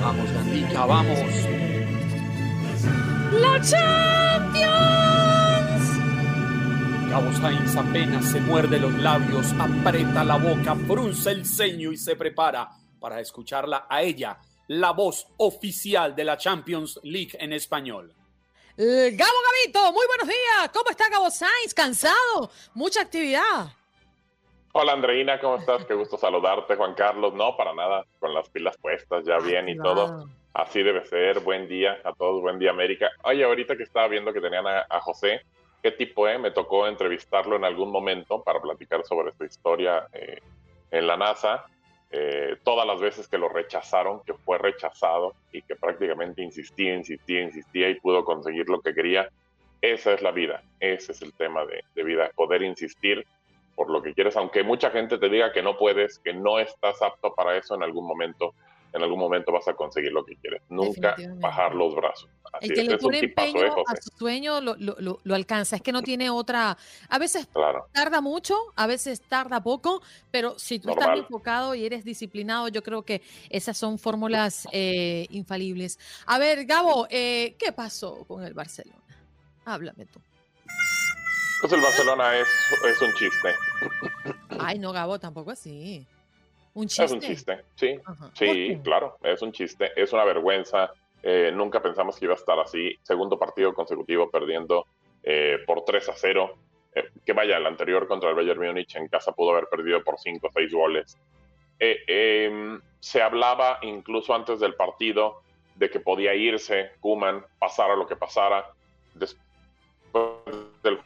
Vamos, 0.00 0.32
Gandica, 0.32 0.84
vamos. 0.84 1.18
¡La 3.40 3.60
Champions! 3.60 5.09
Gabo 7.10 7.32
Sainz 7.32 7.76
apenas 7.76 8.30
se 8.30 8.40
muerde 8.40 8.78
los 8.78 8.92
labios, 8.94 9.52
aprieta 9.58 10.22
la 10.22 10.36
boca, 10.36 10.76
frunce 10.86 11.32
el 11.32 11.44
ceño 11.44 11.90
y 11.90 11.96
se 11.96 12.14
prepara 12.14 12.68
para 13.00 13.18
escucharla 13.18 13.86
a 13.90 14.02
ella, 14.02 14.38
la 14.68 14.92
voz 14.92 15.26
oficial 15.38 16.14
de 16.14 16.22
la 16.22 16.36
Champions 16.36 17.00
League 17.02 17.32
en 17.40 17.52
español. 17.52 18.14
Eh, 18.76 19.10
Gabo 19.12 19.32
Gabito, 19.44 19.92
muy 19.92 20.06
buenos 20.06 20.28
días. 20.28 20.70
¿Cómo 20.72 20.88
está 20.90 21.08
Gabo 21.08 21.28
Sainz? 21.30 21.74
¿Cansado? 21.74 22.48
Mucha 22.74 23.02
actividad. 23.02 23.72
Hola 24.72 24.92
Andreina, 24.92 25.40
¿cómo 25.40 25.56
estás? 25.56 25.84
Qué 25.86 25.94
gusto 25.94 26.16
saludarte, 26.16 26.76
Juan 26.76 26.94
Carlos. 26.94 27.34
No, 27.34 27.56
para 27.56 27.74
nada, 27.74 28.06
con 28.20 28.32
las 28.32 28.48
pilas 28.50 28.76
puestas, 28.78 29.24
ya 29.24 29.38
bien 29.38 29.68
y 29.68 29.76
todo. 29.76 30.28
Así 30.54 30.80
debe 30.84 31.04
ser. 31.06 31.40
Buen 31.40 31.66
día 31.66 31.98
a 32.04 32.12
todos, 32.12 32.40
buen 32.40 32.60
día 32.60 32.70
América. 32.70 33.10
Oye, 33.24 33.42
ahorita 33.42 33.76
que 33.76 33.82
estaba 33.82 34.06
viendo 34.06 34.32
que 34.32 34.40
tenían 34.40 34.68
a, 34.68 34.86
a 34.88 35.00
José, 35.00 35.40
qué 35.82 35.92
tipo, 35.92 36.28
eh? 36.28 36.38
Me 36.38 36.50
tocó 36.50 36.86
entrevistarlo 36.86 37.56
en 37.56 37.64
algún 37.64 37.90
momento 37.90 38.42
para 38.42 38.60
platicar 38.60 39.04
sobre 39.04 39.32
su 39.32 39.44
historia 39.44 40.06
eh, 40.12 40.40
en 40.90 41.06
la 41.06 41.16
NASA. 41.16 41.64
Eh, 42.10 42.56
todas 42.64 42.86
las 42.86 43.00
veces 43.00 43.28
que 43.28 43.38
lo 43.38 43.48
rechazaron, 43.48 44.20
que 44.24 44.34
fue 44.34 44.58
rechazado 44.58 45.34
y 45.52 45.62
que 45.62 45.76
prácticamente 45.76 46.42
insistía, 46.42 46.94
insistía, 46.94 47.42
insistía 47.42 47.88
y 47.88 48.00
pudo 48.00 48.24
conseguir 48.24 48.68
lo 48.68 48.80
que 48.80 48.94
quería. 48.94 49.28
Esa 49.80 50.12
es 50.12 50.22
la 50.22 50.30
vida, 50.30 50.62
ese 50.80 51.12
es 51.12 51.22
el 51.22 51.32
tema 51.32 51.64
de, 51.64 51.84
de 51.94 52.04
vida, 52.04 52.30
poder 52.34 52.62
insistir 52.62 53.26
por 53.74 53.88
lo 53.88 54.02
que 54.02 54.12
quieres, 54.12 54.36
aunque 54.36 54.62
mucha 54.62 54.90
gente 54.90 55.16
te 55.16 55.30
diga 55.30 55.52
que 55.52 55.62
no 55.62 55.78
puedes, 55.78 56.18
que 56.18 56.34
no 56.34 56.58
estás 56.58 57.00
apto 57.00 57.34
para 57.34 57.56
eso 57.56 57.74
en 57.76 57.82
algún 57.82 58.06
momento, 58.06 58.52
en 58.92 59.02
algún 59.02 59.18
momento 59.18 59.52
vas 59.52 59.66
a 59.68 59.74
conseguir 59.74 60.12
lo 60.12 60.24
que 60.24 60.36
quieres. 60.36 60.62
Nunca 60.68 61.16
bajar 61.36 61.74
los 61.74 61.94
brazos. 61.94 62.28
Así 62.52 62.68
el 62.68 62.74
que 62.74 62.80
es, 62.82 62.88
le 62.88 62.98
pone 62.98 63.18
empeño 63.20 63.64
eh, 63.64 63.84
a 63.86 63.96
su 63.96 64.10
sueño 64.18 64.60
lo, 64.60 64.74
lo, 64.76 65.20
lo, 65.22 65.34
alcanza. 65.34 65.76
Es 65.76 65.82
que 65.82 65.92
no 65.92 66.02
tiene 66.02 66.30
otra. 66.30 66.76
A 67.08 67.18
veces 67.18 67.46
claro. 67.52 67.86
tarda 67.92 68.20
mucho, 68.20 68.56
a 68.74 68.86
veces 68.86 69.20
tarda 69.20 69.62
poco, 69.62 70.02
pero 70.30 70.58
si 70.58 70.80
tú 70.80 70.88
Normal. 70.88 71.10
estás 71.10 71.18
enfocado 71.20 71.74
y 71.74 71.84
eres 71.84 72.04
disciplinado, 72.04 72.68
yo 72.68 72.82
creo 72.82 73.02
que 73.02 73.22
esas 73.50 73.78
son 73.78 73.98
fórmulas 73.98 74.66
eh, 74.72 75.26
infalibles. 75.30 75.98
A 76.26 76.38
ver, 76.38 76.64
Gabo, 76.64 77.06
eh, 77.10 77.54
¿qué 77.58 77.72
pasó 77.72 78.24
con 78.24 78.44
el 78.44 78.54
Barcelona? 78.54 78.98
Háblame 79.64 80.06
tú. 80.06 80.20
Pues 81.60 81.72
el 81.72 81.80
Barcelona 81.80 82.36
es, 82.38 82.48
es 82.88 83.02
un 83.02 83.12
chiste. 83.14 83.54
Ay, 84.58 84.78
no, 84.78 84.92
Gabo, 84.92 85.18
tampoco 85.18 85.50
así. 85.50 86.06
¿Un 86.74 86.86
chiste? 86.86 87.04
Es 87.04 87.12
un 87.12 87.20
chiste, 87.20 87.64
sí. 87.74 88.00
Ajá. 88.04 88.30
Sí, 88.34 88.78
claro, 88.82 89.16
es 89.22 89.42
un 89.42 89.52
chiste. 89.52 89.90
Es 89.96 90.12
una 90.12 90.24
vergüenza. 90.24 90.92
Eh, 91.22 91.50
nunca 91.52 91.82
pensamos 91.82 92.18
que 92.18 92.26
iba 92.26 92.34
a 92.34 92.36
estar 92.36 92.58
así. 92.58 92.96
Segundo 93.02 93.38
partido 93.38 93.74
consecutivo 93.74 94.30
perdiendo 94.30 94.86
eh, 95.22 95.58
por 95.66 95.84
3 95.84 96.08
a 96.08 96.12
0. 96.14 96.54
Eh, 96.94 97.10
que 97.24 97.32
vaya, 97.32 97.56
el 97.56 97.66
anterior 97.66 98.06
contra 98.06 98.30
el 98.30 98.36
Bayern 98.36 98.60
Múnich 98.60 98.96
en 98.96 99.08
casa 99.08 99.32
pudo 99.32 99.50
haber 99.50 99.66
perdido 99.66 100.02
por 100.02 100.18
5 100.18 100.46
o 100.46 100.50
6 100.52 100.72
goles. 100.72 101.18
Em, 101.78 102.80
se 103.00 103.22
hablaba 103.22 103.78
incluso 103.82 104.34
antes 104.34 104.60
del 104.60 104.74
partido 104.74 105.40
de 105.76 105.88
que 105.88 105.98
podía 105.98 106.34
irse 106.34 106.90
Kuman, 107.00 107.42
pasara 107.58 107.96
lo 107.96 108.06
que 108.06 108.16
pasara. 108.16 108.66
Después 109.14 109.40
del 110.82 111.00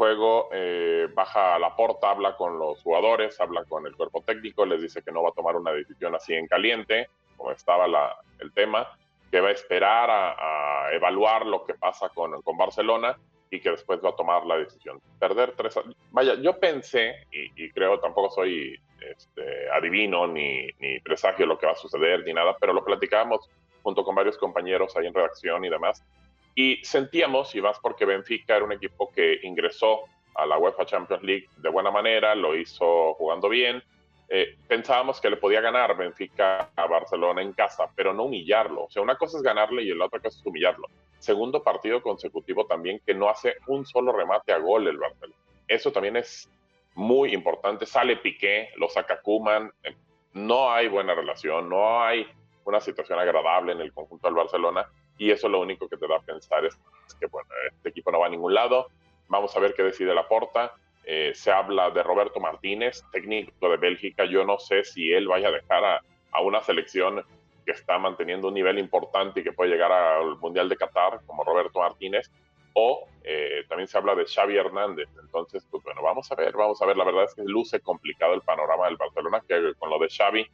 juego 0.00 0.48
eh, 0.50 1.08
baja 1.12 1.56
a 1.56 1.58
la 1.58 1.76
porta, 1.76 2.08
habla 2.08 2.34
con 2.34 2.58
los 2.58 2.82
jugadores, 2.82 3.38
habla 3.38 3.64
con 3.66 3.86
el 3.86 3.94
cuerpo 3.94 4.22
técnico, 4.22 4.64
les 4.64 4.80
dice 4.80 5.02
que 5.02 5.12
no 5.12 5.22
va 5.22 5.28
a 5.28 5.32
tomar 5.32 5.56
una 5.56 5.72
decisión 5.72 6.14
así 6.14 6.32
en 6.32 6.46
caliente, 6.46 7.10
como 7.36 7.52
estaba 7.52 7.86
la, 7.86 8.16
el 8.38 8.50
tema, 8.54 8.88
que 9.30 9.42
va 9.42 9.48
a 9.48 9.52
esperar 9.52 10.08
a, 10.08 10.86
a, 10.86 10.94
evaluar 10.94 11.44
lo 11.44 11.66
que 11.66 11.74
pasa 11.74 12.08
con, 12.08 12.40
con 12.40 12.56
Barcelona 12.56 13.14
y 13.50 13.60
que 13.60 13.72
después 13.72 14.00
va 14.02 14.08
a 14.08 14.16
tomar 14.16 14.46
la 14.46 14.56
decisión. 14.56 15.02
Perder 15.18 15.52
tres. 15.54 15.78
Vaya, 16.12 16.32
yo 16.36 16.58
pensé, 16.58 17.26
y, 17.30 17.62
y 17.62 17.70
creo 17.70 18.00
tampoco 18.00 18.30
soy 18.30 18.80
este, 19.02 19.68
adivino 19.70 20.26
ni, 20.26 20.66
ni 20.78 20.98
presagio 21.00 21.44
lo 21.44 21.58
que 21.58 21.66
va 21.66 21.72
a 21.72 21.76
suceder 21.76 22.24
ni 22.24 22.32
nada, 22.32 22.56
pero 22.58 22.72
lo 22.72 22.82
platicábamos 22.82 23.50
junto 23.82 24.02
con 24.02 24.14
varios 24.14 24.38
compañeros 24.38 24.96
ahí 24.96 25.06
en 25.06 25.12
redacción 25.12 25.62
y 25.62 25.68
demás, 25.68 26.02
y 26.60 26.84
sentíamos, 26.84 27.54
y 27.54 27.62
más 27.62 27.78
porque 27.78 28.04
Benfica 28.04 28.56
era 28.56 28.66
un 28.66 28.72
equipo 28.72 29.10
que 29.10 29.40
ingresó 29.44 30.02
a 30.34 30.44
la 30.44 30.58
UEFA 30.58 30.84
Champions 30.84 31.22
League 31.22 31.48
de 31.56 31.70
buena 31.70 31.90
manera, 31.90 32.34
lo 32.34 32.54
hizo 32.54 33.14
jugando 33.14 33.48
bien. 33.48 33.82
Eh, 34.28 34.58
pensábamos 34.68 35.22
que 35.22 35.30
le 35.30 35.38
podía 35.38 35.62
ganar 35.62 35.96
Benfica 35.96 36.70
a 36.76 36.86
Barcelona 36.86 37.40
en 37.40 37.54
casa, 37.54 37.90
pero 37.96 38.12
no 38.12 38.24
humillarlo. 38.24 38.84
O 38.84 38.90
sea, 38.90 39.00
una 39.00 39.16
cosa 39.16 39.38
es 39.38 39.42
ganarle 39.42 39.82
y 39.82 39.94
la 39.94 40.04
otra 40.04 40.20
cosa 40.20 40.38
es 40.38 40.46
humillarlo. 40.46 40.86
Segundo 41.18 41.62
partido 41.62 42.02
consecutivo 42.02 42.66
también 42.66 43.00
que 43.06 43.14
no 43.14 43.30
hace 43.30 43.56
un 43.66 43.86
solo 43.86 44.12
remate 44.12 44.52
a 44.52 44.58
gol 44.58 44.86
el 44.86 44.98
Barcelona. 44.98 45.40
Eso 45.66 45.90
también 45.90 46.16
es 46.16 46.50
muy 46.94 47.32
importante. 47.32 47.86
Sale 47.86 48.16
Piqué, 48.16 48.68
lo 48.76 48.90
saca 48.90 49.22
Kuman. 49.22 49.72
No 50.34 50.70
hay 50.70 50.88
buena 50.88 51.14
relación, 51.14 51.70
no 51.70 52.02
hay 52.02 52.26
una 52.66 52.80
situación 52.80 53.18
agradable 53.18 53.72
en 53.72 53.80
el 53.80 53.94
conjunto 53.94 54.28
del 54.28 54.36
Barcelona 54.36 54.86
y 55.20 55.30
eso 55.30 55.50
lo 55.50 55.60
único 55.60 55.86
que 55.86 55.98
te 55.98 56.08
da 56.08 56.16
a 56.16 56.22
pensar 56.22 56.64
es 56.64 56.78
que, 57.20 57.26
bueno, 57.26 57.50
este 57.70 57.90
equipo 57.90 58.10
no 58.10 58.20
va 58.20 58.26
a 58.26 58.30
ningún 58.30 58.54
lado, 58.54 58.86
vamos 59.28 59.54
a 59.54 59.60
ver 59.60 59.74
qué 59.74 59.82
decide 59.82 60.14
la 60.14 60.26
porta. 60.26 60.72
Eh, 61.04 61.32
se 61.34 61.50
habla 61.50 61.90
de 61.90 62.02
Roberto 62.02 62.40
Martínez, 62.40 63.04
técnico 63.12 63.68
de 63.68 63.76
Bélgica, 63.76 64.24
yo 64.24 64.46
no 64.46 64.58
sé 64.58 64.82
si 64.82 65.12
él 65.12 65.28
vaya 65.28 65.48
a 65.48 65.50
dejar 65.50 65.84
a, 65.84 66.02
a 66.32 66.40
una 66.40 66.62
selección 66.62 67.22
que 67.66 67.72
está 67.72 67.98
manteniendo 67.98 68.48
un 68.48 68.54
nivel 68.54 68.78
importante 68.78 69.40
y 69.40 69.42
que 69.42 69.52
puede 69.52 69.72
llegar 69.72 69.92
al 69.92 70.38
Mundial 70.38 70.70
de 70.70 70.76
Qatar, 70.76 71.20
como 71.26 71.44
Roberto 71.44 71.80
Martínez, 71.80 72.30
o 72.72 73.06
eh, 73.22 73.64
también 73.68 73.88
se 73.88 73.98
habla 73.98 74.14
de 74.14 74.24
Xavi 74.24 74.56
Hernández. 74.56 75.10
Entonces, 75.20 75.66
pues 75.70 75.84
bueno, 75.84 76.02
vamos 76.02 76.32
a 76.32 76.34
ver, 76.34 76.54
vamos 76.56 76.80
a 76.80 76.86
ver. 76.86 76.96
La 76.96 77.04
verdad 77.04 77.24
es 77.24 77.34
que 77.34 77.42
luce 77.44 77.80
complicado 77.80 78.32
el 78.32 78.40
panorama 78.40 78.86
del 78.86 78.96
Barcelona, 78.96 79.42
que 79.46 79.74
con 79.78 79.90
lo 79.90 79.98
de 79.98 80.08
Xavi 80.08 80.46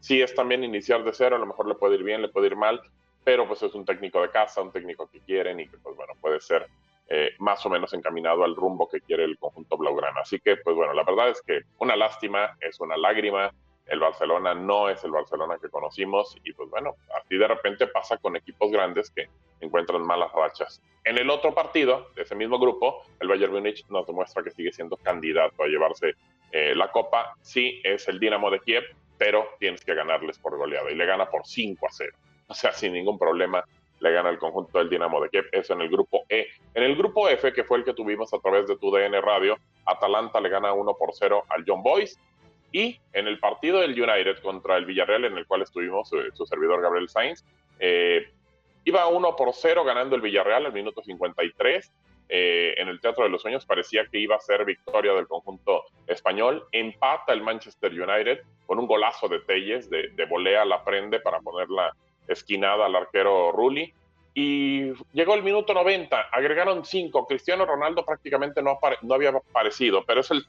sí 0.00 0.22
es 0.22 0.34
también 0.34 0.64
iniciar 0.64 1.04
de 1.04 1.12
cero, 1.12 1.36
a 1.36 1.38
lo 1.38 1.46
mejor 1.46 1.68
le 1.68 1.74
puede 1.74 1.96
ir 1.96 2.04
bien, 2.04 2.22
le 2.22 2.28
puede 2.28 2.46
ir 2.46 2.56
mal, 2.56 2.80
pero 3.24 3.48
pues 3.48 3.62
es 3.62 3.74
un 3.74 3.84
técnico 3.84 4.20
de 4.20 4.30
casa, 4.30 4.62
un 4.62 4.70
técnico 4.70 5.08
que 5.10 5.20
quieren 5.20 5.58
y 5.60 5.68
que 5.68 5.78
pues 5.78 5.96
bueno, 5.96 6.12
puede 6.20 6.40
ser 6.40 6.68
eh, 7.08 7.30
más 7.38 7.64
o 7.66 7.70
menos 7.70 7.92
encaminado 7.94 8.44
al 8.44 8.54
rumbo 8.54 8.88
que 8.88 9.00
quiere 9.00 9.24
el 9.24 9.38
conjunto 9.38 9.76
blaugrana. 9.76 10.20
Así 10.20 10.38
que 10.38 10.56
pues 10.58 10.76
bueno, 10.76 10.92
la 10.92 11.04
verdad 11.04 11.30
es 11.30 11.42
que 11.42 11.62
una 11.78 11.96
lástima, 11.96 12.56
es 12.60 12.78
una 12.80 12.96
lágrima, 12.96 13.52
el 13.86 14.00
Barcelona 14.00 14.54
no 14.54 14.88
es 14.88 15.04
el 15.04 15.10
Barcelona 15.10 15.58
que 15.60 15.68
conocimos 15.68 16.36
y 16.44 16.52
pues 16.52 16.70
bueno, 16.70 16.96
así 17.14 17.36
de 17.36 17.48
repente 17.48 17.86
pasa 17.86 18.16
con 18.16 18.36
equipos 18.36 18.70
grandes 18.70 19.10
que 19.10 19.28
encuentran 19.60 20.02
malas 20.02 20.32
rachas. 20.32 20.82
En 21.04 21.18
el 21.18 21.28
otro 21.28 21.54
partido 21.54 22.08
de 22.14 22.22
ese 22.22 22.34
mismo 22.34 22.58
grupo, 22.58 23.02
el 23.20 23.28
Bayern 23.28 23.52
Múnich 23.52 23.84
nos 23.88 24.06
demuestra 24.06 24.42
que 24.42 24.50
sigue 24.50 24.72
siendo 24.72 24.96
candidato 24.96 25.62
a 25.62 25.66
llevarse 25.66 26.14
eh, 26.52 26.74
la 26.74 26.90
copa. 26.90 27.34
Sí, 27.42 27.80
es 27.84 28.08
el 28.08 28.18
Dinamo 28.18 28.50
de 28.50 28.60
Kiev, 28.60 28.84
pero 29.18 29.48
tienes 29.58 29.84
que 29.84 29.94
ganarles 29.94 30.38
por 30.38 30.56
goleada 30.56 30.90
y 30.90 30.94
le 30.94 31.04
gana 31.04 31.28
por 31.28 31.46
5 31.46 31.86
a 31.86 31.90
0 31.90 32.16
o 32.48 32.54
sea, 32.54 32.72
sin 32.72 32.92
ningún 32.92 33.18
problema 33.18 33.64
le 34.00 34.12
gana 34.12 34.28
el 34.28 34.38
conjunto 34.38 34.78
del 34.78 34.90
Dinamo 34.90 35.20
de 35.20 35.30
Kiev, 35.30 35.48
eso 35.52 35.72
en 35.72 35.80
el 35.80 35.88
grupo 35.88 36.24
E. 36.28 36.48
En 36.74 36.82
el 36.82 36.94
grupo 36.94 37.28
F, 37.28 37.52
que 37.52 37.64
fue 37.64 37.78
el 37.78 37.84
que 37.84 37.94
tuvimos 37.94 38.34
a 38.34 38.38
través 38.38 38.66
de 38.66 38.76
tu 38.76 38.90
DN 38.90 39.18
Radio, 39.20 39.56
Atalanta 39.86 40.40
le 40.40 40.50
gana 40.50 40.72
1 40.72 40.94
por 40.94 41.14
0 41.14 41.44
al 41.48 41.64
John 41.66 41.82
Boys. 41.82 42.18
Y 42.70 43.00
en 43.12 43.28
el 43.28 43.38
partido 43.38 43.80
del 43.80 43.92
United 43.92 44.42
contra 44.42 44.76
el 44.76 44.84
Villarreal, 44.84 45.24
en 45.24 45.38
el 45.38 45.46
cual 45.46 45.62
estuvimos 45.62 46.08
su, 46.08 46.18
su 46.32 46.44
servidor 46.44 46.82
Gabriel 46.82 47.08
Sainz, 47.08 47.44
eh, 47.78 48.28
iba 48.84 49.06
1 49.06 49.36
por 49.36 49.52
0 49.54 49.84
ganando 49.84 50.16
el 50.16 50.22
Villarreal 50.22 50.66
al 50.66 50.72
minuto 50.72 51.02
53. 51.02 51.92
Eh, 52.28 52.74
en 52.78 52.88
el 52.88 53.00
Teatro 53.00 53.24
de 53.24 53.30
los 53.30 53.42
Sueños 53.42 53.64
parecía 53.64 54.06
que 54.06 54.18
iba 54.18 54.34
a 54.34 54.40
ser 54.40 54.64
victoria 54.64 55.12
del 55.12 55.28
conjunto 55.28 55.84
español. 56.06 56.66
Empata 56.72 57.32
el 57.32 57.42
Manchester 57.42 57.92
United 57.92 58.40
con 58.66 58.78
un 58.78 58.86
golazo 58.86 59.28
de 59.28 59.40
Telles, 59.40 59.88
de, 59.88 60.08
de 60.08 60.24
volea 60.26 60.64
la 60.64 60.82
prende 60.82 61.20
para 61.20 61.40
ponerla 61.40 61.94
esquinada 62.28 62.86
al 62.86 62.96
arquero 62.96 63.52
Rulli. 63.52 63.92
Y 64.34 64.92
llegó 65.12 65.34
el 65.34 65.42
minuto 65.44 65.72
90, 65.74 66.20
agregaron 66.32 66.84
5. 66.84 67.26
Cristiano 67.26 67.64
Ronaldo 67.64 68.04
prácticamente 68.04 68.62
no, 68.62 68.78
no 69.02 69.14
había 69.14 69.30
aparecido, 69.30 70.04
pero 70.04 70.20
es 70.20 70.30
el, 70.32 70.44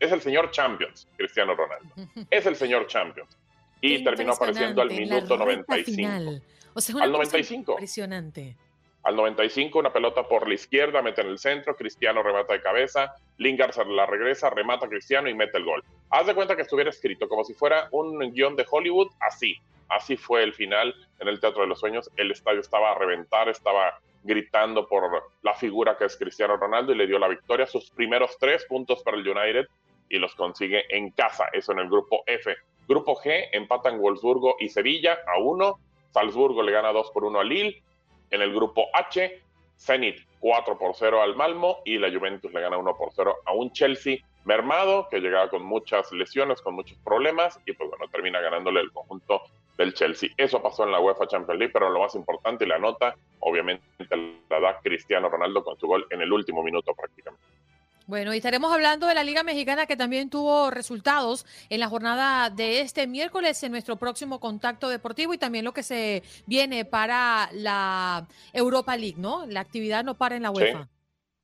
es 0.00 0.12
el 0.12 0.22
señor 0.22 0.50
Champions, 0.50 1.06
Cristiano 1.16 1.54
Ronaldo. 1.54 1.88
Es 2.30 2.46
el 2.46 2.56
señor 2.56 2.86
Champions. 2.86 3.36
Y 3.80 4.02
terminó 4.02 4.32
apareciendo 4.32 4.80
al 4.82 4.90
minuto 4.90 5.36
95. 5.36 6.42
O 6.74 6.80
sea, 6.80 7.02
al 7.02 7.12
95. 7.12 7.72
Impresionante. 7.72 8.56
Al 9.04 9.16
95, 9.16 9.78
una 9.78 9.92
pelota 9.92 10.24
por 10.24 10.48
la 10.48 10.54
izquierda, 10.54 11.02
mete 11.02 11.20
en 11.20 11.28
el 11.28 11.38
centro, 11.38 11.76
Cristiano 11.76 12.22
remata 12.22 12.52
de 12.52 12.60
cabeza, 12.60 13.14
Lingard 13.38 13.72
se 13.72 13.84
la 13.84 14.06
regresa, 14.06 14.50
remata 14.50 14.88
Cristiano 14.88 15.28
y 15.28 15.34
mete 15.34 15.58
el 15.58 15.64
gol. 15.64 15.84
haz 16.10 16.26
de 16.26 16.34
cuenta 16.34 16.56
que 16.56 16.62
estuviera 16.62 16.90
escrito 16.90 17.28
como 17.28 17.44
si 17.44 17.54
fuera 17.54 17.88
un 17.92 18.18
guion 18.32 18.56
de 18.56 18.66
Hollywood, 18.68 19.08
así. 19.20 19.56
Así 19.88 20.16
fue 20.16 20.42
el 20.42 20.52
final 20.52 20.94
en 21.18 21.28
el 21.28 21.40
Teatro 21.40 21.62
de 21.62 21.68
los 21.68 21.80
Sueños. 21.80 22.10
El 22.16 22.30
estadio 22.30 22.60
estaba 22.60 22.92
a 22.92 22.98
reventar, 22.98 23.48
estaba 23.48 23.98
gritando 24.22 24.86
por 24.86 25.30
la 25.42 25.54
figura 25.54 25.96
que 25.96 26.04
es 26.04 26.16
Cristiano 26.16 26.56
Ronaldo 26.56 26.92
y 26.92 26.96
le 26.96 27.06
dio 27.06 27.18
la 27.18 27.28
victoria, 27.28 27.66
sus 27.66 27.90
primeros 27.90 28.36
tres 28.38 28.66
puntos 28.66 29.02
para 29.02 29.16
el 29.16 29.26
United 29.26 29.66
y 30.08 30.18
los 30.18 30.34
consigue 30.34 30.84
en 30.94 31.10
casa, 31.10 31.46
eso 31.52 31.72
en 31.72 31.78
el 31.78 31.88
grupo 31.88 32.22
F. 32.26 32.54
Grupo 32.86 33.16
G 33.16 33.48
empatan 33.52 33.98
Wolfsburgo 33.98 34.56
y 34.58 34.68
Sevilla 34.68 35.18
a 35.26 35.38
uno, 35.38 35.78
Salzburgo 36.10 36.62
le 36.62 36.72
gana 36.72 36.92
2 36.92 37.10
por 37.10 37.24
1 37.24 37.40
a 37.40 37.44
Lille, 37.44 37.82
en 38.30 38.42
el 38.42 38.54
grupo 38.54 38.86
H, 38.92 39.42
Zenit 39.78 40.20
4 40.40 40.78
por 40.78 40.94
0 40.94 41.22
al 41.22 41.36
Malmo 41.36 41.78
y 41.84 41.98
la 41.98 42.10
Juventus 42.10 42.52
le 42.52 42.60
gana 42.60 42.76
1 42.76 42.96
por 42.96 43.12
0 43.12 43.36
a 43.44 43.52
un 43.52 43.72
Chelsea 43.72 44.18
mermado 44.44 45.08
que 45.10 45.20
llegaba 45.20 45.50
con 45.50 45.62
muchas 45.62 46.10
lesiones, 46.12 46.60
con 46.62 46.74
muchos 46.74 46.96
problemas 46.98 47.60
y 47.66 47.72
pues 47.72 47.90
bueno, 47.90 48.06
termina 48.10 48.40
ganándole 48.40 48.80
el 48.80 48.92
conjunto 48.92 49.42
del 49.76 49.94
Chelsea. 49.94 50.30
Eso 50.36 50.62
pasó 50.62 50.84
en 50.84 50.92
la 50.92 51.00
UEFA 51.00 51.26
Champions 51.26 51.58
League, 51.58 51.72
pero 51.72 51.90
lo 51.90 52.00
más 52.00 52.14
importante 52.14 52.64
y 52.64 52.68
la 52.68 52.78
nota, 52.78 53.14
obviamente, 53.40 53.84
la 54.48 54.60
da 54.60 54.80
Cristiano 54.80 55.28
Ronaldo 55.28 55.62
con 55.62 55.78
su 55.78 55.86
gol 55.86 56.06
en 56.10 56.22
el 56.22 56.32
último 56.32 56.62
minuto 56.62 56.94
prácticamente. 56.94 57.46
Bueno, 58.08 58.32
y 58.32 58.38
estaremos 58.38 58.72
hablando 58.72 59.06
de 59.06 59.14
la 59.14 59.22
Liga 59.22 59.42
Mexicana 59.42 59.84
que 59.84 59.94
también 59.94 60.30
tuvo 60.30 60.70
resultados 60.70 61.44
en 61.68 61.78
la 61.78 61.90
jornada 61.90 62.48
de 62.48 62.80
este 62.80 63.06
miércoles 63.06 63.62
en 63.62 63.70
nuestro 63.70 63.96
próximo 63.96 64.40
contacto 64.40 64.88
deportivo 64.88 65.34
y 65.34 65.38
también 65.38 65.62
lo 65.62 65.74
que 65.74 65.82
se 65.82 66.22
viene 66.46 66.86
para 66.86 67.50
la 67.52 68.26
Europa 68.54 68.96
League, 68.96 69.18
¿no? 69.18 69.44
La 69.44 69.60
actividad 69.60 70.04
no 70.04 70.14
para 70.14 70.36
en 70.36 70.44
la 70.44 70.50
UEFA. 70.50 70.88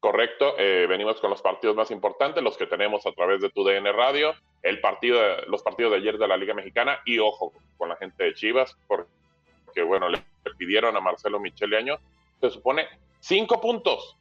correcto, 0.00 0.54
eh, 0.56 0.86
venimos 0.88 1.20
con 1.20 1.28
los 1.28 1.42
partidos 1.42 1.76
más 1.76 1.90
importantes, 1.90 2.42
los 2.42 2.56
que 2.56 2.66
tenemos 2.66 3.04
a 3.04 3.12
través 3.12 3.42
de 3.42 3.50
tu 3.50 3.62
DN 3.62 3.92
Radio, 3.92 4.32
el 4.62 4.80
partido, 4.80 5.20
los 5.48 5.62
partidos 5.62 5.92
de 5.92 5.98
ayer 5.98 6.16
de 6.16 6.28
la 6.28 6.38
Liga 6.38 6.54
Mexicana 6.54 6.98
y 7.04 7.18
ojo 7.18 7.52
con 7.76 7.90
la 7.90 7.96
gente 7.96 8.24
de 8.24 8.32
Chivas, 8.32 8.74
porque 8.88 9.82
bueno, 9.82 10.08
le 10.08 10.24
pidieron 10.56 10.96
a 10.96 11.00
Marcelo 11.00 11.38
Michele 11.38 11.76
Año, 11.76 11.98
se 12.40 12.48
supone 12.48 12.86
cinco 13.20 13.60
puntos 13.60 14.16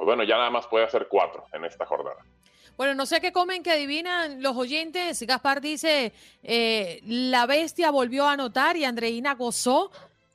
pues 0.00 0.06
bueno, 0.06 0.24
ya 0.24 0.38
nada 0.38 0.48
más 0.48 0.66
puede 0.66 0.86
hacer 0.86 1.08
cuatro 1.10 1.44
en 1.52 1.62
esta 1.66 1.84
jornada. 1.84 2.24
Bueno, 2.78 2.94
no 2.94 3.04
sé 3.04 3.20
qué 3.20 3.32
comen 3.32 3.62
que 3.62 3.70
adivinan 3.70 4.42
los 4.42 4.56
oyentes. 4.56 5.22
Gaspar 5.24 5.60
dice, 5.60 6.14
eh, 6.42 7.02
la 7.04 7.44
bestia 7.44 7.90
volvió 7.90 8.26
a 8.26 8.32
anotar 8.32 8.78
y 8.78 8.86
Andreina 8.86 9.34
gozó 9.34 9.90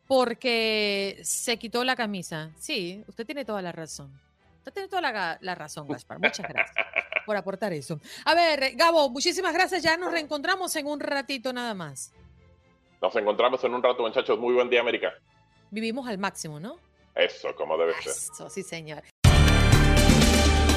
porque 0.06 1.20
se 1.24 1.58
quitó 1.58 1.84
la 1.84 1.96
camisa. 1.96 2.52
Sí, 2.60 3.04
usted 3.08 3.26
tiene 3.26 3.44
toda 3.44 3.64
la 3.64 3.72
razón. 3.72 4.14
Usted 4.60 4.72
tiene 4.72 4.88
toda 4.88 5.02
la, 5.02 5.40
la 5.42 5.56
razón, 5.56 5.88
Gaspar. 5.88 6.20
Muchas 6.20 6.48
gracias 6.48 6.86
por 7.26 7.36
aportar 7.36 7.74
eso. 7.74 8.00
A 8.26 8.36
ver, 8.36 8.76
Gabo, 8.76 9.10
muchísimas 9.10 9.52
gracias. 9.52 9.82
Ya 9.82 9.98
nos 9.98 10.12
reencontramos 10.12 10.76
en 10.76 10.86
un 10.86 11.00
ratito 11.00 11.52
nada 11.52 11.74
más. 11.74 12.14
Nos 13.02 13.16
encontramos 13.16 13.64
en 13.64 13.74
un 13.74 13.82
rato, 13.82 14.04
muchachos. 14.04 14.38
Muy 14.38 14.54
buen 14.54 14.70
día, 14.70 14.82
América. 14.82 15.12
Vivimos 15.72 16.08
al 16.08 16.20
máximo, 16.20 16.60
¿no? 16.60 16.78
Eso, 17.16 17.56
como 17.56 17.78
debe 17.78 17.94
ser. 17.94 18.12
Eso, 18.12 18.48
sí, 18.50 18.62
señor. 18.62 19.02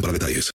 para 0.00 0.12
detalles. 0.12 0.52